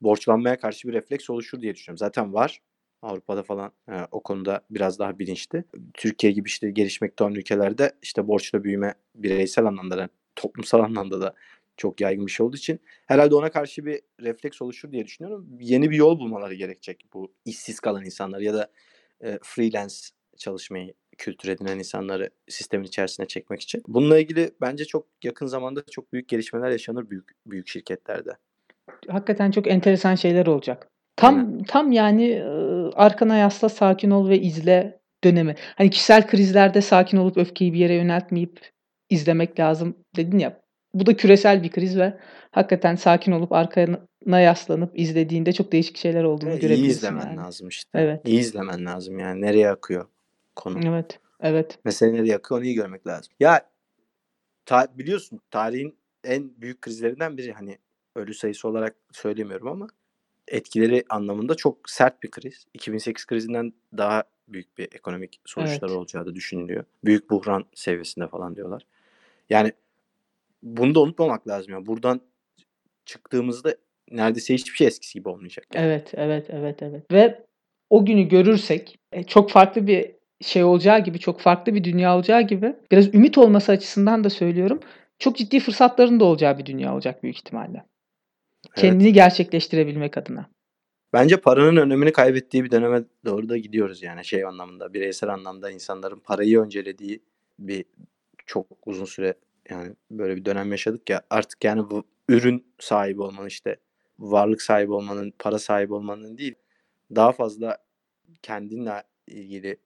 borçlanmaya 0.00 0.58
karşı 0.58 0.88
bir 0.88 0.92
refleks 0.92 1.30
oluşur 1.30 1.60
diye 1.60 1.74
düşünüyorum. 1.74 1.98
Zaten 1.98 2.34
var. 2.34 2.60
Avrupa'da 3.02 3.42
falan 3.42 3.72
e, 3.88 3.92
o 4.10 4.20
konuda 4.20 4.60
biraz 4.70 4.98
daha 4.98 5.18
bilinçli. 5.18 5.64
Türkiye 5.94 6.32
gibi 6.32 6.46
işte 6.46 6.70
gelişmekte 6.70 7.24
olan 7.24 7.34
ülkelerde 7.34 7.92
işte 8.02 8.28
borçla 8.28 8.64
büyüme 8.64 8.94
bireysel 9.14 9.64
anlamda 9.64 9.98
da 9.98 10.08
toplumsal 10.36 10.80
anlamda 10.80 11.20
da 11.20 11.34
çok 11.76 12.00
yaygın 12.00 12.26
bir 12.26 12.30
şey 12.30 12.46
olduğu 12.46 12.56
için 12.56 12.80
herhalde 13.06 13.34
ona 13.34 13.50
karşı 13.50 13.86
bir 13.86 14.00
refleks 14.20 14.62
oluşur 14.62 14.92
diye 14.92 15.04
düşünüyorum. 15.04 15.48
Yeni 15.60 15.90
bir 15.90 15.96
yol 15.96 16.18
bulmaları 16.18 16.54
gerekecek 16.54 17.04
bu 17.14 17.32
işsiz 17.44 17.80
kalan 17.80 18.04
insanlar 18.04 18.40
ya 18.40 18.54
da 18.54 18.70
e, 19.24 19.38
freelance 19.42 19.94
çalışmayı 20.36 20.94
kültür 21.18 21.48
edinen 21.48 21.78
insanları 21.78 22.30
sistemin 22.48 22.84
içerisine 22.84 23.26
çekmek 23.26 23.60
için. 23.60 23.82
Bununla 23.88 24.18
ilgili 24.18 24.50
bence 24.60 24.84
çok 24.84 25.06
yakın 25.24 25.46
zamanda 25.46 25.82
çok 25.90 26.12
büyük 26.12 26.28
gelişmeler 26.28 26.70
yaşanır 26.70 27.10
büyük 27.10 27.30
büyük 27.46 27.68
şirketlerde. 27.68 28.30
Hakikaten 29.08 29.50
çok 29.50 29.66
enteresan 29.66 30.14
şeyler 30.14 30.46
olacak. 30.46 30.88
Aynen. 31.20 31.44
Tam 31.44 31.64
tam 31.64 31.92
yani 31.92 32.30
e, 32.30 32.44
arkana 32.94 33.36
yasla, 33.36 33.68
sakin 33.68 34.10
ol 34.10 34.28
ve 34.28 34.40
izle 34.40 35.00
dönemi. 35.24 35.54
Hani 35.76 35.90
kişisel 35.90 36.26
krizlerde 36.26 36.80
sakin 36.80 37.16
olup 37.16 37.36
öfkeyi 37.36 37.72
bir 37.72 37.78
yere 37.78 37.94
yöneltmeyip 37.94 38.70
izlemek 39.10 39.60
lazım 39.60 39.96
dedin 40.16 40.38
ya. 40.38 40.61
Bu 40.94 41.06
da 41.06 41.16
küresel 41.16 41.62
bir 41.62 41.70
kriz 41.70 41.98
ve 41.98 42.18
hakikaten 42.50 42.94
sakin 42.94 43.32
olup 43.32 43.52
arkana 43.52 44.40
yaslanıp 44.40 44.98
izlediğinde 44.98 45.52
çok 45.52 45.72
değişik 45.72 45.96
şeyler 45.96 46.24
olduğunu 46.24 46.50
Ve 46.50 46.54
iyi 46.54 46.60
görebilirsin 46.60 46.90
izlemen 46.90 47.26
yani. 47.26 47.36
lazım 47.36 47.68
işte. 47.68 47.90
Evet. 47.94 48.20
İyi 48.24 48.40
izlemen 48.40 48.86
lazım 48.86 49.18
yani 49.18 49.40
nereye 49.40 49.70
akıyor 49.70 50.06
konu. 50.56 50.80
Evet. 50.88 51.20
Evet. 51.40 51.78
Mesele 51.84 52.12
nereye 52.12 52.36
akıyor 52.36 52.58
onu 52.60 52.66
iyi 52.66 52.74
görmek 52.74 53.06
lazım. 53.06 53.32
Ya 53.40 53.70
ta, 54.66 54.86
biliyorsun 54.98 55.40
tarihin 55.50 55.96
en 56.24 56.50
büyük 56.60 56.82
krizlerinden 56.82 57.36
biri 57.36 57.52
hani 57.52 57.78
ölü 58.16 58.34
sayısı 58.34 58.68
olarak 58.68 58.96
söylemiyorum 59.12 59.68
ama 59.68 59.86
etkileri 60.48 61.04
anlamında 61.08 61.54
çok 61.54 61.90
sert 61.90 62.22
bir 62.22 62.30
kriz. 62.30 62.64
2008 62.74 63.26
krizinden 63.26 63.72
daha 63.96 64.24
büyük 64.48 64.78
bir 64.78 64.84
ekonomik 64.84 65.40
sonuçları 65.44 65.90
Evet. 65.90 65.98
olacağı 65.98 66.26
da 66.26 66.34
düşünülüyor. 66.34 66.84
Büyük 67.04 67.30
buhran 67.30 67.64
seviyesinde 67.74 68.26
falan 68.28 68.56
diyorlar. 68.56 68.86
Yani 69.50 69.72
bunu 70.62 70.94
da 70.94 71.00
unutmamak 71.00 71.48
lazım. 71.48 71.72
Yani 71.72 71.86
buradan 71.86 72.20
çıktığımızda 73.04 73.74
neredeyse 74.10 74.54
hiçbir 74.54 74.76
şey 74.76 74.86
eskisi 74.86 75.18
gibi 75.18 75.28
olmayacak. 75.28 75.66
Yani. 75.74 75.86
Evet, 75.86 76.10
evet, 76.14 76.46
evet, 76.50 76.82
evet. 76.82 77.12
Ve 77.12 77.44
o 77.90 78.06
günü 78.06 78.22
görürsek 78.22 78.98
e, 79.12 79.22
çok 79.22 79.50
farklı 79.50 79.86
bir 79.86 80.12
şey 80.40 80.64
olacağı 80.64 81.04
gibi, 81.04 81.18
çok 81.18 81.40
farklı 81.40 81.74
bir 81.74 81.84
dünya 81.84 82.16
olacağı 82.16 82.42
gibi 82.42 82.76
biraz 82.90 83.14
ümit 83.14 83.38
olması 83.38 83.72
açısından 83.72 84.24
da 84.24 84.30
söylüyorum. 84.30 84.80
Çok 85.18 85.36
ciddi 85.36 85.60
fırsatların 85.60 86.20
da 86.20 86.24
olacağı 86.24 86.58
bir 86.58 86.66
dünya 86.66 86.94
olacak 86.94 87.22
büyük 87.22 87.36
ihtimalle. 87.36 87.84
Kendini 88.76 89.04
Evet. 89.04 89.14
gerçekleştirebilmek 89.14 90.18
adına. 90.18 90.50
Bence 91.12 91.36
paranın 91.36 91.76
önemini 91.76 92.12
kaybettiği 92.12 92.64
bir 92.64 92.70
döneme 92.70 93.02
doğru 93.24 93.48
da 93.48 93.56
gidiyoruz 93.56 94.02
yani 94.02 94.24
şey 94.24 94.44
anlamında, 94.44 94.94
bireysel 94.94 95.30
anlamda 95.30 95.70
insanların 95.70 96.18
parayı 96.18 96.60
öncelediği 96.60 97.22
bir 97.58 97.84
çok 98.46 98.66
uzun 98.86 99.04
süre 99.04 99.34
yani 99.70 99.92
böyle 100.10 100.36
bir 100.36 100.44
dönem 100.44 100.70
yaşadık 100.70 101.10
ya 101.10 101.22
artık 101.30 101.64
yani 101.64 101.90
bu 101.90 102.04
ürün 102.28 102.66
sahibi 102.78 103.22
olmanın 103.22 103.48
işte 103.48 103.76
varlık 104.18 104.62
sahibi 104.62 104.92
olmanın, 104.92 105.32
para 105.38 105.58
sahibi 105.58 105.94
olmanın 105.94 106.38
değil 106.38 106.54
daha 107.14 107.32
fazla 107.32 107.78
kendinle 108.42 109.02
ilgili 109.26 109.76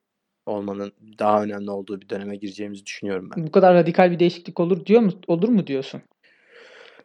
olmanın 0.47 0.93
daha 1.19 1.43
önemli 1.43 1.71
olduğu 1.71 2.01
bir 2.01 2.09
döneme 2.09 2.37
gireceğimizi 2.37 2.87
düşünüyorum 2.87 3.31
ben. 3.37 3.47
Bu 3.47 3.51
kadar 3.51 3.75
radikal 3.75 4.11
bir 4.11 4.19
değişiklik 4.19 4.61
olur 4.61 4.87
diyor 4.87 5.01
mu? 5.01 5.13
Olur 5.27 5.49
mu 5.49 5.67
diyorsun? 5.67 6.03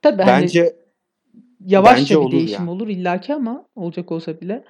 Tabii 0.02 0.24
hani 0.24 0.44
Bence 0.44 0.76
yavaşça 1.66 2.16
bence 2.16 2.28
bir 2.28 2.32
değişim 2.32 2.60
yani. 2.60 2.70
olur 2.70 2.88
illaki 2.88 3.34
ama 3.34 3.66
olacak 3.76 4.12
olsa 4.12 4.42
bile 4.42 4.66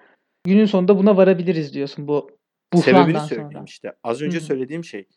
günün 0.46 0.66
sonunda 0.66 0.98
buna 0.98 1.18
varabiliriz 1.18 1.74
diyorsun 1.74 2.08
bu 2.08 2.32
Sebebini 2.76 3.04
buhrandan 3.04 3.26
söyleyeyim 3.26 3.52
sonra. 3.52 3.64
işte. 3.68 3.94
Az 4.04 4.22
önce 4.22 4.38
hı. 4.38 4.42
söylediğim 4.42 4.84
şey. 4.84 5.08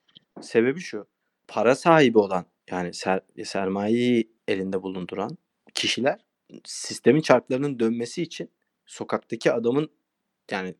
Sebebi 0.41 0.81
şu. 0.81 1.07
Para 1.49 1.75
sahibi 1.75 2.19
olan 2.19 2.47
yani 2.71 2.95
ser, 2.95 3.21
sermayeyi 3.45 4.31
elinde 4.49 4.83
bulunduran 4.83 5.39
kişiler 5.75 6.25
sistemin 6.65 7.21
çarklarının 7.21 7.81
dönmesi 7.81 8.23
için 8.23 8.51
sokaktaki 8.87 9.53
adamın 9.53 9.91
yani 10.51 10.75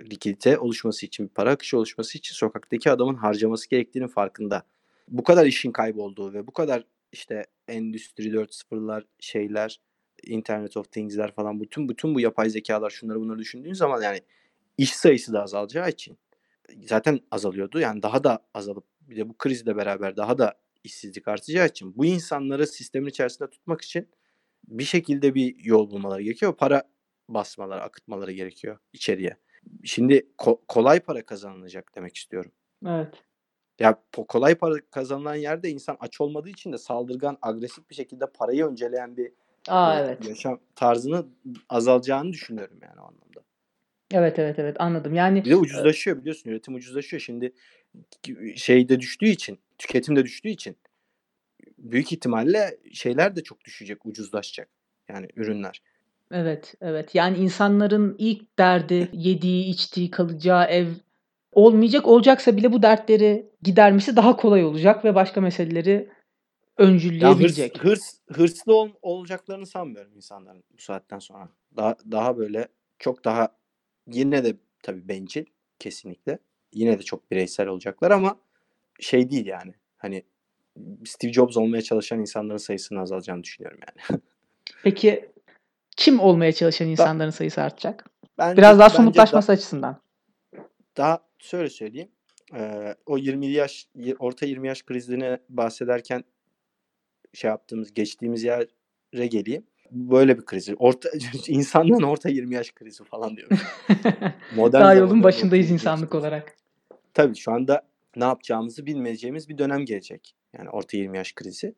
likidite 0.00 0.58
oluşması 0.58 1.06
için, 1.06 1.28
para 1.28 1.50
akışı 1.50 1.78
oluşması 1.78 2.18
için 2.18 2.34
sokaktaki 2.34 2.90
adamın 2.90 3.14
harcaması 3.14 3.68
gerektiğinin 3.68 4.08
farkında. 4.08 4.62
Bu 5.08 5.22
kadar 5.22 5.46
işin 5.46 5.72
kaybolduğu 5.72 6.32
ve 6.32 6.46
bu 6.46 6.52
kadar 6.52 6.84
işte 7.12 7.46
Endüstri 7.68 8.28
4.0'lar, 8.28 9.04
şeyler, 9.20 9.80
Internet 10.22 10.76
of 10.76 10.92
Things'ler 10.92 11.34
falan 11.34 11.60
bütün 11.60 11.88
bütün 11.88 12.14
bu 12.14 12.20
yapay 12.20 12.50
zekalar 12.50 12.90
şunları 12.90 13.20
bunları 13.20 13.38
düşündüğün 13.38 13.72
zaman 13.72 14.02
yani 14.02 14.20
iş 14.78 14.94
sayısı 14.94 15.32
da 15.32 15.42
azalacağı 15.42 15.88
için 15.88 16.18
zaten 16.86 17.20
azalıyordu. 17.30 17.80
Yani 17.80 18.02
daha 18.02 18.24
da 18.24 18.46
azalıp 18.54 18.84
bir 19.00 19.16
de 19.16 19.28
bu 19.28 19.38
krizle 19.38 19.76
beraber 19.76 20.16
daha 20.16 20.38
da 20.38 20.54
işsizlik 20.84 21.28
artacağı 21.28 21.66
için 21.66 21.96
bu 21.96 22.04
insanları 22.04 22.66
sistemin 22.66 23.08
içerisinde 23.08 23.50
tutmak 23.50 23.80
için 23.80 24.08
bir 24.68 24.84
şekilde 24.84 25.34
bir 25.34 25.64
yol 25.64 25.90
bulmaları 25.90 26.22
gerekiyor. 26.22 26.56
Para 26.56 26.82
basmaları, 27.28 27.82
akıtmaları 27.82 28.32
gerekiyor 28.32 28.78
içeriye. 28.92 29.36
Şimdi 29.84 30.26
ko- 30.38 30.60
kolay 30.68 31.00
para 31.00 31.26
kazanılacak 31.26 31.92
demek 31.96 32.16
istiyorum. 32.16 32.52
Evet. 32.86 33.14
Ya 33.78 34.02
kolay 34.12 34.54
para 34.54 34.74
kazanılan 34.90 35.34
yerde 35.34 35.70
insan 35.70 35.96
aç 36.00 36.20
olmadığı 36.20 36.48
için 36.48 36.72
de 36.72 36.78
saldırgan, 36.78 37.38
agresif 37.42 37.90
bir 37.90 37.94
şekilde 37.94 38.26
parayı 38.26 38.66
önceleyen 38.66 39.16
bir 39.16 39.32
Aa 39.68 39.94
e, 39.94 40.04
evet. 40.04 40.28
yaşam 40.28 40.60
tarzını 40.74 41.26
azalacağını 41.68 42.32
düşünüyorum 42.32 42.78
yani 42.82 43.00
o 43.00 43.04
anlamda. 43.04 43.40
Evet 44.10 44.38
evet 44.38 44.58
evet 44.58 44.76
anladım. 44.80 45.14
Yani 45.14 45.44
Bir 45.44 45.50
de 45.50 45.54
e, 45.54 45.56
ucuzlaşıyor 45.56 46.20
biliyorsun. 46.20 46.50
Üretim 46.50 46.74
ucuzlaşıyor. 46.74 47.20
Şimdi 47.20 47.52
şeyde 48.56 49.00
düştüğü 49.00 49.26
için, 49.26 49.58
tüketim 49.78 50.16
de 50.16 50.24
düştüğü 50.24 50.48
için 50.48 50.76
büyük 51.78 52.12
ihtimalle 52.12 52.78
şeyler 52.92 53.36
de 53.36 53.42
çok 53.42 53.64
düşecek, 53.64 54.06
ucuzlaşacak. 54.06 54.68
Yani 55.08 55.28
ürünler. 55.36 55.82
Evet, 56.30 56.74
evet. 56.80 57.14
Yani 57.14 57.36
insanların 57.38 58.16
ilk 58.18 58.58
derdi 58.58 59.08
yediği, 59.12 59.64
içtiği, 59.64 60.10
kalacağı 60.10 60.64
ev 60.64 60.86
olmayacak. 61.52 62.06
Olacaksa 62.06 62.56
bile 62.56 62.72
bu 62.72 62.82
dertleri 62.82 63.50
gidermesi 63.62 64.16
daha 64.16 64.36
kolay 64.36 64.64
olacak 64.64 65.04
ve 65.04 65.14
başka 65.14 65.40
meseleleri 65.40 65.92
Ya 65.92 66.06
hırs, 66.08 66.88
öncülleyebilecek. 66.88 67.84
hırs, 67.84 68.14
hırslı 68.32 68.74
ol- 68.74 68.94
olacaklarını 69.02 69.66
sanmıyorum 69.66 70.16
insanların 70.16 70.64
bu 70.78 70.82
saatten 70.82 71.18
sonra. 71.18 71.48
Daha, 71.76 71.96
daha 72.10 72.38
böyle 72.38 72.68
çok 72.98 73.24
daha 73.24 73.56
yine 74.06 74.44
de 74.44 74.56
tabii 74.82 75.08
bencil 75.08 75.44
kesinlikle. 75.78 76.38
Yine 76.72 76.98
de 76.98 77.02
çok 77.02 77.30
bireysel 77.30 77.66
olacaklar 77.66 78.10
ama 78.10 78.40
şey 79.00 79.30
değil 79.30 79.46
yani. 79.46 79.74
Hani 79.96 80.22
Steve 81.04 81.32
Jobs 81.32 81.56
olmaya 81.56 81.82
çalışan 81.82 82.20
insanların 82.20 82.58
sayısının 82.58 83.00
azalacağını 83.00 83.42
düşünüyorum 83.42 83.78
yani. 83.88 84.20
Peki 84.82 85.28
kim 85.96 86.20
olmaya 86.20 86.52
çalışan 86.52 86.88
insanların 86.88 87.30
sayısı 87.30 87.62
artacak? 87.62 88.04
bence 88.38 88.56
Biraz 88.56 88.78
daha 88.78 88.88
bence 88.88 88.94
da, 88.94 89.02
somutlaşması 89.02 89.52
açısından. 89.52 90.00
daha 90.96 91.18
şöyle 91.38 91.70
söyleyeyim. 91.70 92.08
Ee, 92.54 92.94
o 93.06 93.18
20 93.18 93.46
yaş 93.46 93.88
orta 94.18 94.46
20 94.46 94.68
yaş 94.68 94.82
krizine 94.82 95.38
bahsederken 95.48 96.24
şey 97.34 97.48
yaptığımız 97.48 97.94
geçtiğimiz 97.94 98.42
yere 98.44 99.26
geleyim. 99.26 99.66
Böyle 99.90 100.38
bir 100.38 100.44
krizi. 100.44 100.74
Orta 100.74 101.08
insanlığın 101.48 102.02
orta 102.02 102.28
20 102.28 102.54
yaş 102.54 102.70
krizi 102.70 103.04
falan 103.04 103.36
diyorum. 103.36 103.58
Modern 104.56 104.82
Daha 104.82 104.94
yolun 104.94 105.22
başındayız 105.22 105.66
20 105.66 105.74
yaş 105.74 105.82
insanlık 105.82 106.10
krizi. 106.10 106.20
olarak. 106.20 106.56
Tabii 107.14 107.36
şu 107.36 107.52
anda 107.52 107.82
ne 108.16 108.24
yapacağımızı 108.24 108.86
bilmeyeceğimiz 108.86 109.48
bir 109.48 109.58
dönem 109.58 109.84
gelecek. 109.84 110.34
Yani 110.58 110.70
orta 110.70 110.96
20 110.96 111.16
yaş 111.16 111.32
krizi. 111.34 111.74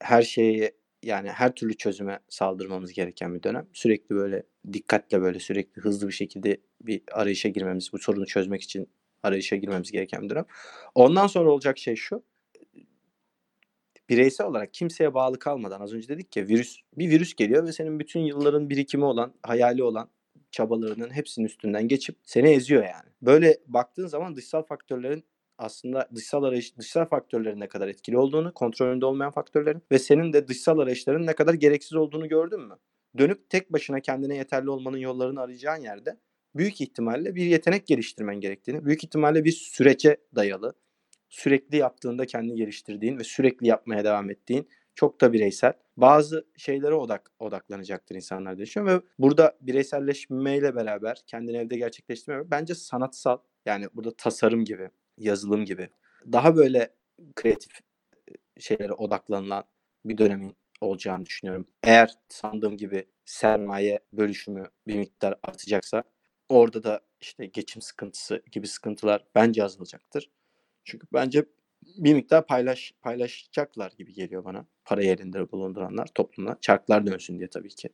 Her 0.00 0.22
şeye 0.22 0.72
yani 1.02 1.30
her 1.30 1.54
türlü 1.54 1.76
çözüme 1.76 2.18
saldırmamız 2.28 2.92
gereken 2.92 3.34
bir 3.34 3.42
dönem. 3.42 3.66
Sürekli 3.72 4.14
böyle 4.16 4.42
dikkatle 4.72 5.20
böyle 5.20 5.38
sürekli 5.38 5.82
hızlı 5.82 6.08
bir 6.08 6.12
şekilde 6.12 6.56
bir 6.80 7.02
arayışa 7.12 7.48
girmemiz, 7.48 7.92
bu 7.92 7.98
sorunu 7.98 8.26
çözmek 8.26 8.62
için 8.62 8.88
arayışa 9.22 9.56
girmemiz 9.56 9.92
gereken 9.92 10.22
bir 10.22 10.28
dönem. 10.28 10.44
Ondan 10.94 11.26
sonra 11.26 11.50
olacak 11.50 11.78
şey 11.78 11.96
şu. 11.96 12.22
Bireysel 14.08 14.46
olarak 14.46 14.74
kimseye 14.74 15.14
bağlı 15.14 15.38
kalmadan 15.38 15.80
az 15.80 15.92
önce 15.92 16.08
dedik 16.08 16.36
ya 16.36 16.48
virüs 16.48 16.80
bir 16.98 17.10
virüs 17.10 17.34
geliyor 17.34 17.66
ve 17.66 17.72
senin 17.72 18.00
bütün 18.00 18.20
yılların 18.20 18.70
birikimi 18.70 19.04
olan, 19.04 19.34
hayali 19.42 19.82
olan 19.82 20.10
çabalarının 20.50 21.10
hepsinin 21.10 21.46
üstünden 21.46 21.88
geçip 21.88 22.16
seni 22.22 22.50
eziyor 22.50 22.82
yani. 22.82 23.08
Böyle 23.22 23.58
baktığın 23.66 24.06
zaman 24.06 24.36
dışsal 24.36 24.62
faktörlerin 24.62 25.24
aslında 25.58 26.08
dışsal 26.14 26.42
arayış, 26.42 26.78
dışsal 26.78 27.04
faktörlerin 27.04 27.60
ne 27.60 27.68
kadar 27.68 27.88
etkili 27.88 28.18
olduğunu, 28.18 28.54
kontrolünde 28.54 29.06
olmayan 29.06 29.30
faktörlerin 29.30 29.82
ve 29.92 29.98
senin 29.98 30.32
de 30.32 30.48
dışsal 30.48 30.78
arayışların 30.78 31.26
ne 31.26 31.32
kadar 31.32 31.54
gereksiz 31.54 31.94
olduğunu 31.94 32.28
gördün 32.28 32.60
mü? 32.60 32.76
Dönüp 33.18 33.50
tek 33.50 33.72
başına 33.72 34.00
kendine 34.00 34.36
yeterli 34.36 34.70
olmanın 34.70 34.96
yollarını 34.96 35.40
arayacağın 35.40 35.82
yerde 35.82 36.16
büyük 36.54 36.80
ihtimalle 36.80 37.34
bir 37.34 37.44
yetenek 37.44 37.86
geliştirmen 37.86 38.40
gerektiğini, 38.40 38.84
büyük 38.84 39.04
ihtimalle 39.04 39.44
bir 39.44 39.52
sürece 39.52 40.16
dayalı, 40.34 40.74
sürekli 41.28 41.76
yaptığında 41.76 42.26
kendini 42.26 42.56
geliştirdiğin 42.56 43.18
ve 43.18 43.24
sürekli 43.24 43.66
yapmaya 43.66 44.04
devam 44.04 44.30
ettiğin 44.30 44.68
çok 44.94 45.20
da 45.20 45.32
bireysel. 45.32 45.72
Bazı 45.96 46.46
şeylere 46.56 46.94
odak 46.94 47.30
odaklanacaktır 47.38 48.14
insanlar 48.14 48.56
diye 48.56 48.66
düşünüyorum 48.66 49.02
ve 49.02 49.08
burada 49.18 49.56
bireyselleşmeyle 49.60 50.74
beraber 50.74 51.22
kendini 51.26 51.56
evde 51.56 51.76
gerçekleştirme 51.76 52.50
bence 52.50 52.74
sanatsal 52.74 53.38
yani 53.66 53.86
burada 53.94 54.16
tasarım 54.16 54.64
gibi, 54.64 54.90
yazılım 55.18 55.64
gibi 55.64 55.88
daha 56.32 56.56
böyle 56.56 56.94
kreatif 57.36 57.72
şeylere 58.58 58.92
odaklanılan 58.92 59.64
bir 60.04 60.18
dönemin 60.18 60.56
olacağını 60.80 61.26
düşünüyorum. 61.26 61.66
Eğer 61.82 62.14
sandığım 62.28 62.76
gibi 62.76 63.06
sermaye 63.24 64.00
bölüşümü 64.12 64.64
bir 64.86 64.94
miktar 64.98 65.34
artacaksa 65.42 66.02
orada 66.48 66.82
da 66.82 67.00
işte 67.20 67.46
geçim 67.46 67.82
sıkıntısı 67.82 68.42
gibi 68.52 68.66
sıkıntılar 68.66 69.24
bence 69.34 69.64
azalacaktır. 69.64 70.30
Çünkü 70.88 71.06
bence 71.12 71.44
bir 71.82 72.14
miktar 72.14 72.46
paylaş 72.46 72.94
paylaşacaklar 73.02 73.92
gibi 73.98 74.12
geliyor 74.12 74.44
bana. 74.44 74.66
Para 74.84 75.02
yerinde 75.02 75.52
bulunduranlar 75.52 76.06
toplumla. 76.06 76.56
Çarklar 76.60 77.06
dönsün 77.06 77.38
diye 77.38 77.48
tabii 77.48 77.68
ki. 77.68 77.88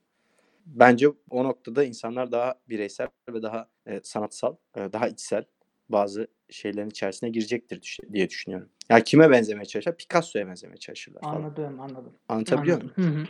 Bence 0.66 1.08
o 1.30 1.44
noktada 1.44 1.84
insanlar 1.84 2.32
daha 2.32 2.54
bireysel 2.68 3.08
ve 3.28 3.42
daha 3.42 3.68
e, 3.86 4.00
sanatsal, 4.02 4.56
e, 4.76 4.92
daha 4.92 5.08
içsel 5.08 5.44
bazı 5.88 6.28
şeylerin 6.50 6.90
içerisine 6.90 7.30
girecektir 7.30 7.82
düş- 7.82 7.98
diye 8.12 8.28
düşünüyorum. 8.30 8.68
Yani 8.90 9.04
kime 9.04 9.30
benzemeye 9.30 9.64
çalışırlar? 9.64 9.96
Picasso'ya 9.96 10.46
benzemeye 10.46 10.76
çalışırlar 10.76 11.20
falan. 11.20 11.34
Anladım, 11.34 11.80
anladım. 11.80 12.12
Anlatabiliyor 12.28 12.80
Anladım. 12.82 12.92
muyum? 12.96 13.14
Hı 13.14 13.20
hı. 13.20 13.26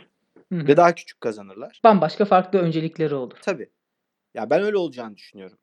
Hı 0.59 0.63
hı. 0.63 0.67
Ve 0.67 0.77
daha 0.77 0.95
küçük 0.95 1.21
kazanırlar. 1.21 1.81
Bambaşka 1.83 2.25
farklı 2.25 2.59
öncelikleri 2.59 3.15
olur. 3.15 3.37
Tabii. 3.41 3.69
Ya 4.33 4.49
ben 4.49 4.61
öyle 4.63 4.77
olacağını 4.77 5.15
düşünüyorum. 5.15 5.57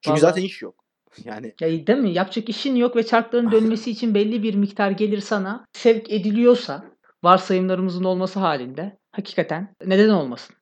Çünkü 0.00 0.20
zaten 0.20 0.40
Valla 0.40 0.46
iş 0.46 0.62
yok. 0.62 0.81
Yani 1.24 1.54
ya 1.60 1.86
değil 1.86 1.98
mi? 1.98 2.12
Yapacak 2.12 2.48
işin 2.48 2.76
yok 2.76 2.96
ve 2.96 3.06
çarkların 3.06 3.50
dönmesi 3.52 3.90
için 3.90 4.14
belli 4.14 4.42
bir 4.42 4.54
miktar 4.54 4.90
gelir 4.90 5.20
sana 5.20 5.66
sevk 5.72 6.10
ediliyorsa 6.10 6.84
varsayımlarımızın 7.24 8.04
olması 8.04 8.38
halinde 8.38 8.98
hakikaten 9.12 9.74
neden 9.86 10.08
olmasın? 10.08 10.56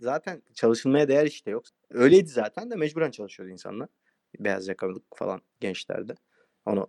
zaten 0.00 0.42
çalışılmaya 0.54 1.08
değer 1.08 1.26
iş 1.26 1.46
de 1.46 1.50
yok. 1.50 1.64
Öyleydi 1.90 2.28
zaten 2.28 2.70
de 2.70 2.76
mecburen 2.76 3.10
çalışıyordu 3.10 3.52
insanlar. 3.52 3.88
Beyaz 4.38 4.68
yakalılık 4.68 5.04
falan 5.14 5.40
gençlerde. 5.60 6.14
Onu 6.66 6.86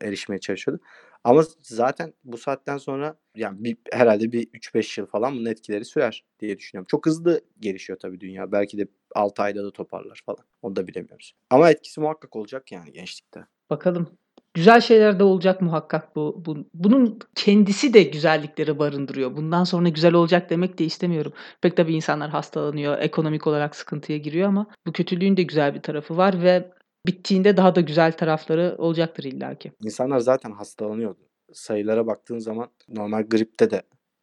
erişmeye 0.00 0.38
çalışıyordu. 0.40 0.82
Ama 1.24 1.44
zaten 1.60 2.12
bu 2.24 2.38
saatten 2.38 2.78
sonra 2.78 3.16
yani 3.36 3.64
bir, 3.64 3.76
herhalde 3.92 4.32
bir 4.32 4.46
3-5 4.46 5.00
yıl 5.00 5.06
falan 5.06 5.34
bunun 5.34 5.46
etkileri 5.46 5.84
sürer 5.84 6.24
diye 6.40 6.58
düşünüyorum. 6.58 6.86
Çok 6.90 7.06
hızlı 7.06 7.40
gelişiyor 7.60 7.98
tabii 7.98 8.20
dünya. 8.20 8.52
Belki 8.52 8.78
de 8.78 8.86
6 9.14 9.42
ayda 9.42 9.64
da 9.64 9.70
toparlar 9.70 10.22
falan. 10.26 10.44
Onu 10.62 10.76
da 10.76 10.86
bilemiyoruz. 10.86 11.32
Ama 11.50 11.70
etkisi 11.70 12.00
muhakkak 12.00 12.36
olacak 12.36 12.72
yani 12.72 12.92
gençlikte. 12.92 13.46
Bakalım. 13.70 14.08
Güzel 14.54 14.80
şeyler 14.80 15.18
de 15.18 15.24
olacak 15.24 15.62
muhakkak 15.62 16.16
bu, 16.16 16.42
bu. 16.46 16.56
Bunun 16.74 17.18
kendisi 17.34 17.94
de 17.94 18.02
güzellikleri 18.02 18.78
barındırıyor. 18.78 19.36
Bundan 19.36 19.64
sonra 19.64 19.88
güzel 19.88 20.14
olacak 20.14 20.50
demek 20.50 20.78
de 20.78 20.84
istemiyorum. 20.84 21.32
Pek 21.60 21.76
tabii 21.76 21.94
insanlar 21.94 22.30
hastalanıyor, 22.30 22.98
ekonomik 22.98 23.46
olarak 23.46 23.76
sıkıntıya 23.76 24.18
giriyor 24.18 24.48
ama 24.48 24.66
bu 24.86 24.92
kötülüğün 24.92 25.36
de 25.36 25.42
güzel 25.42 25.74
bir 25.74 25.82
tarafı 25.82 26.16
var 26.16 26.42
ve 26.42 26.70
bittiğinde 27.06 27.56
daha 27.56 27.74
da 27.74 27.80
güzel 27.80 28.12
tarafları 28.12 28.74
olacaktır 28.78 29.24
illaki. 29.24 29.72
İnsanlar 29.82 30.18
zaten 30.18 30.50
hastalanıyordu. 30.50 31.20
Sayılara 31.52 32.06
baktığın 32.06 32.38
zaman 32.38 32.70
normal 32.88 33.22
gripte 33.22 33.70
de 33.70 33.82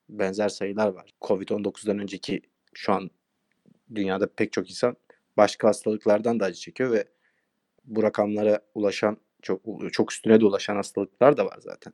benzer 0.10 0.50
sayılar 0.50 0.88
var. 0.88 1.10
Covid-19'dan 1.22 2.00
önceki 2.00 2.42
şu 2.74 2.94
an 2.94 3.10
dünyada 3.96 4.28
pek 4.36 4.54
çok 4.54 4.70
insan 4.70 4.96
başka 5.38 5.68
hastalıklardan 5.68 6.40
da 6.40 6.46
acı 6.46 6.60
çekiyor 6.60 6.92
ve 6.92 7.06
bu 7.86 8.04
rakamlara 8.04 8.60
ulaşan 8.76 9.18
çok 9.42 9.62
çok 9.92 10.12
üstüne 10.12 10.42
de 10.42 10.46
ulaşan 10.46 10.76
hastalıklar 10.76 11.38
da 11.38 11.46
var 11.46 11.58
zaten. 11.62 11.94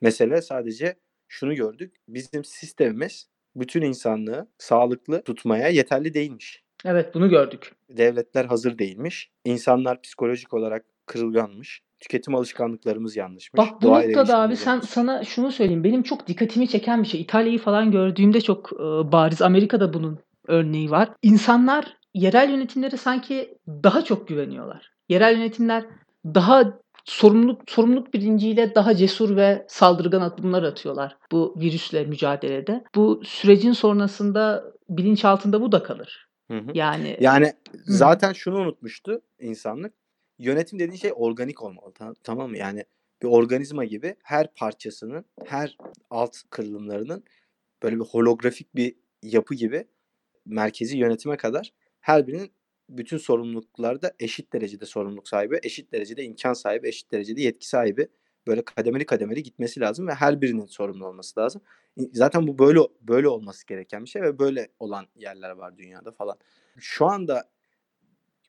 Mesele 0.00 0.42
sadece 0.42 0.96
şunu 1.28 1.54
gördük. 1.54 1.96
Bizim 2.08 2.44
sistemimiz 2.44 3.28
bütün 3.56 3.82
insanlığı 3.82 4.48
sağlıklı 4.58 5.22
tutmaya 5.22 5.68
yeterli 5.68 6.14
değilmiş. 6.14 6.63
Evet 6.84 7.14
bunu 7.14 7.28
gördük. 7.28 7.72
Devletler 7.90 8.44
hazır 8.44 8.78
değilmiş. 8.78 9.30
İnsanlar 9.44 10.02
psikolojik 10.02 10.54
olarak 10.54 10.84
kırılganmış. 11.06 11.82
Tüketim 12.00 12.34
alışkanlıklarımız 12.34 13.16
yanlışmış. 13.16 13.58
Bak 13.58 13.82
bu 13.82 13.88
noktada 13.88 14.38
abi 14.38 14.56
sen 14.56 14.70
yanlış. 14.70 14.90
sana 14.90 15.24
şunu 15.24 15.52
söyleyeyim. 15.52 15.84
Benim 15.84 16.02
çok 16.02 16.28
dikkatimi 16.28 16.68
çeken 16.68 17.02
bir 17.02 17.08
şey. 17.08 17.20
İtalya'yı 17.20 17.58
falan 17.58 17.90
gördüğümde 17.90 18.40
çok 18.40 18.72
e, 18.72 19.12
bariz. 19.12 19.42
Amerika'da 19.42 19.94
bunun 19.94 20.18
örneği 20.48 20.90
var. 20.90 21.08
İnsanlar 21.22 21.96
yerel 22.14 22.50
yönetimlere 22.50 22.96
sanki 22.96 23.58
daha 23.68 24.04
çok 24.04 24.28
güveniyorlar. 24.28 24.90
Yerel 25.08 25.36
yönetimler 25.36 25.84
daha 26.24 26.78
sorumluluk 27.04 27.70
sorumluluk 27.70 28.14
bilinciyle 28.14 28.74
daha 28.74 28.94
cesur 28.94 29.36
ve 29.36 29.66
saldırgan 29.68 30.20
adımlar 30.20 30.62
atıyorlar 30.62 31.16
bu 31.32 31.54
virüsle 31.60 32.04
mücadelede. 32.04 32.84
Bu 32.94 33.20
sürecin 33.24 33.72
sonrasında 33.72 34.64
bilinç 34.88 35.24
altında 35.24 35.60
bu 35.60 35.72
da 35.72 35.82
kalır. 35.82 36.28
Hı 36.50 36.58
hı. 36.58 36.70
Yani 36.74 37.16
Yani 37.20 37.46
hı. 37.72 37.78
zaten 37.86 38.32
şunu 38.32 38.58
unutmuştu 38.58 39.22
insanlık. 39.40 39.94
Yönetim 40.38 40.78
dediğin 40.78 40.98
şey 40.98 41.12
organik 41.14 41.62
olmalı. 41.62 41.92
ta- 41.94 42.14
Tamam 42.22 42.50
mı? 42.50 42.58
Yani 42.58 42.84
bir 43.22 43.28
organizma 43.28 43.84
gibi 43.84 44.16
her 44.22 44.54
parçasının, 44.54 45.24
her 45.44 45.76
alt 46.10 46.36
kırılımlarının 46.50 47.24
böyle 47.82 47.96
bir 47.96 48.04
holografik 48.04 48.74
bir 48.74 48.94
yapı 49.22 49.54
gibi 49.54 49.86
merkezi 50.46 50.98
yönetime 50.98 51.36
kadar 51.36 51.72
her 52.00 52.26
birinin 52.26 52.52
bütün 52.88 53.18
sorumluluklarda 53.18 54.14
eşit 54.20 54.52
derecede 54.52 54.86
sorumluluk 54.86 55.28
sahibi, 55.28 55.58
eşit 55.62 55.92
derecede 55.92 56.24
imkan 56.24 56.52
sahibi, 56.52 56.88
eşit 56.88 57.12
derecede 57.12 57.40
yetki 57.42 57.68
sahibi 57.68 58.08
böyle 58.46 58.64
kademeli 58.64 59.06
kademeli 59.06 59.42
gitmesi 59.42 59.80
lazım 59.80 60.08
ve 60.08 60.14
her 60.14 60.40
birinin 60.40 60.66
sorumlu 60.66 61.06
olması 61.06 61.40
lazım. 61.40 61.62
Zaten 62.12 62.46
bu 62.46 62.58
böyle 62.58 62.80
böyle 63.00 63.28
olması 63.28 63.66
gereken 63.66 64.04
bir 64.04 64.08
şey 64.08 64.22
ve 64.22 64.38
böyle 64.38 64.68
olan 64.78 65.06
yerler 65.16 65.50
var 65.50 65.78
dünyada 65.78 66.12
falan. 66.12 66.38
Şu 66.78 67.06
anda 67.06 67.50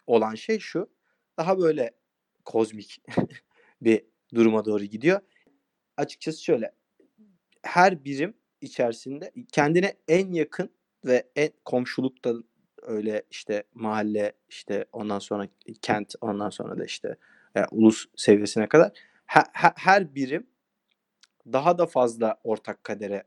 olan 0.08 0.36
şey 0.36 0.60
şu. 0.60 0.90
Daha 1.38 1.60
böyle 1.60 1.92
kozmik 2.46 3.02
bir 3.82 4.06
duruma 4.36 4.66
doğru 4.66 4.84
gidiyor. 4.84 5.22
Açıkçası 5.98 6.44
şöyle. 6.44 6.72
Her 7.62 8.06
birim 8.06 8.34
içerisinde 8.62 9.32
kendine 9.52 9.98
en 10.08 10.34
yakın 10.34 10.70
ve 11.06 11.30
en 11.36 11.50
komşulukta 11.66 12.34
öyle 12.82 13.24
işte 13.32 13.64
mahalle 13.74 14.34
işte 14.50 14.86
ondan 14.92 15.20
sonra 15.20 15.48
kent 15.82 16.16
ondan 16.22 16.50
sonra 16.50 16.78
da 16.78 16.86
işte 16.86 17.18
e, 17.56 17.66
ulus 17.72 18.06
seviyesine 18.16 18.68
kadar 18.68 18.92
her, 19.26 19.46
her 19.76 20.16
birim 20.16 20.48
daha 21.54 21.78
da 21.78 21.86
fazla 21.86 22.40
ortak 22.44 22.84
kadere 22.84 23.24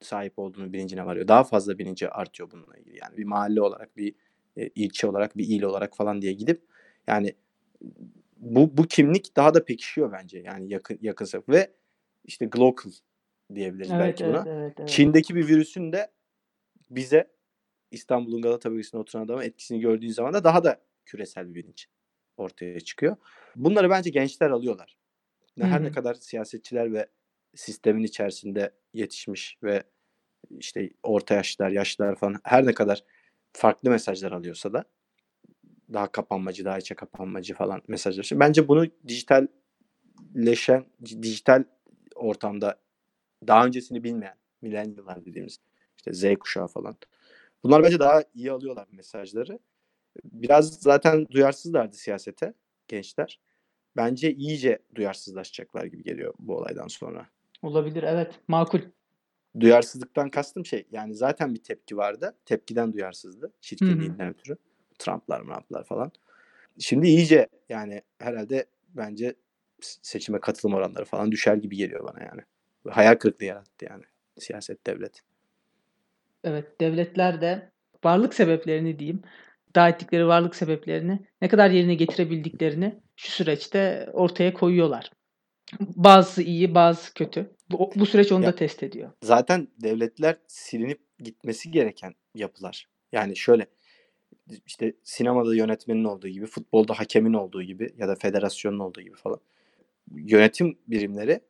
sahip 0.00 0.38
olduğunu 0.38 0.72
bilincine 0.72 1.06
varıyor. 1.06 1.28
Daha 1.28 1.44
fazla 1.44 1.78
bilinci 1.78 2.08
artıyor 2.10 2.50
bununla 2.50 2.76
ilgili. 2.76 2.98
Yani 2.98 3.16
bir 3.16 3.24
mahalle 3.24 3.62
olarak, 3.62 3.96
bir 3.96 4.14
e, 4.56 4.68
ilçe 4.68 5.06
olarak, 5.06 5.36
bir 5.36 5.46
il 5.48 5.62
olarak 5.62 5.96
falan 5.96 6.22
diye 6.22 6.32
gidip 6.32 6.62
yani 7.06 7.34
bu 8.36 8.76
bu 8.76 8.82
kimlik 8.82 9.36
daha 9.36 9.54
da 9.54 9.64
pekişiyor 9.64 10.12
bence. 10.12 10.38
Yani 10.38 10.72
yakın 10.72 10.98
yakınsa 11.02 11.42
ve 11.48 11.72
işte 12.24 12.46
global 12.46 12.90
diyebiliriz 13.54 13.90
Evet, 13.90 14.00
belki 14.00 14.24
evet, 14.24 14.34
buna. 14.34 14.52
evet, 14.52 14.74
evet. 14.78 14.88
Çin'deki 14.88 15.34
bir 15.34 15.48
virüsün 15.48 15.92
de 15.92 16.10
bize 16.90 17.30
İstanbul'un 17.90 18.42
Galata 18.42 18.70
bölgesinde 18.70 19.00
oturan 19.00 19.24
adamın 19.24 19.42
etkisini 19.42 19.80
gördüğün 19.80 20.10
zaman 20.10 20.34
da 20.34 20.44
daha 20.44 20.64
da 20.64 20.80
küresel 21.04 21.48
bir 21.48 21.54
bilinç 21.54 21.88
ortaya 22.40 22.80
çıkıyor. 22.80 23.16
Bunları 23.56 23.90
bence 23.90 24.10
gençler 24.10 24.50
alıyorlar. 24.50 24.96
Hı 25.58 25.64
Her 25.64 25.82
ne 25.84 25.92
kadar 25.92 26.14
siyasetçiler 26.14 26.92
ve 26.92 27.06
sistemin 27.54 28.02
içerisinde 28.02 28.70
yetişmiş 28.94 29.58
ve 29.62 29.82
işte 30.58 30.90
orta 31.02 31.34
yaşlılar, 31.34 31.70
yaşlılar 31.70 32.16
falan 32.16 32.40
her 32.44 32.66
ne 32.66 32.74
kadar 32.74 33.04
farklı 33.52 33.90
mesajlar 33.90 34.32
alıyorsa 34.32 34.72
da 34.72 34.84
daha 35.92 36.12
kapanmacı, 36.12 36.64
daha 36.64 36.78
içe 36.78 36.94
kapanmacı 36.94 37.54
falan 37.54 37.82
mesajlar. 37.88 38.30
Bence 38.32 38.68
bunu 38.68 38.86
dijitalleşen, 39.08 40.86
dijital 41.22 41.64
ortamda 42.14 42.80
daha 43.46 43.66
öncesini 43.66 44.04
bilmeyen 44.04 44.36
milenyıllar 44.62 45.24
dediğimiz 45.24 45.58
işte 45.96 46.12
Z 46.12 46.38
kuşağı 46.38 46.66
falan. 46.66 46.96
Bunlar 47.64 47.82
bence 47.82 47.98
daha 47.98 48.22
iyi 48.34 48.52
alıyorlar 48.52 48.86
mesajları. 48.92 49.58
Biraz 50.24 50.74
zaten 50.74 51.26
duyarsızlardı 51.30 51.96
siyasete 51.96 52.54
gençler. 52.88 53.40
Bence 53.96 54.32
iyice 54.32 54.78
duyarsızlaşacaklar 54.94 55.84
gibi 55.84 56.02
geliyor 56.02 56.34
bu 56.38 56.56
olaydan 56.56 56.88
sonra. 56.88 57.26
Olabilir 57.62 58.02
evet. 58.02 58.34
Makul. 58.48 58.80
Duyarsızlıktan 59.60 60.30
kastım 60.30 60.66
şey 60.66 60.86
yani 60.90 61.14
zaten 61.14 61.54
bir 61.54 61.62
tepki 61.62 61.96
vardı. 61.96 62.36
Tepkiden 62.44 62.92
duyarsızdı. 62.92 63.52
Çirkinliğinden 63.60 64.28
ötürü. 64.28 64.56
Trump'lar 64.98 65.42
Trump'lar 65.42 65.84
falan. 65.84 66.12
Şimdi 66.78 67.06
iyice 67.06 67.48
yani 67.68 68.02
herhalde 68.18 68.66
bence 68.88 69.34
seçime 69.80 70.40
katılım 70.40 70.74
oranları 70.74 71.04
falan 71.04 71.32
düşer 71.32 71.56
gibi 71.56 71.76
geliyor 71.76 72.04
bana 72.04 72.24
yani. 72.24 72.40
Hayal 72.88 73.14
kırıklığı 73.14 73.46
yarattı 73.46 73.84
yani 73.90 74.04
siyaset 74.38 74.86
devlet. 74.86 75.22
Evet 76.44 76.80
devletler 76.80 77.40
de 77.40 77.70
varlık 78.04 78.34
sebeplerini 78.34 78.98
diyeyim 78.98 79.22
iddia 79.70 79.88
ettikleri 79.88 80.26
varlık 80.26 80.56
sebeplerini 80.56 81.26
ne 81.42 81.48
kadar 81.48 81.70
yerine 81.70 81.94
getirebildiklerini 81.94 83.00
şu 83.16 83.30
süreçte 83.30 84.10
ortaya 84.12 84.54
koyuyorlar. 84.54 85.10
Bazısı 85.80 86.42
iyi, 86.42 86.74
bazısı 86.74 87.14
kötü. 87.14 87.50
Bu, 87.70 87.90
bu 87.96 88.06
süreç 88.06 88.32
onu 88.32 88.44
Ya 88.44 88.52
da 88.52 88.56
test 88.56 88.82
ediyor. 88.82 89.10
zaten 89.22 89.68
devletler 89.82 90.36
silinip 90.46 91.00
gitmesi 91.18 91.70
gereken 91.70 92.14
yapılar. 92.34 92.88
Yani 93.12 93.36
şöyle 93.36 93.66
işte 94.66 94.92
sinemada 95.02 95.54
yönetmenin 95.54 96.04
olduğu 96.04 96.28
gibi, 96.28 96.46
futbolda 96.46 96.98
hakemin 96.98 97.32
olduğu 97.32 97.62
gibi 97.62 97.94
ya 97.98 98.08
da 98.08 98.14
federasyonun 98.14 98.78
olduğu 98.78 99.00
gibi 99.00 99.16
falan. 99.16 99.40
Yönetim 100.10 100.78
birimleri 100.88 101.40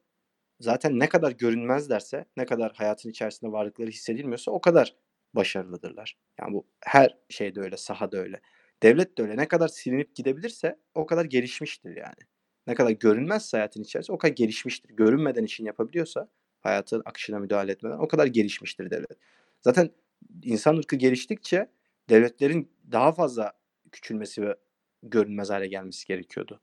zaten 0.61 0.99
ne 0.99 1.09
kadar 1.09 1.33
görünmezlerse, 1.33 2.25
ne 2.37 2.47
kadar 2.47 2.73
hayatın 2.73 3.11
içerisinde 3.11 3.53
varlıkları 3.53 3.89
hissedilmiyorsa 3.89 4.51
o 4.51 4.61
kadar 4.61 4.95
başarılıdırlar. 5.35 6.17
Yani 6.41 6.53
bu 6.53 6.67
her 6.81 7.19
şeyde 7.29 7.61
öyle, 7.61 7.77
sahada 7.77 8.19
öyle. 8.19 8.41
Devlet 8.83 9.19
de 9.19 9.23
öyle. 9.23 9.37
Ne 9.37 9.49
kadar 9.49 9.69
silinip 9.69 10.15
gidebilirse 10.15 10.79
o 10.95 11.07
kadar 11.07 11.25
gelişmiştir 11.25 11.97
yani. 11.97 12.23
Ne 12.67 12.75
kadar 12.75 12.91
görünmezse 12.91 13.57
hayatın 13.57 13.83
içerisinde 13.83 14.15
o 14.15 14.19
kadar 14.19 14.35
gelişmiştir. 14.35 14.91
Görünmeden 14.91 15.45
işini 15.45 15.67
yapabiliyorsa 15.67 16.29
hayatın 16.61 17.03
akışına 17.05 17.39
müdahale 17.39 17.73
etmeden 17.73 17.99
o 17.99 18.09
kadar 18.09 18.27
gelişmiştir 18.27 18.91
devlet. 18.91 19.19
Zaten 19.61 19.91
insan 20.43 20.77
ırkı 20.77 20.97
geliştikçe 20.97 21.71
devletlerin 22.09 22.73
daha 22.93 23.13
fazla 23.13 23.53
küçülmesi 23.93 24.43
ve 24.43 24.57
görünmez 25.03 25.51
hale 25.51 25.67
gelmesi 25.67 26.07
gerekiyordu. 26.07 26.61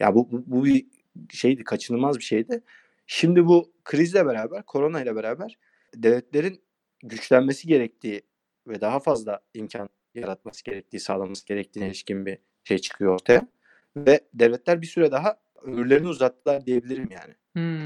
Ya 0.00 0.14
bu, 0.14 0.32
bu, 0.32 0.42
bu 0.46 0.64
bir 0.64 0.86
şeydi, 1.30 1.64
kaçınılmaz 1.64 2.18
bir 2.18 2.24
şeydi. 2.24 2.62
Şimdi 3.06 3.46
bu 3.46 3.72
krizle 3.84 4.26
beraber, 4.26 4.62
korona 4.62 5.02
ile 5.02 5.16
beraber 5.16 5.58
devletlerin 5.94 6.62
güçlenmesi 7.08 7.68
gerektiği 7.68 8.22
ve 8.68 8.80
daha 8.80 9.00
fazla 9.00 9.40
imkan 9.54 9.88
yaratması 10.14 10.64
gerektiği, 10.64 11.00
sağlaması 11.00 11.46
gerektiğine 11.46 11.88
ilişkin 11.88 12.26
bir 12.26 12.38
şey 12.64 12.78
çıkıyor 12.78 13.14
ortaya. 13.14 13.48
Ve 13.96 14.20
devletler 14.34 14.82
bir 14.82 14.86
süre 14.86 15.12
daha 15.12 15.36
ömürlerini 15.62 16.08
uzattılar 16.08 16.66
diyebilirim 16.66 17.08
yani. 17.10 17.34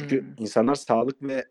Çünkü 0.01 0.21
Hmm. 0.21 0.35
insanlar 0.39 0.75
sağlık 0.75 1.23
ve 1.23 1.45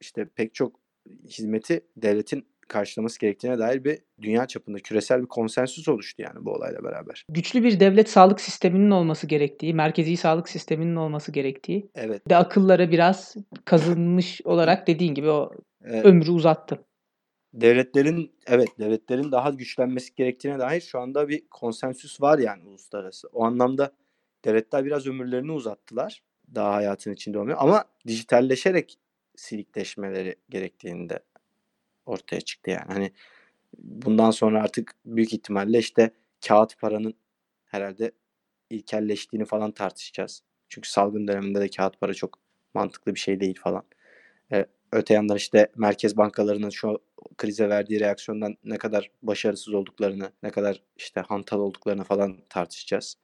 işte 0.00 0.24
pek 0.34 0.54
çok 0.54 0.80
hizmeti 1.24 1.80
devletin 1.96 2.46
karşılaması 2.68 3.20
gerektiğine 3.20 3.58
dair 3.58 3.84
bir 3.84 3.98
dünya 4.22 4.46
çapında 4.46 4.78
küresel 4.78 5.22
bir 5.22 5.26
konsensüs 5.26 5.88
oluştu 5.88 6.22
yani 6.22 6.44
bu 6.44 6.52
olayla 6.52 6.84
beraber. 6.84 7.26
Güçlü 7.28 7.64
bir 7.64 7.80
devlet 7.80 8.10
sağlık 8.10 8.40
sisteminin 8.40 8.90
olması 8.90 9.26
gerektiği, 9.26 9.74
merkezi 9.74 10.16
sağlık 10.16 10.48
sisteminin 10.48 10.96
olması 10.96 11.32
gerektiği 11.32 11.90
Evet. 11.94 12.28
de 12.28 12.36
akıllara 12.36 12.90
biraz 12.90 13.36
kazınmış 13.64 14.40
olarak 14.44 14.86
dediğin 14.86 15.14
gibi 15.14 15.28
o 15.30 15.52
e, 15.84 16.00
ömrü 16.00 16.30
uzattı. 16.30 16.84
Devletlerin 17.54 18.32
evet 18.46 18.68
devletlerin 18.78 19.32
daha 19.32 19.50
güçlenmesi 19.50 20.14
gerektiğine 20.14 20.58
dair 20.58 20.80
şu 20.80 21.00
anda 21.00 21.28
bir 21.28 21.48
konsensüs 21.50 22.20
var 22.20 22.38
yani 22.38 22.64
uluslararası. 22.64 23.28
O 23.32 23.44
anlamda 23.44 23.92
devletler 24.44 24.84
biraz 24.84 25.06
ömürlerini 25.06 25.52
uzattılar. 25.52 26.22
Daha 26.54 26.74
hayatın 26.74 27.12
içinde 27.12 27.38
olmuyor 27.38 27.58
ama 27.60 27.84
dijitalleşerek 28.06 28.98
silikleşmeleri 29.36 30.36
gerektiğinde 30.48 31.20
ortaya 32.06 32.40
çıktı 32.40 32.70
yani. 32.70 32.86
Hani 32.86 33.12
bundan 33.78 34.30
sonra 34.30 34.62
artık 34.62 34.92
büyük 35.04 35.32
ihtimalle 35.32 35.78
işte 35.78 36.10
kağıt 36.46 36.78
paranın 36.80 37.14
herhalde 37.64 38.12
ilkelleştiğini 38.70 39.44
falan 39.44 39.72
tartışacağız. 39.72 40.42
Çünkü 40.68 40.90
salgın 40.90 41.28
döneminde 41.28 41.60
de 41.60 41.68
kağıt 41.68 42.00
para 42.00 42.14
çok 42.14 42.38
mantıklı 42.74 43.14
bir 43.14 43.20
şey 43.20 43.40
değil 43.40 43.58
falan. 43.60 43.84
Ee, 44.52 44.66
öte 44.92 45.14
yandan 45.14 45.36
işte 45.36 45.68
merkez 45.76 46.16
bankalarının 46.16 46.70
şu 46.70 46.98
krize 47.38 47.68
verdiği 47.68 48.00
reaksiyondan 48.00 48.56
ne 48.64 48.78
kadar 48.78 49.10
başarısız 49.22 49.74
olduklarını, 49.74 50.32
ne 50.42 50.50
kadar 50.50 50.82
işte 50.96 51.20
hantal 51.20 51.58
olduklarını 51.58 52.04
falan 52.04 52.36
tartışacağız. 52.48 53.16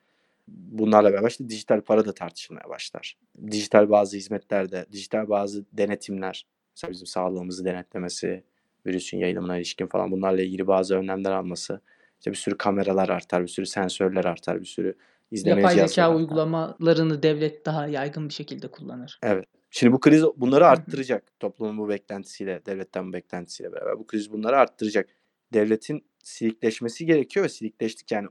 Bunlarla 0.49 1.13
beraber 1.13 1.29
işte 1.29 1.49
dijital 1.49 1.81
para 1.81 2.05
da 2.05 2.15
tartışılmaya 2.15 2.69
başlar. 2.69 3.17
Dijital 3.51 3.91
bazı 3.91 4.17
hizmetlerde, 4.17 4.87
dijital 4.93 5.29
bazı 5.29 5.65
denetimler, 5.73 6.47
mesela 6.77 6.93
bizim 6.93 7.07
sağlığımızı 7.07 7.65
denetlemesi, 7.65 8.45
virüsün 8.87 9.19
yayılımına 9.19 9.57
ilişkin 9.57 9.87
falan 9.87 10.11
bunlarla 10.11 10.43
ilgili 10.43 10.67
bazı 10.67 10.97
önlemler 10.97 11.33
alması. 11.33 11.81
İşte 12.19 12.31
bir 12.31 12.37
sürü 12.37 12.59
kameralar 12.59 13.09
artar, 13.09 13.43
bir 13.43 13.49
sürü 13.49 13.67
sensörler 13.67 14.25
artar, 14.25 14.61
bir 14.61 14.67
sürü 14.67 14.95
izleme 15.31 15.61
Yapay 15.61 15.89
zeka 15.89 16.17
uygulamalarını 16.17 17.23
devlet 17.23 17.67
daha 17.67 17.87
yaygın 17.87 18.29
bir 18.29 18.35
şekilde 18.35 18.69
kullanır. 18.69 19.19
Evet. 19.23 19.47
Şimdi 19.77 19.93
bu 19.93 20.01
kriz 20.01 20.25
bunları 20.37 20.67
arttıracak. 20.67 21.41
Toplumun 21.41 21.79
bu 21.79 21.89
beklentisiyle, 21.89 22.67
devletten 22.67 23.09
bu 23.09 23.13
beklentisiyle 23.13 23.73
beraber. 23.73 23.99
Bu 23.99 24.07
kriz 24.07 24.33
bunları 24.33 24.59
arttıracak. 24.59 25.09
Devletin 25.53 26.05
silikleşmesi 26.23 27.07
gerekiyor 27.07 27.45
ve 27.45 27.49
silikleştik 27.49 28.13
yani 28.13 28.29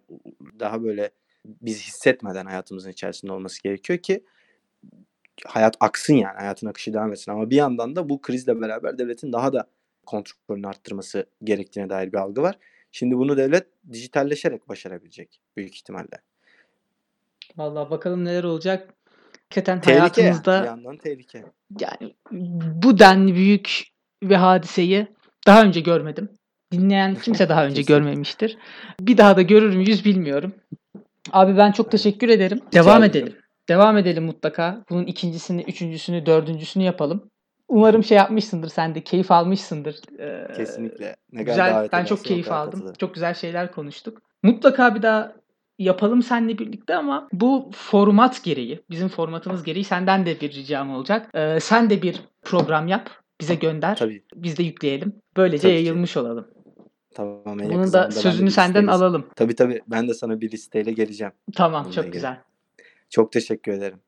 daha 0.60 0.84
böyle 0.84 1.12
biz 1.46 1.84
hissetmeden 1.88 2.46
hayatımızın 2.46 2.92
içerisinde 2.92 3.32
olması 3.32 3.64
gerekiyor 3.64 4.00
ki 4.00 4.24
hayat 5.46 5.78
aksın 5.80 6.14
yani 6.14 6.38
hayatın 6.38 6.68
akışı 6.68 6.94
devam 6.94 7.12
etsin. 7.14 7.32
Ama 7.32 7.50
bir 7.50 7.56
yandan 7.56 7.96
da 7.96 8.10
bu 8.10 8.22
krizle 8.22 8.62
beraber 8.62 8.98
devletin 8.98 9.34
daha 9.34 9.54
da 9.54 9.68
kontrolünü 10.06 10.68
arttırması 10.68 11.26
gerektiğine 11.44 11.90
dair 11.90 12.12
bir 12.12 12.18
algı 12.18 12.42
var. 12.42 12.60
Şimdi 12.92 13.18
bunu 13.18 13.38
devlet 13.38 13.68
dijitalleşerek 13.92 14.70
başarabilecek 14.70 15.42
büyük 15.58 15.76
ihtimalle. 15.76 16.22
Vallahi 17.58 17.90
bakalım 17.90 18.26
neler 18.26 18.44
olacak. 18.44 18.94
Hakikaten 19.50 19.82
Tehlike 19.82 19.92
yani. 20.02 20.12
Bir 20.18 20.22
hayatımızda 20.24 20.66
yandan 20.66 20.98
tehlike. 20.98 21.44
yani 21.80 22.16
bu 22.84 23.00
denli 23.00 23.36
büyük 23.36 23.84
bir 24.24 24.36
hadiseyi 24.36 25.08
daha 25.48 25.62
önce 25.64 25.80
görmedim. 25.80 26.30
Dinleyen 26.72 27.16
kimse 27.24 27.50
daha 27.50 27.66
önce 27.66 27.82
görmemiştir. 27.82 28.58
Bir 29.02 29.18
daha 29.18 29.38
da 29.38 29.42
görür 29.42 29.76
müyüz 29.76 30.06
bilmiyorum. 30.06 30.54
Abi 31.32 31.58
ben 31.58 31.72
çok 31.72 31.92
teşekkür 31.92 32.30
ederim. 32.30 32.58
Rica 32.68 32.84
Devam 32.84 33.04
ederim. 33.04 33.28
edelim. 33.28 33.42
Devam 33.70 33.98
edelim 33.98 34.24
mutlaka. 34.24 34.84
Bunun 34.90 35.06
ikincisini, 35.06 35.62
üçüncüsünü, 35.62 36.26
dördüncüsünü 36.26 36.84
yapalım. 36.84 37.30
Umarım 37.68 38.04
şey 38.04 38.18
yapmışsındır 38.18 38.70
sen 38.70 38.96
de 38.96 39.02
keyif 39.02 39.32
almışsındır. 39.32 39.96
Ee, 40.20 40.48
Kesinlikle. 40.56 41.16
Ne 41.32 41.44
Güzel. 41.44 41.90
Ben 41.92 42.06
çok 42.06 42.26
keyif 42.26 42.52
aldım. 42.52 42.72
katılırım. 42.72 42.96
Çok 43.00 43.14
güzel 43.14 43.34
şeyler 43.34 43.72
konuştuk. 43.72 44.22
Mutlaka 44.44 44.96
bir 44.96 45.02
daha 45.02 45.34
yapalım 45.80 46.22
seninle 46.24 46.58
birlikte 46.58 46.96
ama 46.96 47.28
bu 47.34 47.72
format 47.76 48.44
gereği, 48.44 48.84
bizim 48.90 49.08
formatımız 49.08 49.64
gereği 49.64 49.84
senden 49.84 50.26
de 50.26 50.42
bir 50.42 50.54
ricam 50.54 50.92
olacak. 50.96 51.30
Ee, 51.34 51.60
sen 51.60 51.90
de 51.90 52.02
bir 52.02 52.22
program 52.44 52.88
yap. 52.88 53.10
Bize 53.42 53.56
gönder. 53.56 53.96
Tabii. 53.96 54.24
Biz 54.36 54.58
de 54.58 54.64
yükleyelim. 54.64 55.14
Böylece 55.38 55.62
Tabii 55.62 55.72
ki. 55.72 55.76
yayılmış 55.76 56.18
olalım. 56.18 56.48
Tamam. 57.16 57.60
en 57.62 57.70
Bunun 57.70 57.94
da 57.94 58.12
sözünü 58.12 58.52
senden 58.52 58.84
listeyle- 58.84 58.92
alalım. 58.92 59.28
Tabii 59.36 59.56
tabii. 59.56 59.82
Ben 59.88 60.08
de 60.08 60.14
sana 60.14 60.42
bir 60.42 60.52
listeyle 60.52 60.92
geleceğim. 60.92 61.34
Tamam 61.56 61.82
Bununla 61.84 61.96
çok 61.96 62.04
ilgili. 62.04 62.14
güzel. 62.14 62.38
Çok 63.10 63.32
teşekkür 63.32 63.72
ederim. 63.72 64.00